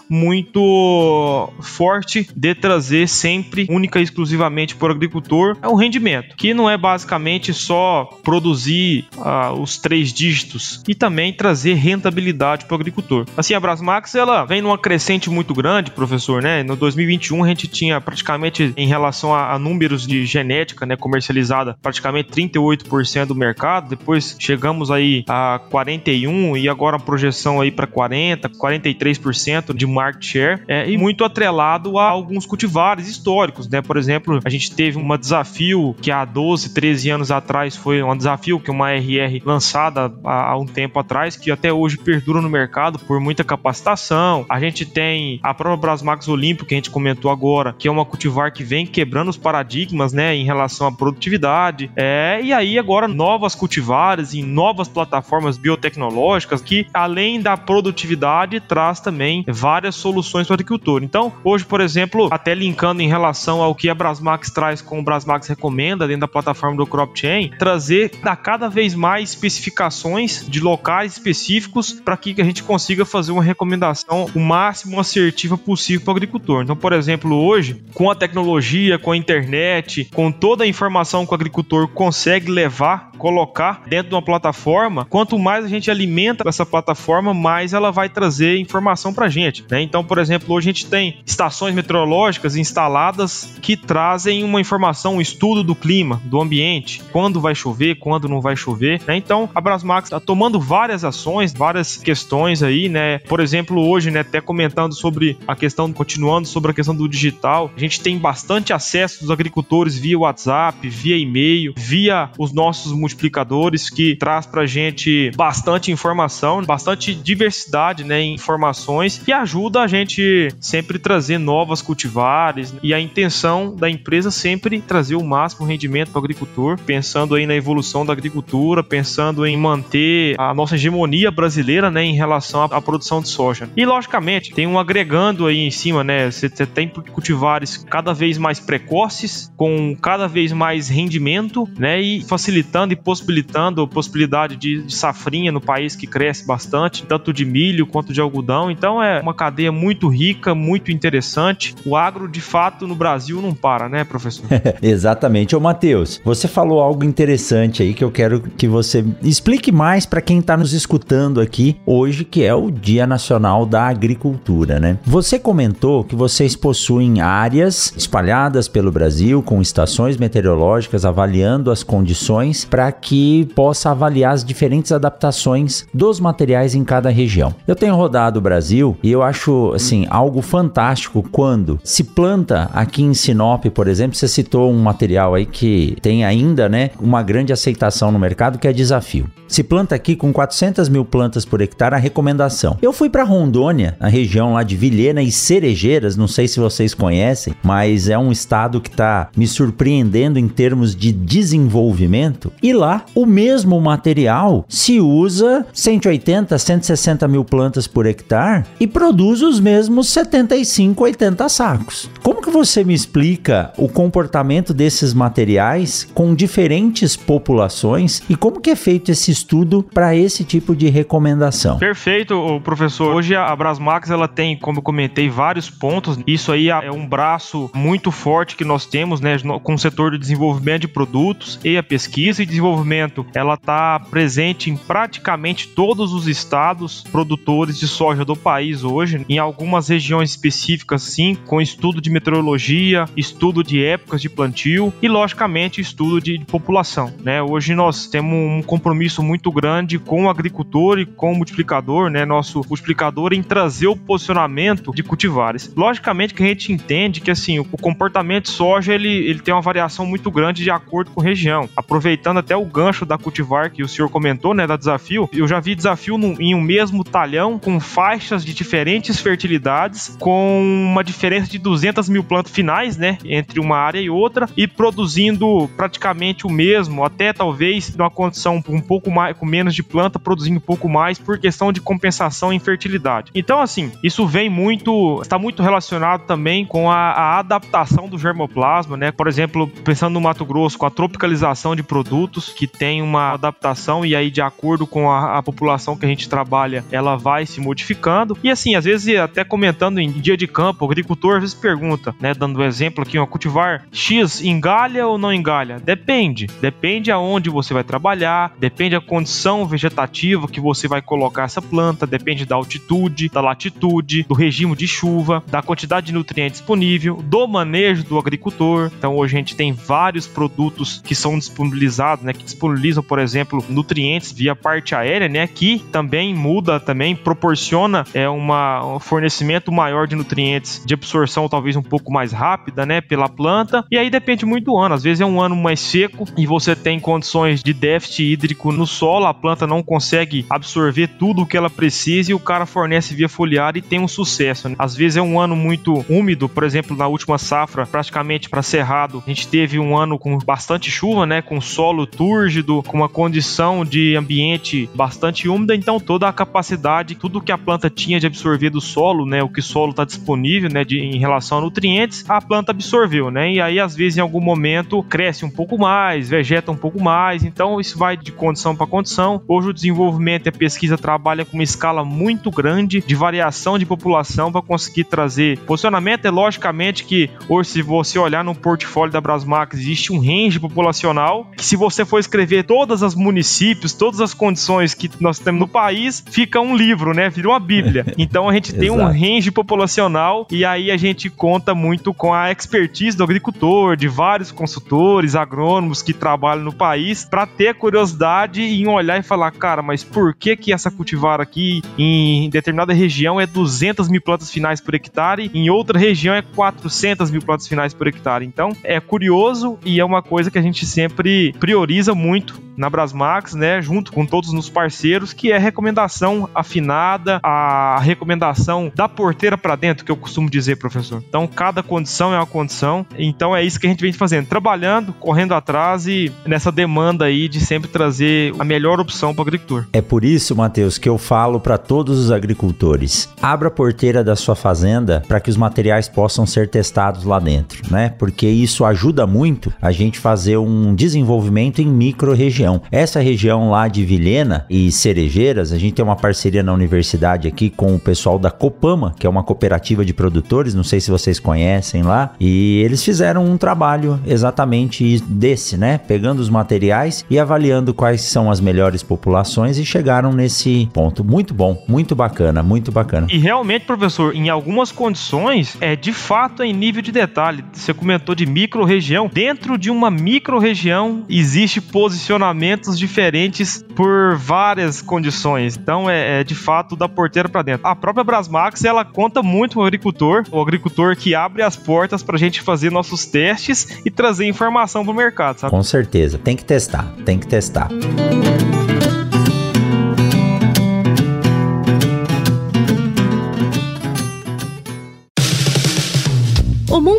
muito 0.09 1.53
forte 1.61 2.29
de 2.35 2.55
trazer 2.55 3.09
sempre, 3.09 3.67
única 3.69 4.01
e 4.01 4.03
exclusivamente 4.03 4.75
por 4.75 4.91
agricultor, 4.91 5.57
é 5.63 5.69
o 5.69 5.75
rendimento, 5.75 6.35
que 6.37 6.55
não 6.55 6.69
é 6.69 6.77
basicamente 6.77 7.53
só 7.53 8.09
produzir 8.23 9.07
uh, 9.17 9.61
os 9.61 9.77
três 9.77 10.13
dígitos 10.13 10.83
e 10.89 10.95
também 10.95 11.33
trazer 11.33 11.75
rentabilidade 11.75 12.65
para 12.65 12.75
o 12.75 12.81
agricultor. 12.81 13.27
Assim, 13.37 13.55
a 13.55 13.61
Brasmax 13.61 14.15
ela 14.15 14.45
vem 14.45 14.63
numa 14.63 14.79
crescente 14.79 15.29
muito 15.29 15.55
grande, 15.55 15.91
professor, 15.91 16.43
né? 16.43 16.63
No 16.63 16.77
2021 16.77 17.45
a 17.45 17.49
gente 17.49 17.69
tinha 17.69 18.01
praticamente 18.01 18.73
em 18.77 18.87
relação 18.87 19.35
a, 19.35 19.53
a 19.53 19.59
números 19.59 20.07
de 20.07 20.25
genética, 20.25 20.87
né, 20.87 20.97
comercializada, 20.97 21.77
praticamente 21.83 22.31
38% 22.31 23.27
do 23.27 23.35
mercado. 23.35 23.89
Depois 23.91 24.37
chegamos 24.39 24.91
aí 24.91 25.25
a 25.29 25.61
41 25.71 26.57
e 26.57 26.69
agora 26.69 26.97
a 26.97 27.01
projeção 27.01 27.61
aí 27.61 27.71
para 27.71 27.87
40, 27.87 28.49
43% 28.49 29.48
de 29.75 29.87
market 29.87 30.25
share 30.25 30.63
é, 30.69 30.89
e 30.89 30.97
muito 30.97 31.25
atrelado 31.25 31.99
a 31.99 32.09
alguns 32.09 32.47
cultivares 32.47 33.09
históricos, 33.09 33.69
né? 33.69 33.81
Por 33.81 33.97
exemplo, 33.97 34.41
a 34.45 34.51
gente 34.51 34.75
teve 34.75 34.99
um 34.99 35.17
desafio 35.17 35.95
que 36.01 36.11
há 36.11 36.25
12, 36.25 36.75
13 36.75 37.11
anos 37.11 37.31
atrás 37.31 37.77
foi 37.77 38.03
um 38.03 38.17
desafio 38.17 38.61
que 38.61 38.71
uma 38.71 38.93
RR 38.93 39.43
lançada 39.45 40.13
há, 40.25 40.51
há 40.51 40.57
um 40.59 40.67
tempo 40.67 40.99
atrás, 40.99 41.37
que 41.37 41.51
até 41.51 41.73
hoje 41.73 41.97
perdura 41.97 42.41
no 42.41 42.49
mercado 42.49 42.99
por 42.99 43.21
muita 43.21 43.45
capacitação. 43.45 44.45
A 44.49 44.61
gente 44.61 44.85
tem 44.85 45.41
a 45.43 45.55
própria 45.55 45.77
Brasmax 45.77 46.29
Olímpico, 46.29 46.67
que 46.67 46.75
a 46.75 46.77
gente 46.77 46.91
comentou 46.91 47.31
agora, 47.31 47.75
que 47.79 47.89
é 47.89 47.91
uma 47.91 48.05
cultivar 48.05 48.53
que 48.53 48.63
vem 48.63 48.87
quebrando 48.87 49.29
os 49.29 49.37
paradigmas, 49.37 50.13
né, 50.13 50.35
em 50.35 50.45
relação 50.45 50.87
à 50.87 50.93
produtividade. 50.93 51.91
É, 51.97 52.41
e 52.43 52.53
aí 52.53 52.79
agora 52.79 53.09
novas 53.09 53.55
cultivares 53.55 54.35
em 54.35 54.43
novas 54.43 54.89
plataformas 54.89 55.57
biotecnológicas 55.57 56.61
que, 56.61 56.87
além 56.93 57.41
da 57.41 57.57
produtividade, 57.57 58.61
traz 58.61 59.01
também 59.01 59.38
várias 59.47 59.95
soluções 59.95 60.47
para 60.47 60.55
o 60.55 60.55
agricultor. 60.55 61.03
Então, 61.03 61.33
hoje, 61.45 61.65
por 61.65 61.81
exemplo, 61.81 62.29
até 62.31 62.55
linkando 62.55 63.03
em 63.03 63.09
relação 63.09 63.63
ao 63.63 63.75
que 63.75 63.89
a 63.89 63.95
Brasmax 63.95 64.51
traz 64.51 64.81
com 64.81 64.99
o 64.99 65.03
Brasmax 65.03 65.47
recomenda 65.47 66.07
dentro 66.07 66.23
da 66.23 66.29
plataforma 66.29 66.77
do 66.77 66.87
CropChain, 66.87 67.51
trazer 67.59 68.11
cada 68.43 68.69
vez 68.69 68.95
mais 68.95 69.31
especificações 69.31 70.45
de 70.49 70.61
locais 70.61 71.13
específicos 71.13 71.93
para 71.93 72.17
que 72.17 72.41
a 72.41 72.45
gente 72.45 72.63
consiga 72.63 73.05
fazer 73.05 73.33
uma 73.33 73.43
recomendação 73.43 74.27
o 74.35 74.41
máximo 74.41 75.01
assertiva 75.01 75.59
possível 75.59 76.05
para 76.05 76.13
o 76.13 76.17
agricultor. 76.17 76.63
Então, 76.63 76.77
por 76.77 76.93
exemplo, 76.93 77.35
hoje, 77.35 77.83
com 77.95 78.11
a 78.11 78.15
tecnologia, 78.15 78.99
com 78.99 79.13
a 79.13 79.17
internet, 79.17 80.09
com 80.15 80.31
toda 80.31 80.65
a 80.65 80.67
informação 80.67 81.27
que 81.27 81.33
o 81.33 81.35
agricultor 81.35 81.89
consegue 81.89 82.51
levar, 82.51 83.13
colocar 83.19 83.83
dentro 83.87 84.11
de 84.11 84.15
uma 84.15 84.23
plataforma, 84.23 85.05
quanto 85.05 85.39
mais 85.39 85.65
a 85.65 85.69
gente 85.69 85.91
alimenta 85.91 86.49
essa 86.49 86.65
plataforma, 86.65 87.35
mais 87.35 87.73
ela 87.73 87.91
vai 87.91 88.09
trazer 88.09 88.59
informação 88.59 89.13
para 89.13 89.28
gente. 89.31 89.65
Né? 89.71 89.83
Então, 89.83 90.05
por 90.05 90.19
exemplo, 90.19 90.55
hoje 90.55 90.69
a 90.69 90.73
gente 90.73 90.87
tem 90.87 91.19
estações 91.25 91.75
meteorológicas 91.75 92.57
instaladas 92.57 93.57
que 93.61 93.77
trazem 93.77 94.45
uma 94.45 94.61
informação, 94.61 95.17
um 95.17 95.21
estudo 95.21 95.63
do 95.63 95.75
clima, 95.75 96.21
do 96.25 96.41
ambiente, 96.41 97.03
quando 97.13 97.41
vai 97.41 97.55
chover, 97.55 97.97
quando 97.97 98.29
não 98.29 98.41
vai 98.41 98.57
chover. 98.57 99.01
Né? 99.07 99.17
Então, 99.17 99.49
a 99.55 99.61
Brasmax 99.61 100.07
está 100.07 100.21
tomando 100.21 100.61
várias 100.61 101.05
ações, 101.05 101.53
várias 101.53 101.97
questões 101.97 102.63
aí, 102.63 102.89
né? 102.89 103.19
Por 103.21 103.41
exemplo, 103.41 103.81
hoje, 103.81 104.11
né, 104.11 104.21
até 104.21 104.41
comentando 104.41 104.95
sobre 104.95 105.39
a 105.47 105.55
questão, 105.55 105.93
continuando 105.93 106.47
sobre 106.47 106.71
a 106.71 106.75
questão 106.75 106.95
do 106.95 107.09
digital, 107.09 107.71
a 107.77 107.81
gente 107.81 108.01
tem 108.01 108.19
bastante 108.19 108.73
acesso 108.73 109.21
dos 109.21 109.31
agricultores 109.31 109.97
via 109.97 110.19
WhatsApp, 110.19 110.89
via 110.89 111.17
e-mail, 111.17 111.75
via 111.77 112.31
os 112.39 112.53
nossos 112.53 112.93
multiplicadores 112.93 113.91
que 113.91 114.17
traz 114.17 114.47
pra 114.47 114.67
gente 114.67 115.31
bastante 115.37 115.91
informação, 115.91 116.63
bastante 116.63 117.15
diversidade, 117.15 118.05
né, 118.05 118.21
em 118.21 118.35
informações 118.35 119.08
e 119.27 119.33
ajuda 119.33 119.83
a 119.83 119.87
gente 119.87 120.49
sempre 120.61 120.99
trazer 120.99 121.39
novas 121.39 121.81
cultivares 121.81 122.75
e 122.83 122.93
a 122.93 123.01
intenção 123.01 123.75
da 123.75 123.89
empresa 123.89 124.31
sempre 124.31 124.81
trazer 124.81 125.17
o 125.17 125.25
máximo 125.25 125.67
rendimento 125.67 126.11
para 126.11 126.21
o 126.21 126.25
agricultor, 126.25 126.79
pensando 126.79 127.35
aí 127.35 127.47
na 127.47 127.55
evolução 127.55 128.05
da 128.05 128.13
agricultura, 128.13 128.83
pensando 128.83 129.47
em 129.47 129.57
manter 129.57 130.35
a 130.39 130.53
nossa 130.53 130.75
hegemonia 130.75 131.31
brasileira, 131.31 131.91
né, 131.91 132.05
em 132.05 132.15
relação 132.15 132.63
à, 132.63 132.65
à 132.67 132.81
produção 132.81 133.21
de 133.21 133.29
soja. 133.29 133.69
E 133.77 133.85
logicamente, 133.85 134.53
tem 134.53 134.67
um 134.67 134.79
agregando 134.79 135.47
aí 135.47 135.59
em 135.59 135.71
cima, 135.71 136.05
né, 136.05 136.31
você 136.31 136.49
tem 136.49 136.89
cultivares 136.89 137.77
cada 137.77 138.13
vez 138.13 138.39
mais 138.39 138.61
precoces, 138.61 139.53
com 139.57 139.97
cada 139.97 140.27
vez 140.27 140.53
mais 140.53 140.89
rendimento, 140.89 141.69
né, 141.79 142.01
e 142.01 142.21
facilitando 142.23 142.93
e 142.93 142.97
possibilitando 142.97 143.83
a 143.83 143.87
possibilidade 143.87 144.57
de, 144.57 144.83
de 144.83 144.95
safrinha 144.95 145.53
no 145.53 145.61
país 145.61 145.97
que 145.97 146.07
cresce 146.07 146.47
bastante, 146.47 147.05
tanto 147.05 147.33
de 147.33 147.45
milho 147.45 147.87
quanto 147.87 148.13
de 148.13 148.21
algodão. 148.21 148.71
Então 148.71 148.98
é 149.03 149.21
uma 149.21 149.35
cadeia 149.35 149.73
muito 149.73 150.09
rica, 150.09 150.55
muito 150.55 150.91
interessante. 150.91 151.75
O 151.85 151.97
agro, 151.97 152.29
de 152.29 152.41
fato, 152.41 152.87
no 152.87 152.95
Brasil 152.95 153.41
não 153.41 153.55
para, 153.55 153.89
né, 153.89 154.05
professor? 154.05 154.47
Exatamente. 154.83 155.55
Ô, 155.55 155.61
Matheus, 155.61 156.21
você 156.25 156.49
falou 156.49 156.81
algo 156.81 157.05
interessante 157.05 157.83
aí 157.83 157.95
que 157.95 158.05
eu 158.05 158.11
quero 158.11 158.41
que 158.41 158.69
você 158.69 159.05
explique 159.23 159.71
mais 159.73 160.07
para 160.07 160.21
quem 160.21 160.39
está 160.39 160.57
nos 160.57 160.73
escutando 160.73 161.41
aqui 161.41 161.77
hoje, 161.87 162.25
que 162.25 162.45
é 162.45 162.55
o 162.55 162.71
Dia 162.71 163.07
Nacional 163.07 163.67
da 163.67 163.87
Agricultura, 163.87 164.79
né? 164.79 164.99
Você 165.05 165.39
comentou 165.39 166.05
que 166.05 166.17
vocês 166.17 166.57
possuem 166.57 167.21
áreas 167.21 167.93
espalhadas 167.97 168.69
pelo 168.69 168.91
Brasil 168.91 169.43
com 169.43 169.61
estações 169.61 170.17
meteorológicas 170.17 171.05
avaliando 171.05 171.71
as 171.71 171.83
condições 171.83 172.65
para 172.65 172.91
que 172.93 173.49
possa 173.55 173.91
avaliar 173.91 174.33
as 174.33 174.45
diferentes 174.45 174.93
adaptações 174.93 175.87
dos 175.93 176.21
materiais 176.21 176.75
em 176.75 176.85
cada 176.85 177.11
região. 177.11 177.55
Eu 177.67 177.77
tenho 177.77 177.95
rodado 177.95 178.39
o 178.39 178.43
Brasil 178.43 178.88
e 179.03 179.11
eu 179.11 179.23
acho 179.23 179.73
assim 179.75 180.07
algo 180.09 180.43
fantástico 180.43 181.23
quando 181.31 181.79
se 181.83 182.05
planta 182.05 182.71
aqui 182.73 183.03
em 183.03 183.15
Sinop, 183.15 183.65
por 183.67 183.89
exemplo, 183.89 184.17
você 184.17 184.29
citou 184.29 184.71
um 184.71 184.79
material 184.79 185.35
aí 185.35 185.47
que 185.47 185.97
tem 186.01 186.25
ainda, 186.25 186.69
né, 186.69 186.91
uma 187.01 187.23
grande 187.23 187.53
aceitação 187.53 188.11
no 188.13 188.19
mercado 188.19 188.59
que 188.59 188.69
é 188.69 188.73
desafio. 188.73 189.29
Se 189.49 189.63
planta 189.63 189.95
aqui 189.95 190.15
com 190.15 190.31
400 190.31 190.89
mil 190.91 191.05
plantas 191.05 191.45
por 191.45 191.63
hectare, 191.63 191.95
a 191.95 191.99
recomendação. 191.99 192.77
Eu 192.83 192.93
fui 192.93 193.09
para 193.09 193.25
Rondônia, 193.25 193.97
a 193.99 194.09
região 194.09 194.53
lá 194.53 194.63
de 194.63 194.77
Vilhena 194.77 195.23
e 195.23 195.33
Cerejeiras, 195.33 196.17
não 196.17 196.29
sei 196.29 196.47
se 196.47 196.61
vocês 196.61 196.93
conhecem, 196.93 197.55
mas 197.63 198.09
é 198.11 198.19
um 198.19 198.31
estado 198.31 198.81
que 198.81 198.91
está 198.91 199.29
me 199.35 199.47
surpreendendo 199.47 200.39
em 200.39 200.49
termos 200.49 200.95
de 200.95 201.11
desenvolvimento. 201.11 202.53
E 202.63 202.75
lá, 202.75 203.05
o 203.15 203.25
mesmo 203.25 203.81
material 203.81 204.67
se 204.69 205.01
usa 205.01 205.67
180, 205.73 206.59
160 206.59 207.27
mil 207.27 207.45
plantas 207.45 207.87
por 207.87 208.05
hectare 208.05 208.65
e 208.81 208.87
produz 208.87 209.43
os 209.43 209.61
mesmos 209.61 210.09
75, 210.11 211.05
80 211.05 211.49
sacos. 211.49 212.11
Como 212.23 212.43
que 212.43 212.51
você 212.51 212.85
me 212.85 212.95
explica 212.95 213.73
o 213.77 213.89
comportamento 213.89 214.75
desses 214.75 215.15
materiais 215.15 216.09
com 216.15 216.35
diferentes 216.35 217.17
populações 217.17 218.23
e 218.29 218.37
como 218.37 218.61
que 218.61 218.71
é 218.71 218.77
feito 218.77 219.11
esse 219.11 219.31
estudo 219.31 219.83
para 219.83 220.15
esse 220.15 220.45
tipo 220.45 220.75
de 220.75 220.89
recomendação. 220.89 221.79
Perfeito, 221.79 222.61
professor. 222.63 223.15
Hoje 223.15 223.35
a 223.35 223.55
Brasmax 223.55 224.11
ela 224.11 224.29
tem, 224.29 224.57
como 224.57 224.79
eu 224.79 224.83
comentei, 224.83 225.29
vários 225.29 225.71
pontos. 225.71 226.19
Isso 226.27 226.53
aí 226.53 226.69
é 226.69 226.91
um 226.91 227.07
braço 227.07 227.71
muito 227.75 228.11
forte 228.11 228.57
que 228.57 228.65
nós 228.65 228.87
temos, 228.87 229.21
né, 229.21 229.37
com 229.63 229.75
o 229.75 229.79
setor 229.79 230.13
de 230.13 230.19
desenvolvimento 230.19 230.83
de 230.83 230.89
produtos 230.89 231.59
e 231.65 231.77
a 231.77 231.83
pesquisa 231.83 232.43
e 232.43 232.47
desenvolvimento. 232.47 233.27
Ela 233.35 233.55
está 233.55 233.99
presente 234.11 234.71
em 234.71 234.77
praticamente 234.77 235.69
todos 235.69 236.13
os 236.13 236.27
estados 236.27 237.05
produtores 237.11 237.79
de 237.79 237.87
soja 237.89 238.25
do 238.25 238.37
país 238.37 238.68
hoje, 238.85 239.25
em 239.29 239.39
algumas 239.39 239.89
regiões 239.89 240.31
específicas 240.31 241.03
sim, 241.03 241.37
com 241.47 241.61
estudo 241.61 242.01
de 242.01 242.11
meteorologia, 242.11 243.07
estudo 243.17 243.63
de 243.63 243.85
épocas 243.85 244.21
de 244.21 244.29
plantio 244.29 244.93
e 245.03 245.09
logicamente 245.09 245.81
estudo 245.81 246.21
de, 246.21 246.39
de 246.39 246.45
população, 246.45 247.13
né? 247.23 247.43
Hoje 247.43 247.75
nós 247.75 248.07
temos 248.07 248.35
um 248.35 248.63
compromisso 248.63 249.23
muito 249.23 249.51
grande 249.51 249.99
com 249.99 250.25
o 250.25 250.31
agricultor 250.31 250.99
e 250.99 251.07
com 251.07 251.33
o 251.33 251.37
multiplicador, 251.37 252.11
né? 252.11 252.25
Nosso 252.25 252.63
multiplicador 252.69 253.33
em 253.33 253.43
trazer 253.43 253.87
o 253.87 253.97
posicionamento 253.97 254.93
de 254.95 255.03
cultivares. 255.03 255.73
Logicamente 255.77 256.35
que 256.35 256.43
a 256.43 256.47
gente 256.47 256.73
entende 256.73 257.21
que 257.21 257.31
assim, 257.31 257.59
o 257.59 257.65
comportamento 257.65 258.45
de 258.45 258.51
soja 258.51 258.95
ele, 258.95 259.09
ele 259.09 259.41
tem 259.41 259.55
uma 259.55 259.61
variação 259.61 260.07
muito 260.07 260.31
grande 260.31 260.63
de 260.63 260.71
acordo 260.71 261.11
com 261.11 261.21
região. 261.21 261.69
Aproveitando 261.77 262.39
até 262.39 262.57
o 262.57 262.65
gancho 262.65 263.05
da 263.05 263.19
cultivar 263.19 263.71
que 263.71 263.83
o 263.83 263.89
senhor 263.89 264.09
comentou, 264.09 264.55
né, 264.55 264.67
da 264.67 264.77
desafio, 264.77 265.29
eu 265.33 265.47
já 265.47 265.61
vi 265.61 265.75
desafio 265.75 266.19
no, 266.19 266.41
em 266.41 266.55
um 266.55 266.61
mesmo 266.61 267.05
talhão 267.05 267.59
com 267.59 267.81
faixas 267.81 268.45
de 268.45 268.55
diferentes 268.59 269.21
fertilidades, 269.21 270.17
com 270.19 270.61
uma 270.61 271.05
diferença 271.05 271.49
de 271.49 271.59
200 271.59 272.09
mil 272.09 272.25
plantas 272.25 272.53
finais, 272.53 272.97
né, 272.97 273.19
entre 273.25 273.61
uma 273.61 273.77
área 273.77 274.01
e 274.01 274.11
outra, 274.11 274.49
e 274.57 274.67
produzindo 274.67 275.71
praticamente 275.77 276.47
o 276.47 276.51
mesmo, 276.51 277.05
até 277.05 277.33
talvez 277.33 277.97
numa 277.97 278.11
condição 278.11 278.63
um 278.69 278.81
pouco 278.81 279.11
mais, 279.11 279.37
com 279.37 279.47
menos 279.47 279.75
de 279.75 279.83
planta, 279.83 280.19
produzindo 280.19 280.59
um 280.59 280.61
pouco 280.61 280.89
mais 280.89 281.19
por 281.19 281.39
questão 281.39 281.73
de 281.73 281.81
compensação 281.81 282.53
em 282.53 282.59
fertilidade. 282.59 283.31
Então, 283.35 283.61
assim, 283.61 283.93
isso 284.03 284.27
vem 284.27 284.51
muito, 284.51 285.21
está 285.23 285.39
muito 285.39 285.63
relacionado 285.63 286.27
também 286.27 286.67
com 286.67 286.91
a, 286.91 286.97
a 286.97 287.39
adaptação 287.39 288.09
do 288.09 288.19
germoplasma, 288.19 288.97
né? 288.97 289.13
Por 289.13 289.29
exemplo, 289.29 289.69
pensando 289.85 290.15
no 290.15 290.21
Mato 290.21 290.45
Grosso, 290.45 290.77
com 290.77 290.87
a 290.87 290.91
tropicalização 290.91 291.77
de 291.77 291.83
produtos 291.83 292.49
que 292.49 292.67
tem 292.67 293.03
uma 293.03 293.33
adaptação 293.33 294.05
e 294.05 294.17
aí 294.17 294.31
de 294.31 294.41
acordo 294.41 294.87
com 294.87 295.11
a, 295.11 295.39
a 295.39 295.43
população 295.43 295.97
que 295.97 296.05
a 296.05 296.09
gente 296.09 296.29
trabalha, 296.29 296.85
ela 296.91 297.17
vai 297.17 297.47
se 297.47 297.61
modificando. 297.61 298.37
E 298.43 298.48
assim, 298.51 298.75
às 298.75 298.85
vezes 298.85 299.17
até 299.19 299.45
comentando 299.45 299.99
em 299.99 300.11
dia 300.11 300.37
de 300.37 300.47
campo, 300.47 300.85
o 300.85 300.89
agricultor 300.89 301.37
às 301.37 301.41
vezes 301.41 301.55
pergunta, 301.55 302.15
né, 302.21 302.35
dando 302.35 302.59
um 302.59 302.65
exemplo 302.65 303.03
aqui, 303.03 303.19
ó, 303.19 303.27
cultivar 303.27 303.87
X 303.93 304.43
engalha 304.43 305.07
ou 305.07 305.19
não 305.19 305.33
engalha? 305.33 305.79
Depende. 305.79 306.47
Depende 306.61 307.11
aonde 307.11 307.51
você 307.51 307.73
vai 307.73 307.85
trabalhar, 307.85 308.53
depende 308.59 308.95
a 308.95 309.01
condição 309.01 309.67
vegetativa 309.67 310.49
que 310.49 310.61
você 310.61 310.89
vai 310.89 311.01
colocar 311.01 311.45
essa 311.45 311.63
planta, 311.63 312.07
depende 312.07 312.45
da 312.45 312.57
altitude, 312.57 313.29
da 313.29 313.41
latitude, 313.41 314.25
do 314.25 314.35
regime 314.35 314.75
de 314.77 314.87
chuva, 314.87 315.43
da 315.49 315.63
quantidade 315.63 316.07
de 316.07 316.13
nutrientes 316.13 316.59
disponível, 316.59 317.17
do 317.23 317.47
manejo 317.47 318.05
do 318.05 318.19
agricultor. 318.19 318.91
Então 318.99 319.17
hoje 319.17 319.37
a 319.37 319.39
gente 319.39 319.57
tem 319.57 319.73
vários 319.73 320.27
produtos 320.27 321.01
que 321.05 321.15
são 321.15 321.39
disponibilizados, 321.39 322.25
né, 322.25 322.33
que 322.33 322.45
disponibilizam, 322.45 323.03
por 323.03 323.19
exemplo, 323.19 323.65
nutrientes 323.69 324.33
via 324.33 324.55
parte 324.55 324.95
aérea, 324.95 325.29
né, 325.29 325.47
que 325.47 325.79
também 325.91 326.35
muda, 326.35 326.81
também 326.81 327.15
proporciona 327.15 328.05
é 328.13 328.29
uma, 328.39 328.97
um 328.97 328.99
fornecimento 328.99 329.71
maior 329.73 330.07
de 330.07 330.17
nutrientes 330.17 330.83
de 330.85 330.95
absorção 330.95 331.49
talvez 331.49 331.77
um 331.77 331.83
pouco 331.83 332.13
mais 332.13 332.33
rápida, 332.33 332.87
né, 332.87 333.01
pela 333.01 333.29
planta. 333.29 333.85
E 333.91 333.99
aí 333.99 334.11
depende 334.11 334.47
muito 334.47 334.67
do 334.67 334.79
ano. 334.79 334.95
Às 334.95 335.03
vezes 335.03 335.21
é 335.21 335.27
um 335.27 335.41
ano 335.41 335.57
mais 335.57 335.81
seco 335.81 336.25
e 336.37 336.47
você 336.47 336.75
tem 336.77 337.01
condições 337.01 337.63
de 337.63 337.73
déficit 337.73 338.33
hídrico 338.33 338.73
no 338.73 338.87
solo, 338.87 339.27
a 339.27 339.35
planta 339.35 339.67
não 339.67 339.83
consegue 339.83 340.45
absorver 340.51 341.09
tudo 341.19 341.43
o 341.43 341.47
que 341.47 341.57
ela 341.57 341.71
precisa 341.71 342.31
e 342.31 342.35
o 342.35 342.39
cara 342.39 342.67
fornece 342.67 343.15
via 343.15 343.29
foliar 343.29 343.77
e 343.77 343.83
tem 343.83 344.01
um 344.01 344.09
sucesso. 344.09 344.69
Né? 344.69 344.77
Às 344.79 344.95
vezes 344.95 345.17
é 345.17 345.23
um 345.23 345.41
ano 345.41 345.57
muito 345.57 346.05
úmido, 346.09 346.49
por 346.49 346.65
exemplo, 346.65 346.97
na 346.97 347.07
última 347.07 347.39
safra, 347.39 347.87
praticamente 347.87 348.49
para 348.49 348.63
cerrado, 348.63 349.23
a 349.27 349.29
gente 349.29 349.49
teve 349.49 349.79
um 349.79 349.97
ano 349.97 350.19
com 350.19 350.39
bastante 350.39 350.91
chuva, 350.91 351.27
né, 351.27 351.43
com 351.43 351.61
solo 351.61 352.07
túrgido, 352.07 352.83
com 352.83 352.99
uma 352.99 353.09
condição 353.09 353.85
de 353.85 354.17
ambiente 354.17 354.89
bastante 354.95 355.49
úmida, 355.49 355.75
então 355.75 355.99
toda 355.99 356.29
a 356.29 356.33
capacidade, 356.33 357.15
tudo 357.15 357.41
que 357.41 357.53
a 357.53 357.59
planta 357.59 357.89
tinha 357.89 358.18
de 358.21 358.27
absorver 358.27 358.71
do 358.71 358.81
solo, 358.81 359.25
né, 359.25 359.43
o 359.43 359.49
que 359.49 359.61
o 359.61 359.63
solo 359.63 359.91
está 359.91 360.05
disponível, 360.05 360.71
né, 360.71 360.85
de, 360.85 360.99
em 360.99 361.19
relação 361.19 361.59
a 361.59 361.61
nutrientes, 361.61 362.25
a 362.29 362.41
planta 362.41 362.73
absorveu, 362.73 363.31
né, 363.31 363.53
e 363.53 363.61
aí 363.61 363.81
às 363.81 363.95
vezes 363.95 364.19
em 364.19 364.21
algum 364.21 364.41
momento 364.41 365.03
cresce 365.03 365.45
um 365.45 365.51
pouco 365.51 365.79
mais, 365.79 366.29
vegeta 366.29 366.71
um 366.71 366.77
pouco 366.77 367.03
mais, 367.03 367.45
então 367.45 367.81
isso 367.81 367.99
vai 367.99 368.17
de 368.17 368.33
condição 368.33 368.75
para 368.75 368.87
condição. 368.87 369.43
Hoje 369.47 369.69
o 369.69 369.73
desenvolvimento 369.73 370.47
e 370.47 370.49
a 370.49 370.53
pesquisa 370.53 370.97
trabalha 370.97 371.45
com 371.45 371.57
uma 371.57 371.63
escala 371.63 372.05
muito 372.05 372.51
grande 372.51 373.01
de 373.01 373.15
variação 373.15 373.79
de 373.79 373.87
população 373.87 374.51
para 374.51 374.63
conseguir 374.63 375.05
trazer 375.05 375.59
posicionamento. 375.61 376.25
É 376.25 376.31
logicamente 376.31 377.05
que 377.05 377.31
hoje, 377.49 377.71
se 377.71 377.83
você 377.83 378.19
olhar 378.19 378.45
no 378.45 378.55
portfólio 378.55 379.13
da 379.13 379.21
Brasmax, 379.21 379.79
existe 379.79 380.13
um 380.13 380.19
range 380.19 380.59
populacional 380.61 381.51
que, 381.57 381.65
se 381.65 381.77
você 381.77 382.05
for 382.05 382.19
escrever 382.19 382.65
todas 382.65 383.03
as 383.03 383.15
municípios, 383.15 383.93
todas 383.93 384.21
as 384.21 384.35
condições 384.35 384.95
que 384.95 385.11
nós 385.21 385.39
temos 385.39 385.61
no 385.61 385.69
país, 385.69 386.25
fica 386.31 386.61
um 386.61 386.77
livro, 386.77 387.15
né? 387.15 387.29
Vira 387.29 387.49
uma 387.49 387.61
Bíblia. 387.61 388.05
Então 388.17 388.49
a 388.49 388.53
gente 388.53 388.73
tem 388.73 388.91
um 388.91 389.05
range 389.05 389.51
populacional 389.51 390.47
e 390.51 390.65
aí 390.65 390.91
a 390.91 390.97
gente 390.97 391.29
conta 391.29 391.75
muito 391.75 392.15
com 392.15 392.33
a 392.33 392.51
expertise 392.51 393.17
do 393.17 393.25
agricultor, 393.25 393.97
de 393.97 394.09
vários 394.09 394.51
consultores, 394.51 395.35
agrônomos 395.35 396.03
que 396.03 396.13
trabalham 396.13 396.65
no 396.65 396.73
país, 396.73 397.25
para 397.25 397.47
ter 397.47 397.75
curiosidade 397.75 398.63
em 398.63 398.87
olhar 398.87 399.19
e 399.19 399.23
falar, 399.23 399.51
cara, 399.53 399.83
mas 399.83 400.03
por 400.03 400.35
que 400.35 400.57
que 400.57 400.73
essa 400.73 400.91
cultivar 400.91 401.41
aqui 401.41 401.83
em 401.97 402.49
determinada 402.51 402.93
região 402.93 403.41
é 403.41 403.47
200 403.47 404.09
mil 404.09 404.21
plantas 404.21 404.51
finais 404.51 404.81
por 404.81 404.95
hectare, 404.95 405.51
em 405.55 405.71
outra 405.71 405.99
região 405.99 406.35
é 406.35 406.43
400 406.43 407.31
mil 407.31 407.43
plantas 407.43 407.67
finais 407.67 407.95
por 407.95 408.07
hectare? 408.07 408.45
Então 408.45 408.71
é 408.83 409.01
curioso 409.01 409.79
e 409.85 410.01
é 410.01 410.05
uma 410.05 410.23
coisa 410.23 410.51
que 410.51 410.59
a 410.59 410.63
gente 410.63 410.87
sempre 410.87 411.53
prioriza 411.59 412.15
muito 412.15 412.69
na 412.79 412.89
Brasmax, 412.89 413.55
né, 413.55 413.83
junto 413.83 414.13
com 414.13 414.25
todos 414.25 414.51
os 414.51 414.71
parceiros, 414.71 415.33
que 415.33 415.51
é 415.51 415.59
recomendação 415.59 416.49
afinada, 416.55 417.41
a 417.43 417.98
recomendação 417.99 418.93
da 418.95 419.09
porteira 419.09 419.57
para 419.57 419.77
dentro, 419.77 420.05
que 420.05 420.11
eu 420.11 420.17
costumo 420.17 420.51
dizer, 420.51 420.77
professor. 420.77 421.23
Então, 421.27 421.47
cada 421.47 421.83
condição 421.83 422.33
é 422.33 422.37
uma 422.37 422.47
condição. 422.47 423.07
Então, 423.17 423.55
é 423.55 423.65
isso 423.65 423.79
que 423.79 423.87
a 423.87 423.91
gente 423.91 424.01
vem 424.01 424.13
fazendo, 424.13 424.47
trabalhando, 424.47 425.13
correndo 425.13 425.55
atrás 425.55 426.07
e 426.07 426.33
nessa 426.47 426.71
demanda 426.71 427.25
aí 427.25 427.49
de 427.49 427.61
sempre 427.61 427.89
trazer 427.89 428.55
a 428.59 428.65
melhor 428.65 429.01
opção 429.01 429.35
para 429.35 429.43
o 429.43 429.47
agricultor. 429.47 429.87
É 429.93 430.01
por 430.01 430.25
isso, 430.25 430.55
Matheus, 430.55 430.99
que 430.99 431.09
eu 431.09 431.19
falo 431.19 431.61
para 431.61 431.79
todos 431.79 432.19
os 432.19 432.31
agricultores: 432.31 433.29
abra 433.41 433.69
a 433.69 433.71
porteira 433.71 434.23
da 434.23 434.37
sua 434.37 434.55
fazenda 434.55 435.23
para 435.27 435.41
que 435.41 435.51
os 435.51 435.57
materiais 435.57 436.09
possam 436.09 436.47
ser 436.47 436.69
testados 436.69 437.25
lá 437.25 437.39
dentro, 437.39 437.83
né? 437.91 438.11
Porque 438.19 438.47
isso 438.47 438.85
ajuda 438.85 439.27
muito 439.27 439.73
a 439.81 439.93
gente 439.93 440.19
fazer 440.19 440.57
um 440.57 440.95
desenvolvimento 440.95 441.81
em 441.81 441.87
micro 441.87 442.33
região 442.35 442.69
região. 442.69 442.83
Essa 442.91 443.21
região 443.21 443.71
lá 443.71 443.89
de 443.89 444.05
Vilhena 444.05 444.67
e 444.69 444.91
Cerejeiras, 444.91 445.73
a 445.73 445.79
gente 445.79 445.95
tem 445.95 446.05
uma 446.05 446.17
parceria 446.17 446.63
na 446.63 446.73
universidade 446.73 447.47
aqui 447.47 447.71
com 447.71 447.88
o 447.95 447.99
pessoal 447.99 448.39
da 448.39 448.51
Copama, 448.51 449.15
que 449.19 449.27
é 449.27 449.31
uma 449.31 449.43
cooperativa 449.43 450.05
de 450.05 450.13
produtores, 450.13 450.75
não 450.75 450.85
sei 450.85 451.01
se 451.01 451.11
vocês 451.11 451.39
conhecem 451.39 452.03
lá, 452.03 452.33
e 452.41 452.81
eles 452.83 453.05
fizeram 453.05 453.45
um 453.45 453.57
trabalho 453.57 454.21
exatamente 454.27 455.21
desse, 455.27 455.77
né? 455.77 455.99
Pegando 455.99 456.41
os 456.41 456.49
materiais 456.49 457.25
e 457.31 457.39
avaliando 457.39 457.95
quais 457.95 458.23
são 458.23 458.51
as 458.51 458.61
melhores 458.61 459.03
populações 459.03 459.79
e 459.79 459.85
chegaram 459.85 460.33
nesse 460.33 460.89
ponto. 460.93 461.25
Muito 461.25 461.55
bom, 461.55 461.83
muito 461.89 462.15
bacana, 462.15 462.63
muito 462.63 462.91
bacana. 462.91 463.27
E 463.31 463.39
realmente, 463.39 463.85
professor, 463.85 464.35
em 464.35 464.49
algumas 464.49 464.93
condições, 464.93 465.77
é 465.81 465.97
de 465.97 466.13
fato 466.13 466.63
em 466.63 466.73
nível 466.73 467.03
de 467.03 467.13
detalhe. 467.13 467.65
Você 467.73 467.95
comentou 467.95 468.35
de 468.35 468.47
micro-região. 468.47 469.31
Dentro 469.33 469.79
de 469.79 469.91
uma 469.91 470.11
micro-região 470.11 471.25
existe 471.29 471.81
posicionamento 471.81 472.95
diferentes 472.95 473.85
por 473.95 474.37
várias 474.37 475.03
condições. 475.03 475.77
Então 475.77 476.09
é, 476.09 476.41
é 476.41 476.45
de 476.45 476.55
fato 476.55 476.97
da 476.97 477.09
porteira 477.09 477.49
para 477.49 477.63
dentro. 477.63 477.78
A 477.83 477.95
própria 477.95 478.25
Brasmax, 478.25 478.85
ela 478.85 479.05
conta 479.05 479.43
muito 479.43 479.75
com 479.75 479.81
o 479.81 479.85
agricultor, 479.85 480.45
o 480.51 480.61
agricultor 480.61 481.17
que 481.17 481.35
abre 481.35 481.63
as 481.63 481.77
portas 481.77 482.23
para 482.23 482.37
a 482.37 482.39
gente 482.39 482.61
fazer 482.61 482.91
nossos 482.91 483.27
testes 483.27 484.01
e 484.05 484.11
trazer 484.11 484.47
informação 484.47 485.05
para 485.05 485.13
o 485.13 485.15
mercado, 485.15 485.59
sabe? 485.59 485.71
Com 485.71 485.83
certeza, 485.83 486.39
tem 486.39 486.57
que 486.57 486.65
testar, 486.65 487.07
tem 487.25 487.39
que 487.39 487.47
testar. 487.47 487.89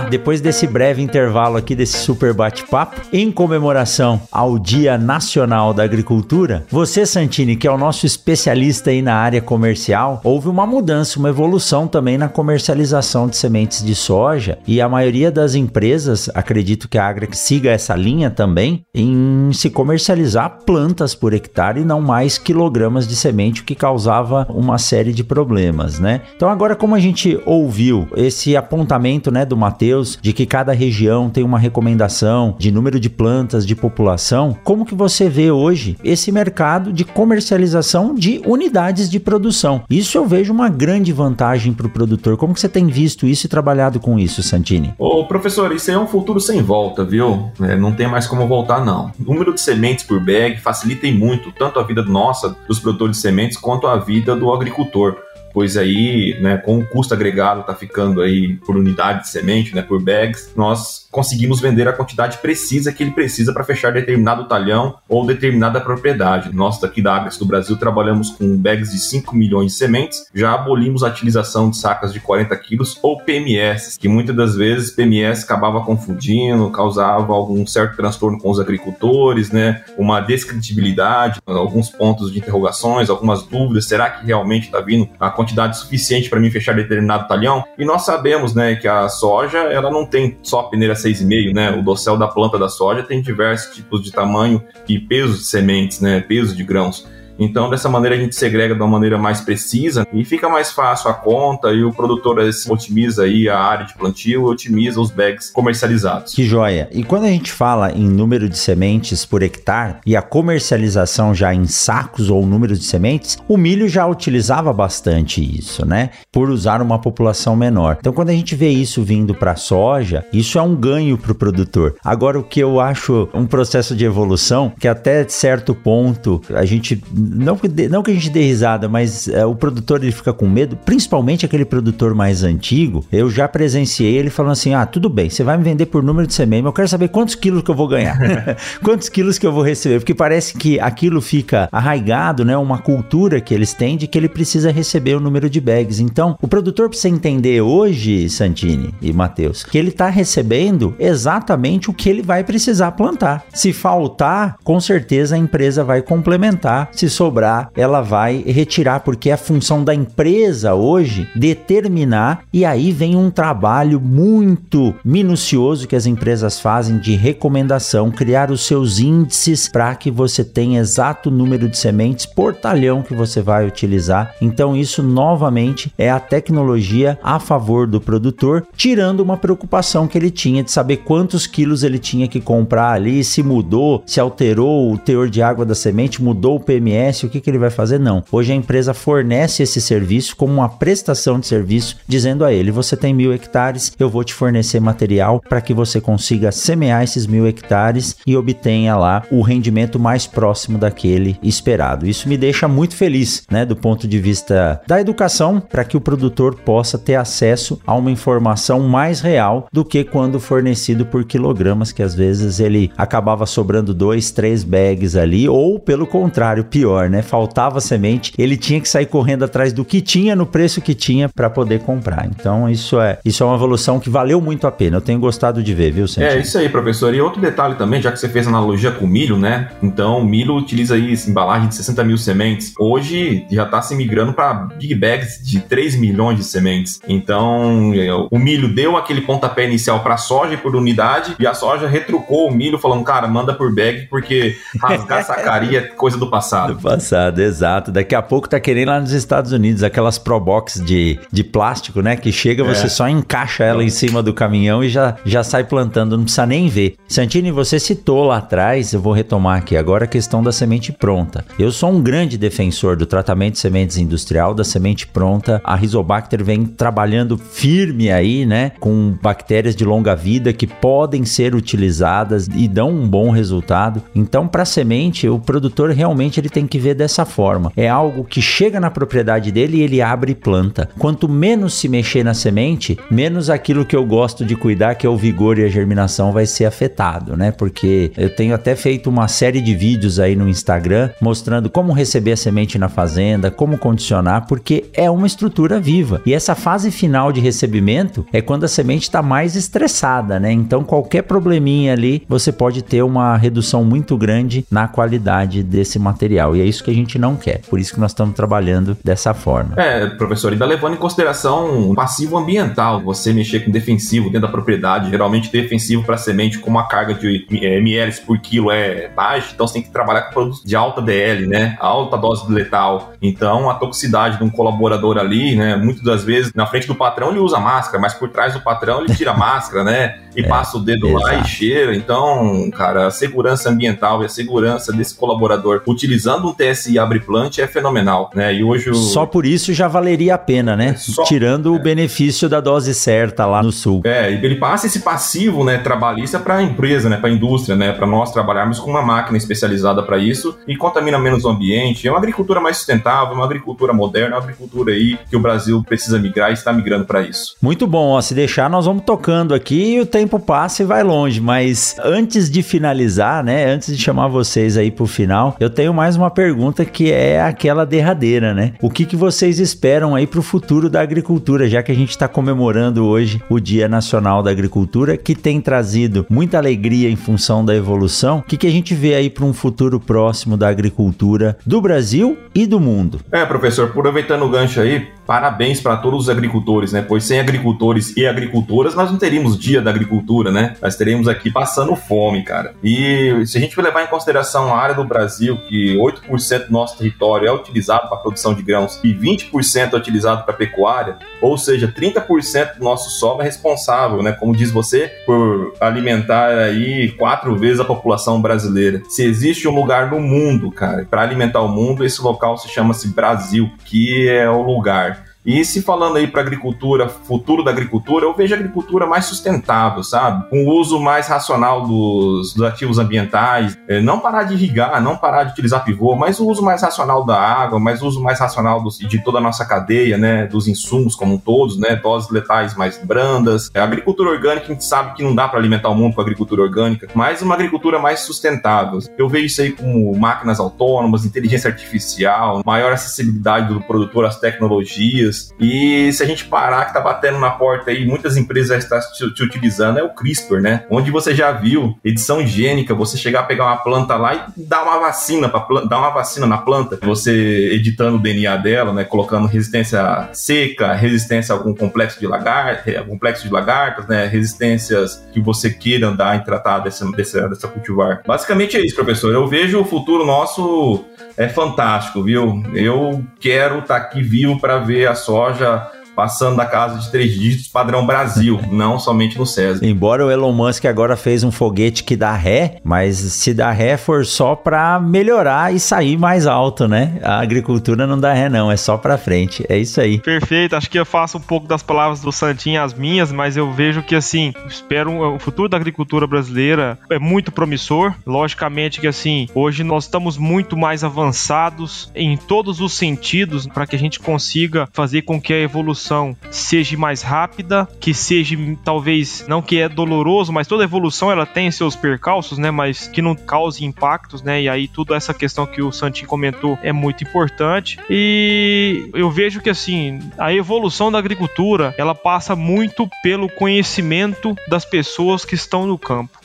Depois 0.00 0.40
desse 0.40 0.66
breve 0.66 1.02
intervalo 1.02 1.56
aqui, 1.56 1.74
desse 1.74 1.98
super 1.98 2.32
bate-papo, 2.32 3.00
em 3.12 3.30
comemoração 3.30 4.20
ao 4.30 4.58
Dia 4.58 4.96
Nacional 4.96 5.72
da 5.74 5.82
Agricultura, 5.82 6.64
você, 6.70 7.04
Santini, 7.06 7.56
que 7.56 7.66
é 7.66 7.70
o 7.70 7.78
nosso 7.78 8.06
especialista 8.06 8.90
aí 8.90 9.02
na 9.02 9.14
área 9.14 9.40
comercial, 9.40 10.20
houve 10.24 10.48
uma 10.48 10.66
mudança, 10.66 11.18
uma 11.18 11.28
evolução 11.28 11.86
também 11.86 12.18
na 12.18 12.28
comercialização 12.28 13.28
de 13.28 13.36
sementes 13.36 13.84
de 13.84 13.94
soja 13.94 14.58
e 14.66 14.80
a 14.80 14.88
maioria 14.88 15.30
das 15.30 15.54
empresas, 15.54 16.30
acredito 16.34 16.88
que 16.88 16.98
a 16.98 17.06
Agra 17.06 17.28
siga 17.32 17.70
essa 17.70 17.94
linha 17.94 18.30
também, 18.30 18.82
em 18.94 19.50
se 19.52 19.70
comercializar 19.70 20.58
plantas 20.64 21.14
por 21.14 21.32
hectare 21.32 21.80
e 21.80 21.84
não 21.84 22.00
mais 22.00 22.38
quilogramas 22.38 23.06
de 23.06 23.16
semente, 23.16 23.62
o 23.62 23.64
que 23.64 23.74
causava 23.74 24.46
uma 24.50 24.78
série 24.78 25.12
de 25.12 25.24
problemas, 25.24 25.98
né? 25.98 26.22
Então 26.36 26.48
agora 26.48 26.76
como 26.76 26.94
a 26.94 27.00
gente 27.00 27.40
ouviu 27.44 28.08
esse 28.16 28.56
apontamento 28.56 29.30
né, 29.30 29.44
do 29.44 29.56
Matheus, 29.56 29.87
de 30.20 30.32
que 30.32 30.46
cada 30.46 30.72
região 30.72 31.30
tem 31.30 31.44
uma 31.44 31.58
recomendação 31.58 32.54
de 32.58 32.70
número 32.70 33.00
de 33.00 33.08
plantas, 33.08 33.66
de 33.66 33.74
população, 33.74 34.56
como 34.64 34.84
que 34.84 34.94
você 34.94 35.28
vê 35.28 35.50
hoje 35.50 35.96
esse 36.04 36.30
mercado 36.30 36.92
de 36.92 37.04
comercialização 37.04 38.14
de 38.14 38.40
unidades 38.46 39.10
de 39.10 39.18
produção? 39.18 39.82
Isso 39.90 40.16
eu 40.16 40.26
vejo 40.26 40.52
uma 40.52 40.68
grande 40.68 41.12
vantagem 41.12 41.72
para 41.72 41.86
o 41.86 41.90
produtor. 41.90 42.36
Como 42.36 42.54
que 42.54 42.60
você 42.60 42.68
tem 42.68 42.86
visto 42.86 43.26
isso 43.26 43.46
e 43.46 43.48
trabalhado 43.48 43.98
com 44.00 44.18
isso, 44.18 44.42
Santini? 44.42 44.94
Ô, 44.98 45.24
professor, 45.24 45.72
isso 45.72 45.90
aí 45.90 45.96
é 45.96 45.98
um 45.98 46.06
futuro 46.06 46.40
sem 46.40 46.62
volta, 46.62 47.04
viu? 47.04 47.50
É, 47.60 47.76
não 47.76 47.92
tem 47.92 48.06
mais 48.08 48.26
como 48.26 48.46
voltar, 48.46 48.84
não. 48.84 49.12
O 49.18 49.32
número 49.32 49.54
de 49.54 49.60
sementes 49.60 50.04
por 50.04 50.20
bag 50.20 50.60
facilita 50.60 51.06
muito 51.12 51.52
tanto 51.52 51.78
a 51.78 51.82
vida 51.82 52.02
nossa, 52.02 52.56
dos 52.66 52.78
produtores 52.78 53.16
de 53.16 53.22
sementes, 53.22 53.56
quanto 53.56 53.86
a 53.86 53.96
vida 53.96 54.34
do 54.34 54.52
agricultor 54.52 55.16
pois 55.52 55.76
aí, 55.76 56.36
né, 56.40 56.56
com 56.58 56.78
o 56.78 56.86
custo 56.86 57.14
agregado 57.14 57.62
tá 57.64 57.74
ficando 57.74 58.20
aí 58.20 58.56
por 58.58 58.76
unidade 58.76 59.22
de 59.22 59.28
semente, 59.28 59.74
né, 59.74 59.82
por 59.82 60.02
bags, 60.02 60.52
nós 60.56 61.07
conseguimos 61.10 61.60
vender 61.60 61.88
a 61.88 61.92
quantidade 61.92 62.38
precisa 62.38 62.92
que 62.92 63.02
ele 63.02 63.12
precisa 63.12 63.52
para 63.52 63.64
fechar 63.64 63.92
determinado 63.92 64.46
talhão 64.46 64.96
ou 65.08 65.26
determinada 65.26 65.80
propriedade. 65.80 66.54
Nós 66.54 66.80
daqui 66.80 67.02
da 67.02 67.16
Agres 67.16 67.38
do 67.38 67.46
Brasil 67.46 67.76
trabalhamos 67.76 68.30
com 68.30 68.56
bags 68.56 68.90
de 68.90 68.98
5 68.98 69.34
milhões 69.34 69.72
de 69.72 69.78
sementes, 69.78 70.26
já 70.34 70.52
abolimos 70.52 71.02
a 71.02 71.08
utilização 71.08 71.70
de 71.70 71.76
sacas 71.76 72.12
de 72.12 72.20
40 72.20 72.54
quilos 72.56 72.98
ou 73.02 73.20
PMS, 73.20 73.98
que 73.98 74.08
muitas 74.08 74.36
das 74.36 74.54
vezes 74.54 74.90
PMS 74.90 75.44
acabava 75.44 75.84
confundindo, 75.84 76.70
causava 76.70 77.32
algum 77.32 77.66
certo 77.66 77.96
transtorno 77.96 78.38
com 78.38 78.50
os 78.50 78.60
agricultores, 78.60 79.50
né, 79.50 79.84
uma 79.96 80.20
descredibilidade, 80.20 81.40
alguns 81.46 81.88
pontos 81.88 82.32
de 82.32 82.38
interrogações, 82.38 83.08
algumas 83.08 83.42
dúvidas, 83.42 83.86
será 83.86 84.10
que 84.10 84.26
realmente 84.26 84.66
está 84.66 84.80
vindo 84.80 85.08
a 85.18 85.30
quantidade 85.30 85.78
suficiente 85.78 86.28
para 86.28 86.40
mim 86.40 86.50
fechar 86.50 86.74
determinado 86.74 87.26
talhão? 87.26 87.64
E 87.78 87.84
nós 87.84 88.04
sabemos, 88.04 88.54
né, 88.54 88.76
que 88.76 88.86
a 88.86 89.08
soja, 89.08 89.58
ela 89.58 89.90
não 89.90 90.04
tem 90.04 90.38
só 90.42 90.64
peneira 90.64 90.94
6,5, 90.98 91.54
né? 91.54 91.70
O 91.70 91.82
dossel 91.82 92.16
da 92.16 92.28
planta 92.28 92.58
da 92.58 92.68
soja 92.68 93.02
tem 93.02 93.22
diversos 93.22 93.74
tipos 93.74 94.02
de 94.02 94.12
tamanho 94.12 94.62
e 94.88 94.98
peso 94.98 95.38
de 95.38 95.44
sementes, 95.44 96.00
né? 96.00 96.20
Peso 96.20 96.54
de 96.54 96.64
grãos. 96.64 97.06
Então, 97.38 97.70
dessa 97.70 97.88
maneira, 97.88 98.16
a 98.16 98.18
gente 98.18 98.34
segrega 98.34 98.74
de 98.74 98.80
uma 98.80 98.88
maneira 98.88 99.16
mais 99.16 99.40
precisa 99.40 100.06
e 100.12 100.24
fica 100.24 100.48
mais 100.48 100.72
fácil 100.72 101.10
a 101.10 101.14
conta 101.14 101.70
e 101.70 101.84
o 101.84 101.92
produtor 101.92 102.40
assim, 102.40 102.72
otimiza 102.72 103.22
aí 103.24 103.48
a 103.48 103.58
área 103.58 103.86
de 103.86 103.94
plantio 103.94 104.44
otimiza 104.44 105.00
os 105.00 105.10
bags 105.10 105.50
comercializados. 105.50 106.34
Que 106.34 106.44
joia! 106.44 106.88
E 106.92 107.04
quando 107.04 107.24
a 107.24 107.28
gente 107.28 107.52
fala 107.52 107.92
em 107.92 108.08
número 108.08 108.48
de 108.48 108.58
sementes 108.58 109.24
por 109.24 109.42
hectare 109.42 109.96
e 110.04 110.16
a 110.16 110.22
comercialização 110.22 111.34
já 111.34 111.54
em 111.54 111.66
sacos 111.66 112.30
ou 112.30 112.44
número 112.46 112.74
de 112.74 112.84
sementes, 112.84 113.38
o 113.48 113.56
milho 113.56 113.88
já 113.88 114.06
utilizava 114.06 114.72
bastante 114.72 115.40
isso, 115.40 115.86
né? 115.86 116.10
Por 116.32 116.50
usar 116.50 116.82
uma 116.82 116.98
população 116.98 117.54
menor. 117.54 117.98
Então, 118.00 118.12
quando 118.12 118.30
a 118.30 118.34
gente 118.34 118.54
vê 118.54 118.68
isso 118.68 119.02
vindo 119.02 119.34
para 119.34 119.52
a 119.52 119.56
soja, 119.56 120.24
isso 120.32 120.58
é 120.58 120.62
um 120.62 120.74
ganho 120.74 121.16
para 121.16 121.32
o 121.32 121.34
produtor. 121.34 121.96
Agora, 122.04 122.38
o 122.38 122.42
que 122.42 122.60
eu 122.60 122.80
acho 122.80 123.28
um 123.32 123.46
processo 123.46 123.94
de 123.94 124.04
evolução, 124.04 124.72
que 124.78 124.88
até 124.88 125.26
certo 125.28 125.74
ponto 125.74 126.40
a 126.54 126.64
gente 126.64 127.00
não 127.28 127.56
que, 127.56 127.68
não 127.88 128.02
que 128.02 128.10
a 128.10 128.14
gente 128.14 128.30
dê 128.30 128.42
risada, 128.42 128.88
mas 128.88 129.28
é, 129.28 129.44
o 129.44 129.54
produtor 129.54 130.02
ele 130.02 130.12
fica 130.12 130.32
com 130.32 130.48
medo, 130.48 130.76
principalmente 130.76 131.44
aquele 131.44 131.64
produtor 131.64 132.14
mais 132.14 132.42
antigo. 132.42 133.04
Eu 133.12 133.30
já 133.30 133.46
presenciei 133.46 134.16
ele 134.16 134.30
falando 134.30 134.52
assim: 134.52 134.74
ah, 134.74 134.86
tudo 134.86 135.08
bem, 135.08 135.30
você 135.30 135.44
vai 135.44 135.56
me 135.56 135.64
vender 135.64 135.86
por 135.86 136.02
número 136.02 136.26
de 136.26 136.38
mas 136.38 136.64
eu 136.64 136.72
quero 136.72 136.88
saber 136.88 137.08
quantos 137.08 137.34
quilos 137.34 137.62
que 137.62 137.70
eu 137.70 137.74
vou 137.74 137.88
ganhar, 137.88 138.16
quantos 138.82 139.08
quilos 139.08 139.38
que 139.38 139.46
eu 139.46 139.52
vou 139.52 139.62
receber, 139.62 139.98
porque 139.98 140.14
parece 140.14 140.56
que 140.56 140.78
aquilo 140.80 141.20
fica 141.20 141.68
arraigado, 141.70 142.44
né? 142.44 142.56
Uma 142.56 142.78
cultura 142.78 143.40
que 143.40 143.52
eles 143.52 143.74
têm 143.74 143.96
de 143.96 144.06
que 144.06 144.16
ele 144.16 144.28
precisa 144.28 144.70
receber 144.70 145.16
o 145.16 145.20
número 145.20 145.50
de 145.50 145.60
bags. 145.60 146.00
Então, 146.00 146.38
o 146.40 146.48
produtor 146.48 146.88
precisa 146.88 147.08
entender 147.08 147.60
hoje, 147.60 148.28
Santini 148.28 148.94
e 149.02 149.12
Matheus, 149.12 149.64
que 149.64 149.76
ele 149.76 149.88
está 149.88 150.08
recebendo 150.08 150.94
exatamente 150.98 151.90
o 151.90 151.94
que 151.94 152.08
ele 152.08 152.22
vai 152.22 152.44
precisar 152.44 152.92
plantar. 152.92 153.44
Se 153.52 153.72
faltar, 153.72 154.56
com 154.62 154.80
certeza 154.80 155.34
a 155.34 155.38
empresa 155.38 155.84
vai 155.84 156.00
complementar. 156.02 156.88
Se 156.92 157.08
sobrar, 157.18 157.70
ela 157.76 158.00
vai 158.00 158.44
retirar, 158.46 159.00
porque 159.00 159.30
é 159.30 159.32
a 159.32 159.36
função 159.36 159.82
da 159.82 159.92
empresa 159.92 160.74
hoje 160.74 161.28
determinar, 161.34 162.44
e 162.52 162.64
aí 162.64 162.92
vem 162.92 163.16
um 163.16 163.28
trabalho 163.28 164.00
muito 164.00 164.94
minucioso 165.04 165.88
que 165.88 165.96
as 165.96 166.06
empresas 166.06 166.60
fazem 166.60 166.98
de 166.98 167.16
recomendação, 167.16 168.08
criar 168.08 168.52
os 168.52 168.64
seus 168.64 169.00
índices 169.00 169.68
para 169.68 169.96
que 169.96 170.12
você 170.12 170.44
tenha 170.44 170.80
exato 170.80 171.28
número 171.28 171.68
de 171.68 171.76
sementes 171.76 172.24
por 172.24 172.54
talhão 172.54 173.02
que 173.02 173.14
você 173.14 173.42
vai 173.42 173.66
utilizar. 173.66 174.32
Então, 174.40 174.76
isso 174.76 175.02
novamente 175.02 175.92
é 175.98 176.08
a 176.08 176.20
tecnologia 176.20 177.18
a 177.20 177.40
favor 177.40 177.88
do 177.88 178.00
produtor, 178.00 178.64
tirando 178.76 179.20
uma 179.20 179.36
preocupação 179.36 180.06
que 180.06 180.16
ele 180.16 180.30
tinha 180.30 180.62
de 180.62 180.70
saber 180.70 180.98
quantos 180.98 181.48
quilos 181.48 181.82
ele 181.82 181.98
tinha 181.98 182.28
que 182.28 182.40
comprar 182.40 182.92
ali, 182.92 183.24
se 183.24 183.42
mudou, 183.42 184.04
se 184.06 184.20
alterou 184.20 184.92
o 184.92 184.98
teor 184.98 185.28
de 185.28 185.42
água 185.42 185.66
da 185.66 185.74
semente, 185.74 186.22
mudou 186.22 186.56
o 186.56 186.60
PMS 186.60 187.07
o 187.26 187.28
que, 187.28 187.40
que 187.40 187.50
ele 187.50 187.58
vai 187.58 187.70
fazer? 187.70 187.98
Não. 187.98 188.22
Hoje 188.30 188.52
a 188.52 188.56
empresa 188.56 188.94
fornece 188.94 189.62
esse 189.62 189.80
serviço 189.80 190.36
como 190.36 190.52
uma 190.54 190.68
prestação 190.68 191.38
de 191.38 191.46
serviço, 191.46 191.96
dizendo 192.06 192.44
a 192.44 192.52
ele: 192.52 192.70
você 192.70 192.96
tem 192.96 193.14
mil 193.14 193.32
hectares, 193.32 193.92
eu 193.98 194.08
vou 194.08 194.24
te 194.24 194.34
fornecer 194.34 194.80
material 194.80 195.40
para 195.48 195.60
que 195.60 195.74
você 195.74 196.00
consiga 196.00 196.52
semear 196.52 197.02
esses 197.02 197.26
mil 197.26 197.46
hectares 197.46 198.16
e 198.26 198.36
obtenha 198.36 198.96
lá 198.96 199.22
o 199.30 199.42
rendimento 199.42 199.98
mais 199.98 200.26
próximo 200.26 200.78
daquele 200.78 201.38
esperado. 201.42 202.06
Isso 202.06 202.28
me 202.28 202.36
deixa 202.36 202.68
muito 202.68 202.96
feliz, 202.96 203.44
né, 203.50 203.64
do 203.64 203.76
ponto 203.76 204.06
de 204.06 204.18
vista 204.18 204.80
da 204.86 205.00
educação, 205.00 205.60
para 205.60 205.84
que 205.84 205.96
o 205.96 206.00
produtor 206.00 206.54
possa 206.54 206.98
ter 206.98 207.14
acesso 207.14 207.80
a 207.86 207.94
uma 207.94 208.10
informação 208.10 208.80
mais 208.80 209.20
real 209.20 209.68
do 209.72 209.84
que 209.84 210.04
quando 210.04 210.40
fornecido 210.40 211.06
por 211.06 211.24
quilogramas, 211.24 211.92
que 211.92 212.02
às 212.02 212.14
vezes 212.14 212.60
ele 212.60 212.90
acabava 212.96 213.46
sobrando 213.46 213.94
dois, 213.94 214.30
três 214.30 214.64
bags 214.64 215.16
ali, 215.16 215.48
ou 215.48 215.78
pelo 215.78 216.06
contrário, 216.06 216.64
pior 216.64 216.97
maior, 216.98 217.10
né? 217.10 217.22
Faltava 217.22 217.80
semente, 217.80 218.32
ele 218.36 218.56
tinha 218.56 218.80
que 218.80 218.88
sair 218.88 219.06
correndo 219.06 219.44
atrás 219.44 219.72
do 219.72 219.84
que 219.84 220.00
tinha 220.00 220.34
no 220.34 220.46
preço 220.46 220.80
que 220.80 220.94
tinha 220.94 221.28
para 221.28 221.48
poder 221.48 221.80
comprar. 221.80 222.26
Então 222.26 222.68
isso 222.68 223.00
é, 223.00 223.18
isso 223.24 223.42
é 223.42 223.46
uma 223.46 223.54
evolução 223.54 224.00
que 224.00 224.10
valeu 224.10 224.40
muito 224.40 224.66
a 224.66 224.72
pena. 224.72 224.96
Eu 224.96 225.00
tenho 225.00 225.18
gostado 225.18 225.62
de 225.62 225.74
ver, 225.74 225.92
viu, 225.92 226.08
Santinho? 226.08 226.38
É 226.38 226.40
isso 226.40 226.58
aí, 226.58 226.68
professor. 226.68 227.14
E 227.14 227.20
outro 227.20 227.40
detalhe 227.40 227.76
também, 227.76 228.02
já 228.02 228.10
que 228.10 228.18
você 228.18 228.28
fez 228.28 228.46
analogia 228.46 228.90
com 228.90 229.06
milho, 229.06 229.38
né? 229.38 229.70
Então, 229.82 230.24
milho 230.24 230.54
utiliza 230.54 230.94
aí 230.94 231.14
embalagem 231.26 231.68
de 231.68 231.74
60 231.74 232.04
mil 232.04 232.18
sementes. 232.18 232.72
Hoje 232.78 233.46
já 233.50 233.64
está 233.64 233.80
se 233.82 233.94
migrando 233.94 234.32
para 234.32 234.54
big 234.54 234.94
bags 234.94 235.40
de 235.42 235.60
3 235.60 235.96
milhões 235.96 236.38
de 236.38 236.44
sementes. 236.44 237.00
Então, 237.08 237.92
é, 237.94 238.08
o 238.30 238.38
milho 238.38 238.72
deu 238.74 238.96
aquele 238.96 239.20
pontapé 239.20 239.66
inicial 239.66 240.00
para 240.00 240.14
a 240.14 240.18
soja 240.18 240.56
por 240.56 240.74
unidade 240.74 241.36
e 241.38 241.46
a 241.46 241.54
soja 241.54 241.86
retrucou 241.86 242.48
o 242.48 242.54
milho 242.54 242.78
falando, 242.78 243.04
cara, 243.04 243.28
manda 243.28 243.54
por 243.54 243.74
bag 243.74 244.06
porque 244.08 244.56
rasgar 244.80 245.24
sacaria 245.24 245.78
é 245.78 245.82
coisa 245.82 246.16
do 246.16 246.28
passado. 246.28 246.78
Do 246.88 246.94
passado, 246.94 247.40
exato. 247.40 247.92
Daqui 247.92 248.14
a 248.14 248.22
pouco 248.22 248.48
tá 248.48 248.58
querendo 248.58 248.88
lá 248.88 249.00
nos 249.00 249.12
Estados 249.12 249.52
Unidos 249.52 249.82
aquelas 249.82 250.18
Pro 250.18 250.40
Box 250.40 250.82
de, 250.82 251.18
de 251.30 251.44
plástico, 251.44 252.00
né? 252.00 252.16
Que 252.16 252.32
chega, 252.32 252.62
é. 252.62 252.74
você 252.74 252.88
só 252.88 253.06
encaixa 253.08 253.62
ela 253.62 253.84
em 253.84 253.90
cima 253.90 254.22
do 254.22 254.32
caminhão 254.32 254.82
e 254.82 254.88
já, 254.88 255.16
já 255.24 255.44
sai 255.44 255.64
plantando, 255.64 256.16
não 256.16 256.24
precisa 256.24 256.46
nem 256.46 256.68
ver. 256.68 256.94
Santini, 257.06 257.50
você 257.50 257.78
citou 257.78 258.24
lá 258.24 258.38
atrás, 258.38 258.92
eu 258.94 259.00
vou 259.00 259.12
retomar 259.12 259.58
aqui 259.58 259.76
agora 259.76 260.04
a 260.04 260.08
questão 260.08 260.42
da 260.42 260.50
semente 260.50 260.90
pronta. 260.92 261.44
Eu 261.58 261.70
sou 261.70 261.90
um 261.90 262.00
grande 262.00 262.38
defensor 262.38 262.96
do 262.96 263.04
tratamento 263.04 263.54
de 263.54 263.60
sementes 263.60 263.98
industrial, 263.98 264.54
da 264.54 264.64
semente 264.64 265.06
pronta. 265.06 265.60
A 265.64 265.76
Rizobacter 265.76 266.42
vem 266.42 266.64
trabalhando 266.64 267.36
firme 267.36 268.10
aí, 268.10 268.46
né? 268.46 268.72
Com 268.80 269.14
bactérias 269.20 269.76
de 269.76 269.84
longa 269.84 270.14
vida 270.14 270.52
que 270.52 270.66
podem 270.66 271.24
ser 271.24 271.54
utilizadas 271.54 272.48
e 272.54 272.66
dão 272.66 272.90
um 272.90 273.06
bom 273.06 273.30
resultado. 273.30 274.02
Então, 274.14 274.48
para 274.48 274.64
semente, 274.64 275.28
o 275.28 275.38
produtor 275.38 275.90
realmente 275.90 276.40
ele 276.40 276.48
tem 276.48 276.66
que 276.68 276.78
ver 276.78 276.94
dessa 276.94 277.24
forma. 277.24 277.72
É 277.76 277.88
algo 277.88 278.24
que 278.24 278.40
chega 278.40 278.78
na 278.78 278.90
propriedade 278.90 279.50
dele 279.50 279.78
e 279.78 279.82
ele 279.82 280.00
abre 280.00 280.32
e 280.32 280.34
planta. 280.34 280.88
Quanto 280.98 281.28
menos 281.28 281.74
se 281.74 281.88
mexer 281.88 282.22
na 282.22 282.34
semente, 282.34 282.98
menos 283.10 283.50
aquilo 283.50 283.84
que 283.84 283.96
eu 283.96 284.04
gosto 284.04 284.44
de 284.44 284.54
cuidar, 284.54 284.94
que 284.94 285.06
é 285.06 285.10
o 285.10 285.16
vigor 285.16 285.58
e 285.58 285.64
a 285.64 285.68
germinação, 285.68 286.32
vai 286.32 286.46
ser 286.46 286.66
afetado, 286.66 287.36
né? 287.36 287.50
Porque 287.50 288.12
eu 288.16 288.34
tenho 288.34 288.54
até 288.54 288.76
feito 288.76 289.08
uma 289.08 289.26
série 289.26 289.60
de 289.60 289.74
vídeos 289.74 290.20
aí 290.20 290.36
no 290.36 290.48
Instagram 290.48 291.10
mostrando 291.20 291.70
como 291.70 291.92
receber 291.92 292.32
a 292.32 292.36
semente 292.36 292.78
na 292.78 292.88
fazenda, 292.88 293.50
como 293.50 293.78
condicionar, 293.78 294.46
porque 294.46 294.84
é 294.92 295.10
uma 295.10 295.26
estrutura 295.26 295.80
viva. 295.80 296.20
E 296.26 296.34
essa 296.34 296.54
fase 296.54 296.90
final 296.90 297.32
de 297.32 297.40
recebimento 297.40 298.26
é 298.32 298.40
quando 298.40 298.64
a 298.64 298.68
semente 298.68 299.02
está 299.02 299.22
mais 299.22 299.56
estressada, 299.56 300.38
né? 300.38 300.52
Então 300.52 300.84
qualquer 300.84 301.22
probleminha 301.22 301.92
ali, 301.92 302.22
você 302.28 302.52
pode 302.52 302.82
ter 302.82 303.02
uma 303.02 303.36
redução 303.36 303.84
muito 303.84 304.16
grande 304.16 304.64
na 304.70 304.88
qualidade 304.88 305.62
desse 305.62 305.98
material. 305.98 306.56
E 306.58 306.60
é 306.60 306.64
isso 306.64 306.82
que 306.82 306.90
a 306.90 306.94
gente 306.94 307.18
não 307.20 307.36
quer. 307.36 307.60
Por 307.70 307.78
isso 307.78 307.94
que 307.94 308.00
nós 308.00 308.10
estamos 308.10 308.34
trabalhando 308.34 308.96
dessa 309.04 309.32
forma. 309.32 309.80
É, 309.80 310.06
professor, 310.06 310.52
ainda 310.52 310.66
levando 310.66 310.94
em 310.94 310.96
consideração 310.96 311.90
o 311.90 311.94
passivo 311.94 312.36
ambiental, 312.36 313.00
você 313.00 313.32
mexer 313.32 313.60
com 313.60 313.70
defensivo 313.70 314.24
dentro 314.24 314.42
da 314.42 314.48
propriedade, 314.48 315.08
geralmente 315.08 315.52
defensivo 315.52 316.02
para 316.02 316.16
semente 316.16 316.58
com 316.58 316.68
uma 316.68 316.88
carga 316.88 317.14
de 317.14 317.46
é, 317.62 317.76
ml 317.78 318.08
por 318.26 318.38
quilo 318.40 318.72
é 318.72 319.08
baixa, 319.08 319.52
então 319.54 319.66
você 319.68 319.74
tem 319.74 319.82
que 319.82 319.90
trabalhar 319.90 320.22
com 320.22 320.32
produtos 320.32 320.64
de 320.64 320.74
alta 320.74 321.00
DL, 321.00 321.46
né? 321.46 321.76
Alta 321.78 322.16
dose 322.16 322.50
letal. 322.52 323.12
Então 323.22 323.70
a 323.70 323.74
toxicidade 323.74 324.38
de 324.38 324.44
um 324.44 324.50
colaborador 324.50 325.16
ali, 325.16 325.54
né? 325.54 325.76
Muitas 325.76 326.02
das 326.02 326.24
vezes 326.24 326.52
na 326.54 326.66
frente 326.66 326.88
do 326.88 326.94
patrão 326.94 327.30
ele 327.30 327.38
usa 327.38 327.60
máscara, 327.60 328.00
mas 328.00 328.14
por 328.14 328.30
trás 328.30 328.54
do 328.54 328.60
patrão 328.60 329.04
ele 329.04 329.14
tira 329.14 329.32
máscara, 329.36 329.84
né? 329.84 330.18
E 330.38 330.42
é, 330.42 330.48
passa 330.48 330.76
o 330.76 330.80
dedo 330.80 331.08
exato. 331.08 331.24
lá 331.24 331.34
e 331.40 331.44
cheira. 331.44 331.96
Então, 331.96 332.70
cara, 332.70 333.08
a 333.08 333.10
segurança 333.10 333.68
ambiental 333.68 334.22
e 334.22 334.26
a 334.26 334.28
segurança 334.28 334.92
desse 334.92 335.16
colaborador 335.16 335.82
utilizando 335.86 336.48
um 336.48 336.54
TSI 336.54 336.96
abre 336.96 337.18
plant 337.18 337.58
é 337.58 337.66
fenomenal, 337.66 338.30
né? 338.32 338.54
E 338.54 338.62
hoje 338.62 338.90
o... 338.90 338.94
só 338.94 339.26
por 339.26 339.44
isso 339.44 339.72
já 339.72 339.88
valeria 339.88 340.36
a 340.36 340.38
pena, 340.38 340.76
né? 340.76 340.94
Só... 340.96 341.24
Tirando 341.24 341.74
é. 341.74 341.76
o 341.76 341.82
benefício 341.82 342.48
da 342.48 342.60
dose 342.60 342.94
certa 342.94 343.44
lá 343.46 343.62
no 343.62 343.72
sul. 343.72 344.02
É, 344.04 344.30
e 344.30 344.44
ele 344.44 344.56
passa 344.56 344.86
esse 344.86 345.00
passivo, 345.00 345.64
né, 345.64 345.78
trabalhista 345.78 346.38
para 346.38 346.56
a 346.56 346.62
empresa, 346.62 347.08
né, 347.08 347.16
para 347.16 347.28
a 347.28 347.32
indústria, 347.32 347.74
né, 347.74 347.92
para 347.92 348.06
nós 348.06 348.32
trabalharmos 348.32 348.78
com 348.78 348.90
uma 348.90 349.02
máquina 349.02 349.36
especializada 349.36 350.02
para 350.02 350.18
isso 350.18 350.56
e 350.68 350.76
contamina 350.76 351.18
menos 351.18 351.44
o 351.44 351.48
ambiente. 351.48 352.06
É 352.06 352.10
uma 352.10 352.18
agricultura 352.18 352.60
mais 352.60 352.76
sustentável, 352.76 353.34
uma 353.34 353.44
agricultura 353.44 353.92
moderna, 353.92 354.36
uma 354.36 354.42
agricultura 354.42 354.92
aí 354.92 355.18
que 355.28 355.36
o 355.36 355.40
Brasil 355.40 355.82
precisa 355.82 356.18
migrar 356.18 356.50
e 356.50 356.54
está 356.54 356.72
migrando 356.72 357.04
para 357.04 357.22
isso. 357.22 357.56
Muito 357.60 357.86
bom, 357.86 358.10
ó, 358.10 358.20
se 358.20 358.34
deixar 358.34 358.68
nós 358.68 358.86
vamos 358.86 359.02
tocando 359.04 359.54
aqui 359.54 359.94
e 359.94 360.00
o 360.00 360.06
tempo 360.06 360.27
passa 360.36 360.82
e 360.82 360.86
vai 360.86 361.04
longe, 361.04 361.40
mas 361.40 361.94
antes 362.02 362.50
de 362.50 362.60
finalizar, 362.60 363.44
né, 363.44 363.66
antes 363.66 363.96
de 363.96 364.02
chamar 364.02 364.26
vocês 364.26 364.76
aí 364.76 364.90
pro 364.90 365.06
final, 365.06 365.56
eu 365.60 365.70
tenho 365.70 365.94
mais 365.94 366.16
uma 366.16 366.30
pergunta 366.30 366.84
que 366.84 367.12
é 367.12 367.40
aquela 367.40 367.86
derradeira, 367.86 368.52
né? 368.52 368.72
O 368.82 368.90
que 368.90 369.04
que 369.04 369.14
vocês 369.14 369.60
esperam 369.60 370.16
aí 370.16 370.26
pro 370.26 370.42
futuro 370.42 370.90
da 370.90 371.00
agricultura, 371.00 371.68
já 371.68 371.82
que 371.82 371.92
a 371.92 371.94
gente 371.94 372.10
está 372.10 372.26
comemorando 372.26 373.06
hoje 373.06 373.40
o 373.48 373.60
Dia 373.60 373.88
Nacional 373.88 374.42
da 374.42 374.50
Agricultura, 374.50 375.16
que 375.16 375.34
tem 375.34 375.60
trazido 375.60 376.26
muita 376.28 376.58
alegria 376.58 377.08
em 377.08 377.16
função 377.16 377.64
da 377.64 377.74
evolução. 377.74 378.38
O 378.38 378.42
que 378.42 378.56
que 378.56 378.66
a 378.66 378.70
gente 378.70 378.94
vê 378.94 379.14
aí 379.14 379.30
para 379.30 379.44
um 379.44 379.52
futuro 379.52 380.00
próximo 380.00 380.56
da 380.56 380.68
agricultura 380.68 381.56
do 381.64 381.80
Brasil 381.80 382.36
e 382.54 382.66
do 382.66 382.80
mundo? 382.80 383.20
É, 383.30 383.44
professor, 383.44 383.88
aproveitando 383.88 384.42
o 384.42 384.48
gancho 384.48 384.80
aí, 384.80 385.06
parabéns 385.26 385.80
para 385.80 385.96
todos 385.96 386.24
os 386.24 386.30
agricultores, 386.30 386.92
né? 386.92 387.04
Pois 387.06 387.24
sem 387.24 387.38
agricultores 387.38 388.16
e 388.16 388.26
agricultoras 388.26 388.94
nós 388.94 389.10
não 389.10 389.18
teríamos 389.18 389.58
dia 389.58 389.80
da 389.82 389.90
agricultura, 389.90 390.07
né? 390.50 390.74
Nós 390.80 390.96
teríamos 390.96 391.28
aqui 391.28 391.50
passando 391.50 391.94
fome, 391.96 392.42
cara. 392.42 392.74
E 392.82 393.44
se 393.46 393.58
a 393.58 393.60
gente 393.60 393.74
for 393.74 393.82
levar 393.82 394.02
em 394.02 394.06
consideração 394.06 394.74
a 394.74 394.78
área 394.78 394.94
do 394.94 395.04
Brasil, 395.04 395.56
que 395.68 395.96
8% 395.96 396.66
do 396.66 396.72
nosso 396.72 396.98
território 396.98 397.48
é 397.48 397.52
utilizado 397.52 398.08
para 398.08 398.18
produção 398.18 398.54
de 398.54 398.62
grãos 398.62 399.00
e 399.02 399.14
20% 399.14 399.92
é 399.92 399.96
utilizado 399.96 400.44
para 400.44 400.54
pecuária, 400.54 401.18
ou 401.40 401.56
seja, 401.56 401.88
30% 401.88 402.76
do 402.78 402.84
nosso 402.84 403.10
solo 403.10 403.40
é 403.40 403.44
responsável, 403.44 404.22
né? 404.22 404.32
Como 404.32 404.54
diz 404.54 404.70
você, 404.70 405.12
por 405.26 405.74
alimentar 405.80 406.48
aí 406.48 407.12
quatro 407.12 407.56
vezes 407.56 407.80
a 407.80 407.84
população 407.84 408.40
brasileira. 408.40 409.02
Se 409.08 409.24
existe 409.24 409.68
um 409.68 409.74
lugar 409.74 410.10
no 410.10 410.20
mundo, 410.20 410.70
cara, 410.70 411.06
para 411.08 411.22
alimentar 411.22 411.60
o 411.60 411.68
mundo, 411.68 412.04
esse 412.04 412.20
local 412.22 412.56
se 412.56 412.68
chama-se 412.68 413.08
Brasil, 413.08 413.70
que 413.84 414.28
é 414.28 414.48
o 414.48 414.62
lugar. 414.62 415.27
E 415.46 415.64
se 415.64 415.80
falando 415.80 416.16
aí 416.16 416.26
para 416.26 416.40
agricultura, 416.40 417.08
futuro 417.08 417.62
da 417.62 417.70
agricultura, 417.70 418.24
eu 418.26 418.34
vejo 418.34 418.54
a 418.54 418.58
agricultura 418.58 419.06
mais 419.06 419.24
sustentável, 419.24 420.02
sabe? 420.02 420.48
Com 420.50 420.64
o 420.64 420.78
uso 420.78 421.00
mais 421.00 421.28
racional 421.28 421.86
dos, 421.86 422.52
dos 422.52 422.62
ativos 422.64 422.98
ambientais, 422.98 423.78
é, 423.88 424.00
não 424.00 424.20
parar 424.20 424.42
de 424.42 424.54
irrigar, 424.54 425.00
não 425.02 425.16
parar 425.16 425.44
de 425.44 425.52
utilizar 425.52 425.84
pivô, 425.84 426.14
mas 426.16 426.38
o 426.40 426.46
uso 426.46 426.62
mais 426.62 426.82
racional 426.82 427.24
da 427.24 427.40
água, 427.40 427.78
mas 427.78 428.02
o 428.02 428.06
uso 428.06 428.22
mais 428.22 428.38
racional 428.38 428.82
dos, 428.82 428.98
de 428.98 429.22
toda 429.22 429.38
a 429.38 429.40
nossa 429.40 429.64
cadeia, 429.64 430.18
né? 430.18 430.46
Dos 430.46 430.66
insumos 430.68 431.14
como 431.14 431.38
todos, 431.38 431.78
né? 431.78 431.96
Doses 431.96 432.30
letais 432.30 432.74
mais 432.74 432.98
brandas. 432.98 433.70
A 433.74 433.84
agricultura 433.84 434.30
orgânica, 434.30 434.66
a 434.66 434.70
gente 434.70 434.84
sabe 434.84 435.14
que 435.14 435.22
não 435.22 435.34
dá 435.34 435.48
para 435.48 435.58
alimentar 435.58 435.88
o 435.88 435.94
mundo 435.94 436.14
com 436.14 436.20
a 436.20 436.24
agricultura 436.24 436.62
orgânica, 436.62 437.08
mas 437.14 437.42
uma 437.42 437.54
agricultura 437.54 437.98
mais 437.98 438.20
sustentável. 438.20 438.98
Eu 439.16 439.28
vejo 439.28 439.46
isso 439.46 439.62
aí 439.62 439.72
como 439.72 440.14
máquinas 440.16 440.60
autônomas, 440.60 441.24
inteligência 441.24 441.70
artificial, 441.70 442.62
maior 442.66 442.92
acessibilidade 442.92 443.72
do 443.72 443.80
produtor 443.80 444.24
às 444.24 444.38
tecnologias, 444.38 445.27
e 445.58 446.12
se 446.12 446.22
a 446.22 446.26
gente 446.26 446.44
parar 446.44 446.86
que 446.86 446.92
tá 446.92 447.00
batendo 447.00 447.38
na 447.38 447.50
porta 447.50 447.90
aí, 447.90 448.06
muitas 448.06 448.36
empresas 448.36 448.68
já 448.68 448.78
estão 448.78 448.98
te, 449.00 449.34
te 449.34 449.42
utilizando, 449.42 449.98
é 449.98 450.02
o 450.02 450.10
CRISPR, 450.10 450.60
né? 450.60 450.84
Onde 450.90 451.10
você 451.10 451.34
já 451.34 451.52
viu 451.52 451.98
edição 452.04 452.46
gênica, 452.46 452.94
você 452.94 453.16
chegar 453.16 453.40
a 453.40 453.44
pegar 453.44 453.66
uma 453.66 453.76
planta 453.76 454.16
lá 454.16 454.34
e 454.56 454.62
dar 454.62 454.82
uma 454.82 454.98
vacina 454.98 455.48
para 455.48 455.84
dar 455.86 455.98
uma 455.98 456.10
vacina 456.10 456.46
na 456.46 456.58
planta, 456.58 456.98
você 457.02 457.70
editando 457.72 458.16
o 458.16 458.20
DNA 458.20 458.56
dela, 458.56 458.92
né, 458.92 459.04
colocando 459.04 459.46
resistência 459.46 460.28
seca, 460.32 460.94
resistência 460.94 461.54
a 461.54 461.58
algum 461.58 461.74
complexo 461.74 462.18
de 462.20 462.26
lagartas, 462.26 463.06
complexo 463.06 463.44
de 463.44 463.52
lagartas, 463.52 464.06
né, 464.06 464.26
resistências 464.26 465.26
que 465.32 465.40
você 465.40 465.70
queira 465.70 466.10
dar 466.12 466.36
em 466.36 466.44
tratar 466.44 466.80
dessa, 466.80 467.10
dessa, 467.12 467.48
dessa 467.48 467.68
cultivar. 467.68 468.22
Basicamente 468.26 468.76
é 468.76 468.84
isso, 468.84 468.94
professor. 468.94 469.32
Eu 469.32 469.46
vejo 469.46 469.80
o 469.80 469.84
futuro 469.84 470.24
nosso 470.24 471.04
é 471.38 471.48
fantástico, 471.48 472.22
viu? 472.22 472.64
Eu 472.74 473.24
quero 473.38 473.78
estar 473.78 474.00
tá 474.00 474.06
aqui 474.06 474.20
vivo 474.22 474.60
para 474.60 474.78
ver 474.78 475.06
a 475.06 475.14
soja 475.14 475.88
passando 476.18 476.56
da 476.56 476.66
casa 476.66 476.98
de 476.98 477.12
três 477.12 477.32
dígitos 477.32 477.68
padrão 477.68 478.04
Brasil, 478.04 478.60
não 478.72 478.98
somente 478.98 479.38
no 479.38 479.46
César. 479.46 479.86
Embora 479.86 480.26
o 480.26 480.30
Elon 480.32 480.52
Musk 480.52 480.84
agora 480.86 481.16
fez 481.16 481.44
um 481.44 481.52
foguete 481.52 482.02
que 482.02 482.16
dá 482.16 482.32
ré, 482.32 482.80
mas 482.82 483.18
se 483.18 483.54
dá 483.54 483.70
ré 483.70 483.96
for 483.96 484.26
só 484.26 484.56
para 484.56 484.98
melhorar 484.98 485.72
e 485.72 485.78
sair 485.78 486.18
mais 486.18 486.44
alto, 486.44 486.88
né? 486.88 487.20
A 487.22 487.40
agricultura 487.40 488.04
não 488.04 488.18
dá 488.18 488.32
ré 488.32 488.48
não, 488.48 488.68
é 488.68 488.76
só 488.76 488.96
para 488.96 489.16
frente. 489.16 489.64
É 489.68 489.78
isso 489.78 490.00
aí. 490.00 490.18
Perfeito. 490.18 490.74
Acho 490.74 490.90
que 490.90 490.98
eu 490.98 491.06
faço 491.06 491.38
um 491.38 491.40
pouco 491.40 491.68
das 491.68 491.84
palavras 491.84 492.20
do 492.20 492.32
Santinho 492.32 492.82
as 492.82 492.94
minhas, 492.94 493.30
mas 493.30 493.56
eu 493.56 493.70
vejo 493.70 494.02
que 494.02 494.16
assim, 494.16 494.52
espero 494.66 495.34
o 495.34 495.38
futuro 495.38 495.68
da 495.68 495.76
agricultura 495.76 496.26
brasileira 496.26 496.98
é 497.10 497.18
muito 497.20 497.52
promissor. 497.52 498.12
Logicamente 498.26 499.00
que 499.00 499.06
assim, 499.06 499.46
hoje 499.54 499.84
nós 499.84 500.04
estamos 500.04 500.36
muito 500.36 500.76
mais 500.76 501.04
avançados 501.04 502.10
em 502.12 502.36
todos 502.36 502.80
os 502.80 502.92
sentidos 502.94 503.68
para 503.68 503.86
que 503.86 503.94
a 503.94 503.98
gente 503.98 504.18
consiga 504.18 504.88
fazer 504.92 505.22
com 505.22 505.40
que 505.40 505.52
a 505.52 505.60
evolução 505.60 506.07
evolução 506.08 506.36
seja 506.50 506.96
mais 506.96 507.22
rápida, 507.22 507.86
que 508.00 508.14
seja 508.14 508.56
talvez 508.84 509.44
não 509.46 509.60
que 509.60 509.78
é 509.78 509.88
doloroso, 509.88 510.52
mas 510.52 510.66
toda 510.66 510.84
evolução 510.84 511.30
ela 511.30 511.44
tem 511.44 511.70
seus 511.70 511.94
percalços, 511.94 512.58
né? 512.58 512.70
Mas 512.70 513.06
que 513.08 513.20
não 513.20 513.34
cause 513.34 513.84
impactos, 513.84 514.42
né? 514.42 514.62
E 514.62 514.68
aí 514.68 514.88
tudo 514.88 515.14
essa 515.14 515.34
questão 515.34 515.66
que 515.66 515.82
o 515.82 515.92
Santinho 515.92 516.28
comentou 516.28 516.78
é 516.82 516.92
muito 516.92 517.24
importante. 517.24 517.98
E 518.08 519.10
eu 519.14 519.30
vejo 519.30 519.60
que 519.60 519.70
assim 519.70 520.20
a 520.38 520.52
evolução 520.52 521.12
da 521.12 521.18
agricultura 521.18 521.94
ela 521.98 522.14
passa 522.14 522.56
muito 522.56 523.08
pelo 523.22 523.48
conhecimento 523.48 524.56
das 524.68 524.84
pessoas 524.84 525.44
que 525.44 525.54
estão 525.54 525.86
no 525.86 525.98
campo 525.98 526.38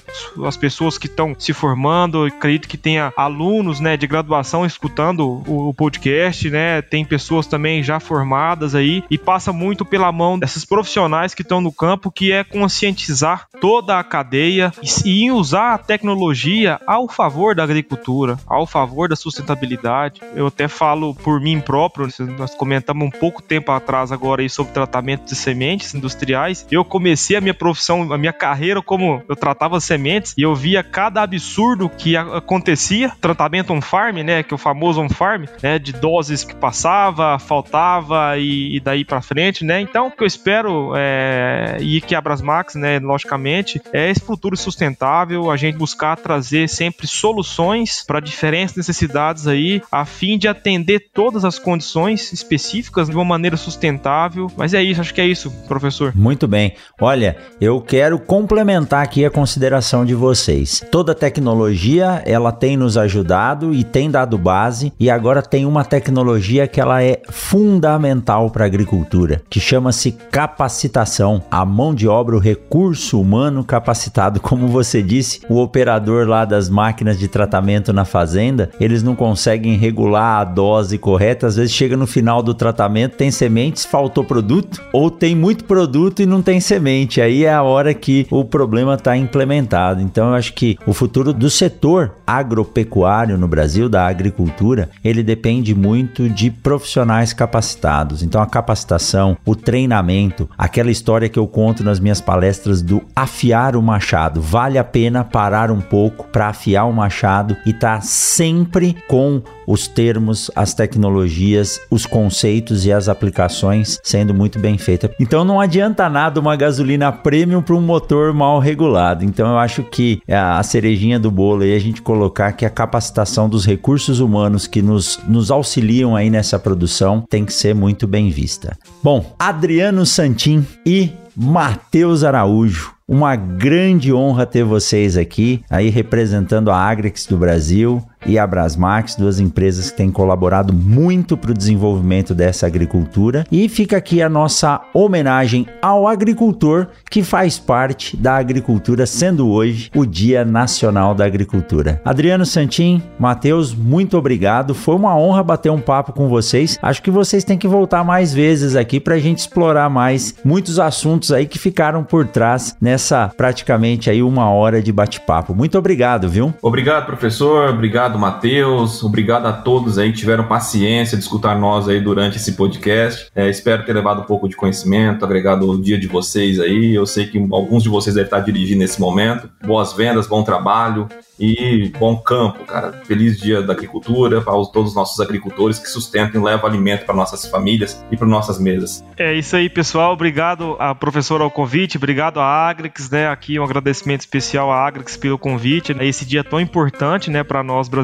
as 0.46 0.58
pessoas 0.58 0.98
que 0.98 1.08
estão 1.08 1.36
se 1.38 1.54
formando, 1.54 2.26
acredito 2.26 2.68
que 2.68 2.78
tenha 2.78 3.14
alunos, 3.16 3.80
né, 3.80 3.98
de 3.98 4.08
graduação 4.08 4.66
escutando 4.66 5.42
o, 5.48 5.70
o, 5.70 5.74
podcast, 5.74 6.50
né, 6.50 6.82
tem 6.82 7.04
pessoas 7.04 7.48
também 7.48 7.84
já 7.84 8.00
formadas 8.00 8.76
aí 8.76 9.04
e 9.10 9.18
passa 9.18 9.52
muito 9.52 9.84
pela 9.84 10.12
mão 10.12 10.38
desses 10.38 10.66
profissionais 10.66 11.34
que 11.34 11.42
estão 11.42 11.62
no 11.62 11.72
campo, 11.72 12.12
que 12.12 12.32
é 12.32 12.44
conscientizar 12.44 13.48
toda 13.60 13.98
a 13.98 14.04
cadeia 14.04 14.72
e, 15.06 15.26
e 15.26 15.32
usar 15.32 15.74
a 15.74 15.78
tecnologia 15.78 16.80
ao 16.86 17.08
favor 17.08 17.56
da 17.56 17.64
agricultura, 17.64 18.38
ao 18.46 18.66
favor 18.66 19.10
da 19.10 19.16
sustentabilidade. 19.16 20.22
Eu 20.36 20.48
até 20.48 20.68
falo 20.68 21.16
por 21.16 21.40
mim 21.40 21.60
próprio, 21.60 22.08
nós 22.38 22.54
comentamos 22.56 23.08
um 23.08 23.12
pouco 23.12 23.42
tempo 23.42 23.72
atrás 23.72 24.12
agora 24.12 24.42
aí 24.42 24.50
sobre 24.50 24.74
tratamento 24.74 25.26
de 25.26 25.36
sementes 25.36 25.94
industriais. 25.94 26.66
Eu 26.70 26.84
comecei 26.84 27.36
a 27.36 27.42
minha 27.42 27.54
profissão, 27.54 28.12
a 28.12 28.18
minha 28.18 28.34
carreira 28.34 28.82
como 28.82 29.24
eu 29.28 29.36
tratava 29.36 29.80
sementes 29.80 30.03
sementes 30.04 30.34
e 30.38 30.42
eu 30.42 30.54
via 30.54 30.84
cada 30.84 31.22
absurdo 31.22 31.90
que 31.90 32.18
acontecia, 32.18 33.12
tratamento 33.22 33.72
on 33.72 33.82
farm, 33.82 34.18
né, 34.18 34.44
que 34.44 34.54
é 34.54 34.56
o 34.56 34.58
famoso 34.58 35.02
on 35.02 35.08
farm, 35.08 35.46
né, 35.62 35.80
de 35.80 35.94
doses 35.94 36.44
que 36.44 36.54
passava, 36.54 37.40
faltava 37.40 38.38
e, 38.38 38.76
e 38.76 38.80
daí 38.82 39.06
para 39.06 39.22
frente, 39.22 39.64
né? 39.64 39.80
Então, 39.80 40.08
o 40.08 40.12
que 40.12 40.22
eu 40.22 40.28
espero 40.28 40.94
é, 40.96 41.78
e 41.80 42.02
que 42.02 42.14
a 42.14 42.22
Brasmax, 42.22 42.76
né, 42.76 43.00
logicamente, 43.00 43.82
é 43.94 44.10
esse 44.10 44.20
futuro 44.20 44.58
sustentável, 44.58 45.50
a 45.50 45.56
gente 45.56 45.78
buscar 45.78 46.18
trazer 46.18 46.68
sempre 46.68 47.08
soluções 47.08 48.04
para 48.06 48.20
diferentes 48.20 48.76
necessidades 48.76 49.48
aí, 49.48 49.82
a 49.92 50.06
fim 50.06 50.38
de 50.38 50.48
atender 50.48 51.08
todas 51.14 51.46
as 51.46 51.58
condições 51.58 52.34
específicas 52.34 53.10
de 53.10 53.16
uma 53.16 53.26
maneira 53.26 53.56
sustentável. 53.56 54.52
Mas 54.58 54.74
é 54.74 54.84
isso, 54.84 55.00
acho 55.00 55.14
que 55.14 55.22
é 55.22 55.26
isso, 55.26 55.50
professor. 55.68 56.14
Muito 56.16 56.48
bem. 56.48 56.74
Olha, 57.00 57.38
eu 57.62 57.80
quero 57.80 58.20
complementar 58.20 59.04
aqui 59.04 59.24
a 59.26 59.32
consideração 59.32 59.93
de 60.02 60.16
vocês. 60.16 60.84
Toda 60.90 61.14
tecnologia, 61.14 62.24
ela 62.26 62.52
tem 62.52 62.76
nos 62.76 62.98
ajudado 62.98 63.74
e 63.74 63.84
tem 63.84 64.10
dado 64.10 64.38
base 64.38 64.92
e 65.00 65.10
agora 65.10 65.42
tem 65.42 65.66
uma 65.66 65.86
tecnologia 65.86 66.68
que 66.68 66.82
ela 66.82 67.04
é 67.04 67.22
fundamental 67.30 68.50
para 68.50 68.64
a 68.64 68.68
agricultura, 68.68 69.44
que 69.50 69.60
chama-se 69.60 70.14
capacitação. 70.32 71.44
A 71.52 71.64
mão 71.64 71.94
de 71.94 72.08
obra, 72.08 72.36
o 72.36 72.40
recurso 72.40 73.22
humano 73.22 73.64
capacitado, 73.64 74.40
como 74.40 74.68
você 74.68 75.04
disse, 75.04 75.42
o 75.50 75.60
operador 75.60 76.28
lá 76.28 76.46
das 76.46 76.70
máquinas 76.70 77.20
de 77.20 77.28
tratamento 77.28 77.94
na 77.94 78.06
fazenda, 78.06 78.72
eles 78.80 79.04
não 79.04 79.16
conseguem 79.16 79.78
regular 79.78 80.42
a 80.42 80.44
dose 80.44 80.98
correta, 80.98 81.46
às 81.46 81.58
vezes 81.58 81.74
chega 81.74 81.96
no 81.96 82.08
final 82.08 82.42
do 82.42 82.54
tratamento, 82.54 83.18
tem 83.18 83.30
sementes, 83.30 83.86
faltou 83.86 84.24
produto, 84.24 84.82
ou 84.94 85.12
tem 85.12 85.36
muito 85.36 85.66
produto 85.66 86.22
e 86.22 86.26
não 86.26 86.42
tem 86.42 86.60
semente. 86.60 87.20
Aí 87.20 87.44
é 87.44 87.54
a 87.54 87.62
hora 87.62 87.94
que 87.94 88.26
o 88.32 88.46
problema 88.46 88.94
está 88.94 89.18
implementado. 89.18 89.83
Então 89.92 90.30
eu 90.30 90.36
acho 90.36 90.54
que 90.54 90.78
o 90.86 90.94
futuro 90.94 91.34
do 91.34 91.50
setor 91.50 92.16
agropecuário 92.26 93.38
no 93.38 93.48
Brasil, 93.48 93.90
da 93.90 94.08
agricultura, 94.08 94.90
ele 95.04 95.24
depende 95.24 95.76
muito 95.76 96.30
de 96.30 96.50
profissionais 96.50 97.34
capacitados. 97.34 98.24
Então 98.24 98.42
a 98.42 98.48
capacitação, 98.48 99.38
o 99.46 99.56
treinamento, 99.56 100.50
aquela 100.58 100.92
história 100.92 101.30
que 101.30 101.40
eu 101.40 101.48
conto 101.48 101.84
nas 101.84 102.00
minhas 102.00 102.22
palestras 102.22 102.82
do 102.82 103.02
afiar 103.16 103.76
o 103.76 103.82
machado, 103.82 104.42
vale 104.42 104.78
a 104.78 104.84
pena 104.84 105.24
parar 105.24 105.72
um 105.72 105.82
pouco 105.82 106.28
para 106.28 106.48
afiar 106.48 106.86
o 106.86 106.94
machado 106.94 107.58
e 107.66 107.72
estar 107.72 107.96
tá 107.96 108.02
sempre 108.02 108.96
com 109.08 109.42
os 109.68 109.88
termos, 109.88 110.52
as 110.56 110.74
tecnologias, 110.74 111.80
os 111.90 112.06
conceitos 112.06 112.86
e 112.86 112.92
as 112.92 113.08
aplicações 113.08 114.00
sendo 114.04 114.34
muito 114.34 114.60
bem 114.60 114.78
feitas. 114.78 115.12
Então 115.20 115.44
não 115.44 115.60
adianta 115.60 116.10
nada 116.10 116.40
uma 116.40 116.56
gasolina 116.56 117.12
premium 117.12 117.62
para 117.62 117.76
um 117.76 117.82
motor 117.82 118.34
mal 118.34 118.60
regulado. 118.60 119.24
Então 119.24 119.52
eu 119.52 119.58
acho 119.64 119.84
que 119.84 120.22
a 120.28 120.62
cerejinha 120.62 121.20
do 121.20 121.32
bolo 121.32 121.64
aí 121.64 121.76
a 121.76 121.80
gente 121.80 122.02
colocar 122.02 122.52
que 122.52 122.66
a 122.66 122.70
capacitação 122.70 123.50
dos 123.50 123.66
recursos 123.66 124.20
humanos 124.20 124.68
que 124.68 124.82
nos, 124.82 125.20
nos 125.28 125.50
auxiliam 125.50 126.16
aí 126.16 126.30
nessa 126.30 126.60
produção 126.60 127.24
tem 127.30 127.46
que 127.46 127.54
ser 127.54 127.74
muito 127.74 128.06
bem 128.06 128.30
vista. 128.30 128.78
Bom, 129.02 129.36
Adriano 129.40 130.06
Santin 130.06 130.66
e 130.86 131.12
Matheus 131.36 132.24
Araújo 132.24 132.94
uma 133.08 133.36
grande 133.36 134.14
honra 134.14 134.46
ter 134.46 134.64
vocês 134.64 135.18
aqui, 135.18 135.62
aí 135.70 135.90
representando 135.90 136.72
a 136.72 136.78
Agrix 136.78 137.26
do 137.26 137.38
Brasil 137.38 138.04
e 138.26 138.40
a 138.40 138.46
Brasmax, 138.46 139.16
duas 139.16 139.40
empresas 139.40 139.92
que 139.92 139.98
têm 139.98 140.12
colaborado 140.12 140.74
muito 140.74 141.36
para 141.36 141.52
o 141.52 141.54
desenvolvimento 141.54 142.34
dessa 142.34 142.66
agricultura. 142.68 143.44
E 143.52 143.68
fica 143.70 143.98
aqui 143.98 144.22
a 144.22 144.30
nossa 144.30 144.82
homenagem 144.94 145.68
ao 145.82 146.08
agricultor 146.08 146.88
que 147.10 147.24
faz 147.24 147.60
parte 147.60 148.16
da 148.18 148.38
agricultura, 148.38 149.06
sendo 149.06 149.50
hoje 149.50 149.90
o 149.96 150.06
Dia 150.06 150.44
Nacional 150.46 151.14
da 151.14 151.26
Agricultura. 151.26 152.02
Adriano 152.04 152.46
Santin, 152.46 153.02
Matheus, 153.20 153.74
muito 153.74 154.18
obrigado. 154.18 154.74
Foi 154.74 154.96
uma 154.96 155.18
honra 155.18 155.44
bater 155.44 155.72
um 155.72 155.80
papo 155.80 156.14
com 156.14 156.28
vocês. 156.28 156.78
Acho 156.82 157.02
que 157.02 157.12
vocês 157.12 157.44
têm 157.44 157.58
que 157.58 157.68
voltar 157.68 158.04
mais 158.04 158.34
vezes 158.34 158.76
aqui 158.76 159.00
para 159.00 159.16
a 159.16 159.20
gente 159.20 159.40
explorar 159.40 159.90
mais 159.90 160.36
muitos 160.44 160.80
assuntos 160.80 161.32
aí 161.32 161.46
que 161.46 161.60
ficaram 161.60 162.04
por 162.04 162.28
trás 162.28 162.76
nessa 162.82 163.30
praticamente 163.36 164.10
aí 164.10 164.22
uma 164.24 164.50
hora 164.50 164.82
de 164.82 164.92
bate-papo. 164.92 165.54
Muito 165.54 165.78
obrigado, 165.78 166.30
viu? 166.30 166.54
Obrigado, 166.62 167.06
professor. 167.06 167.70
Obrigado, 167.70 168.13
Matheus. 168.20 169.04
Obrigado 169.04 169.46
a 169.46 169.54
todos 169.54 169.98
aí 169.98 170.12
que 170.12 170.20
tiveram 170.20 170.46
paciência 170.46 171.18
de 171.18 171.24
escutar 171.24 171.58
nós 171.58 171.88
aí 171.88 172.00
durante 172.00 172.38
esse 172.38 172.54
podcast. 172.54 173.28
É, 173.36 173.50
espero 173.50 173.86
ter 173.86 173.94
levado 173.94 174.22
um 174.22 174.26
pouco 174.26 174.48
de 174.48 174.56
conhecimento, 174.56 175.24
agregado 175.24 175.70
o 175.70 175.82
dia 175.82 175.98
de 175.98 176.08
vocês 176.08 176.60
aí. 176.60 176.94
Eu 176.94 177.06
sei 177.06 177.28
que 177.28 177.38
alguns 177.52 177.84
de 177.84 177.90
vocês 177.90 178.16
devem 178.16 178.28
estar 178.28 178.40
dirigindo 178.40 178.80
nesse 178.80 179.00
momento. 179.00 179.50
Boas 179.66 179.94
vendas, 179.94 180.28
bom 180.28 180.44
trabalho 180.44 181.08
e 181.40 181.92
bom 181.98 182.16
campo, 182.18 182.64
cara. 182.66 183.02
Feliz 183.06 183.40
dia 183.40 183.62
da 183.62 183.74
agricultura 183.74 184.42
para 184.42 184.54
todos 184.54 184.90
os 184.90 184.96
nossos 184.96 185.20
agricultores 185.20 185.80
que 185.80 185.90
sustentam 185.90 186.40
e 186.40 186.44
levam 186.44 186.70
alimento 186.70 187.06
para 187.06 187.16
nossas 187.16 187.46
famílias 187.46 188.04
e 188.12 188.18
para 188.18 188.28
nossas 188.28 188.60
mesas. 188.60 189.04
É 189.18 189.34
isso 189.34 189.56
aí, 189.56 189.70
pessoal. 189.70 190.14
Obrigado 190.14 190.76
a 190.80 190.94
professora 190.94 191.44
ao 191.44 191.52
convite, 191.52 191.98
obrigado 191.98 192.40
à 192.40 192.70
Agrix, 192.70 193.10
né? 193.10 193.28
Aqui 193.28 193.60
um 193.60 193.64
agradecimento 193.64 194.22
especial 194.22 194.72
à 194.72 194.88
Agrix 194.88 195.18
pelo 195.18 195.38
convite, 195.38 195.94
né? 195.94 196.06
Esse 196.06 196.26
dia 196.26 196.44
tão 196.44 196.60
importante, 196.60 197.30
né, 197.30 197.44
para 197.44 197.64
nós 197.64 197.88
brasileiros, 197.88 198.03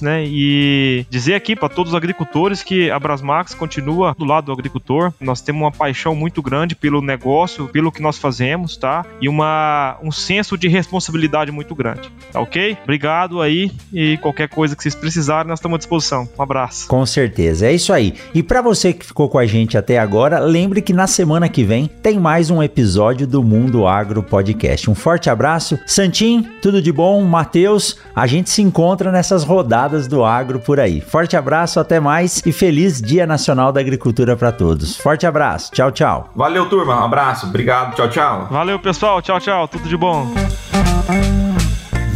né? 0.00 0.24
E 0.26 1.06
dizer 1.08 1.34
aqui 1.34 1.54
para 1.56 1.68
todos 1.68 1.92
os 1.92 1.96
agricultores 1.96 2.62
que 2.62 2.90
a 2.90 2.98
Brasmax 2.98 3.54
continua 3.54 4.14
do 4.18 4.24
lado 4.24 4.46
do 4.46 4.52
agricultor. 4.52 5.12
Nós 5.20 5.40
temos 5.40 5.62
uma 5.62 5.72
paixão 5.72 6.14
muito 6.14 6.42
grande 6.42 6.74
pelo 6.74 7.00
negócio, 7.00 7.68
pelo 7.68 7.92
que 7.92 8.02
nós 8.02 8.18
fazemos, 8.18 8.76
tá? 8.76 9.04
E 9.20 9.28
uma 9.28 9.98
um 10.02 10.10
senso 10.12 10.56
de 10.56 10.68
responsabilidade 10.68 11.50
muito 11.50 11.74
grande, 11.74 12.10
tá 12.32 12.40
OK? 12.40 12.76
Obrigado 12.82 13.40
aí 13.40 13.70
e 13.92 14.16
qualquer 14.18 14.48
coisa 14.48 14.74
que 14.76 14.82
vocês 14.82 14.94
precisarem, 14.94 15.48
nós 15.48 15.58
estamos 15.58 15.76
à 15.76 15.78
disposição. 15.78 16.28
Um 16.38 16.42
abraço. 16.42 16.88
Com 16.88 17.04
certeza, 17.06 17.66
é 17.66 17.72
isso 17.72 17.92
aí. 17.92 18.14
E 18.34 18.42
para 18.42 18.62
você 18.62 18.92
que 18.92 19.06
ficou 19.06 19.28
com 19.28 19.38
a 19.38 19.46
gente 19.46 19.76
até 19.76 19.98
agora, 19.98 20.38
lembre 20.38 20.82
que 20.82 20.92
na 20.92 21.06
semana 21.06 21.48
que 21.48 21.64
vem 21.64 21.88
tem 22.02 22.18
mais 22.18 22.50
um 22.50 22.62
episódio 22.62 23.26
do 23.26 23.42
Mundo 23.42 23.86
Agro 23.86 24.22
Podcast. 24.22 24.90
Um 24.90 24.94
forte 24.94 25.30
abraço. 25.30 25.78
Santim, 25.86 26.46
tudo 26.62 26.80
de 26.80 26.92
bom? 26.92 27.22
Matheus, 27.24 27.98
a 28.14 28.26
gente 28.26 28.50
se 28.50 28.62
encontra 28.62 29.10
nessas 29.10 29.39
rodadas 29.44 30.06
do 30.06 30.24
agro 30.24 30.58
por 30.58 30.80
aí. 30.80 31.00
Forte 31.00 31.36
abraço, 31.36 31.78
até 31.80 32.00
mais 32.00 32.42
e 32.44 32.52
feliz 32.52 33.00
Dia 33.00 33.26
Nacional 33.26 33.72
da 33.72 33.80
Agricultura 33.80 34.36
para 34.36 34.52
todos. 34.52 34.96
Forte 34.96 35.26
abraço. 35.26 35.70
Tchau, 35.72 35.90
tchau. 35.90 36.30
Valeu, 36.34 36.66
turma. 36.68 37.00
Um 37.00 37.04
abraço. 37.04 37.46
Obrigado. 37.46 37.94
Tchau, 37.94 38.08
tchau. 38.08 38.48
Valeu, 38.50 38.78
pessoal. 38.78 39.20
Tchau, 39.22 39.40
tchau. 39.40 39.68
Tudo 39.68 39.88
de 39.88 39.96
bom. 39.96 40.26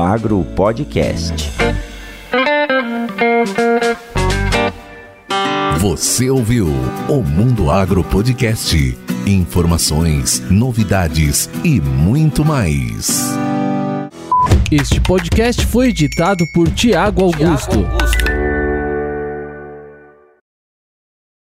Agro 0.00 0.44
Podcast. 0.56 1.48
Você 5.78 6.28
ouviu 6.28 6.66
o 7.08 7.22
Mundo 7.22 7.70
Agro 7.70 8.02
Podcast. 8.02 8.98
Informações, 9.24 10.42
novidades 10.50 11.48
e 11.62 11.80
muito 11.80 12.44
mais. 12.44 13.30
Este 14.72 15.00
podcast 15.00 15.64
foi 15.66 15.90
editado 15.90 16.44
por 16.52 16.68
Tiago 16.72 17.22
Augusto. 17.22 17.86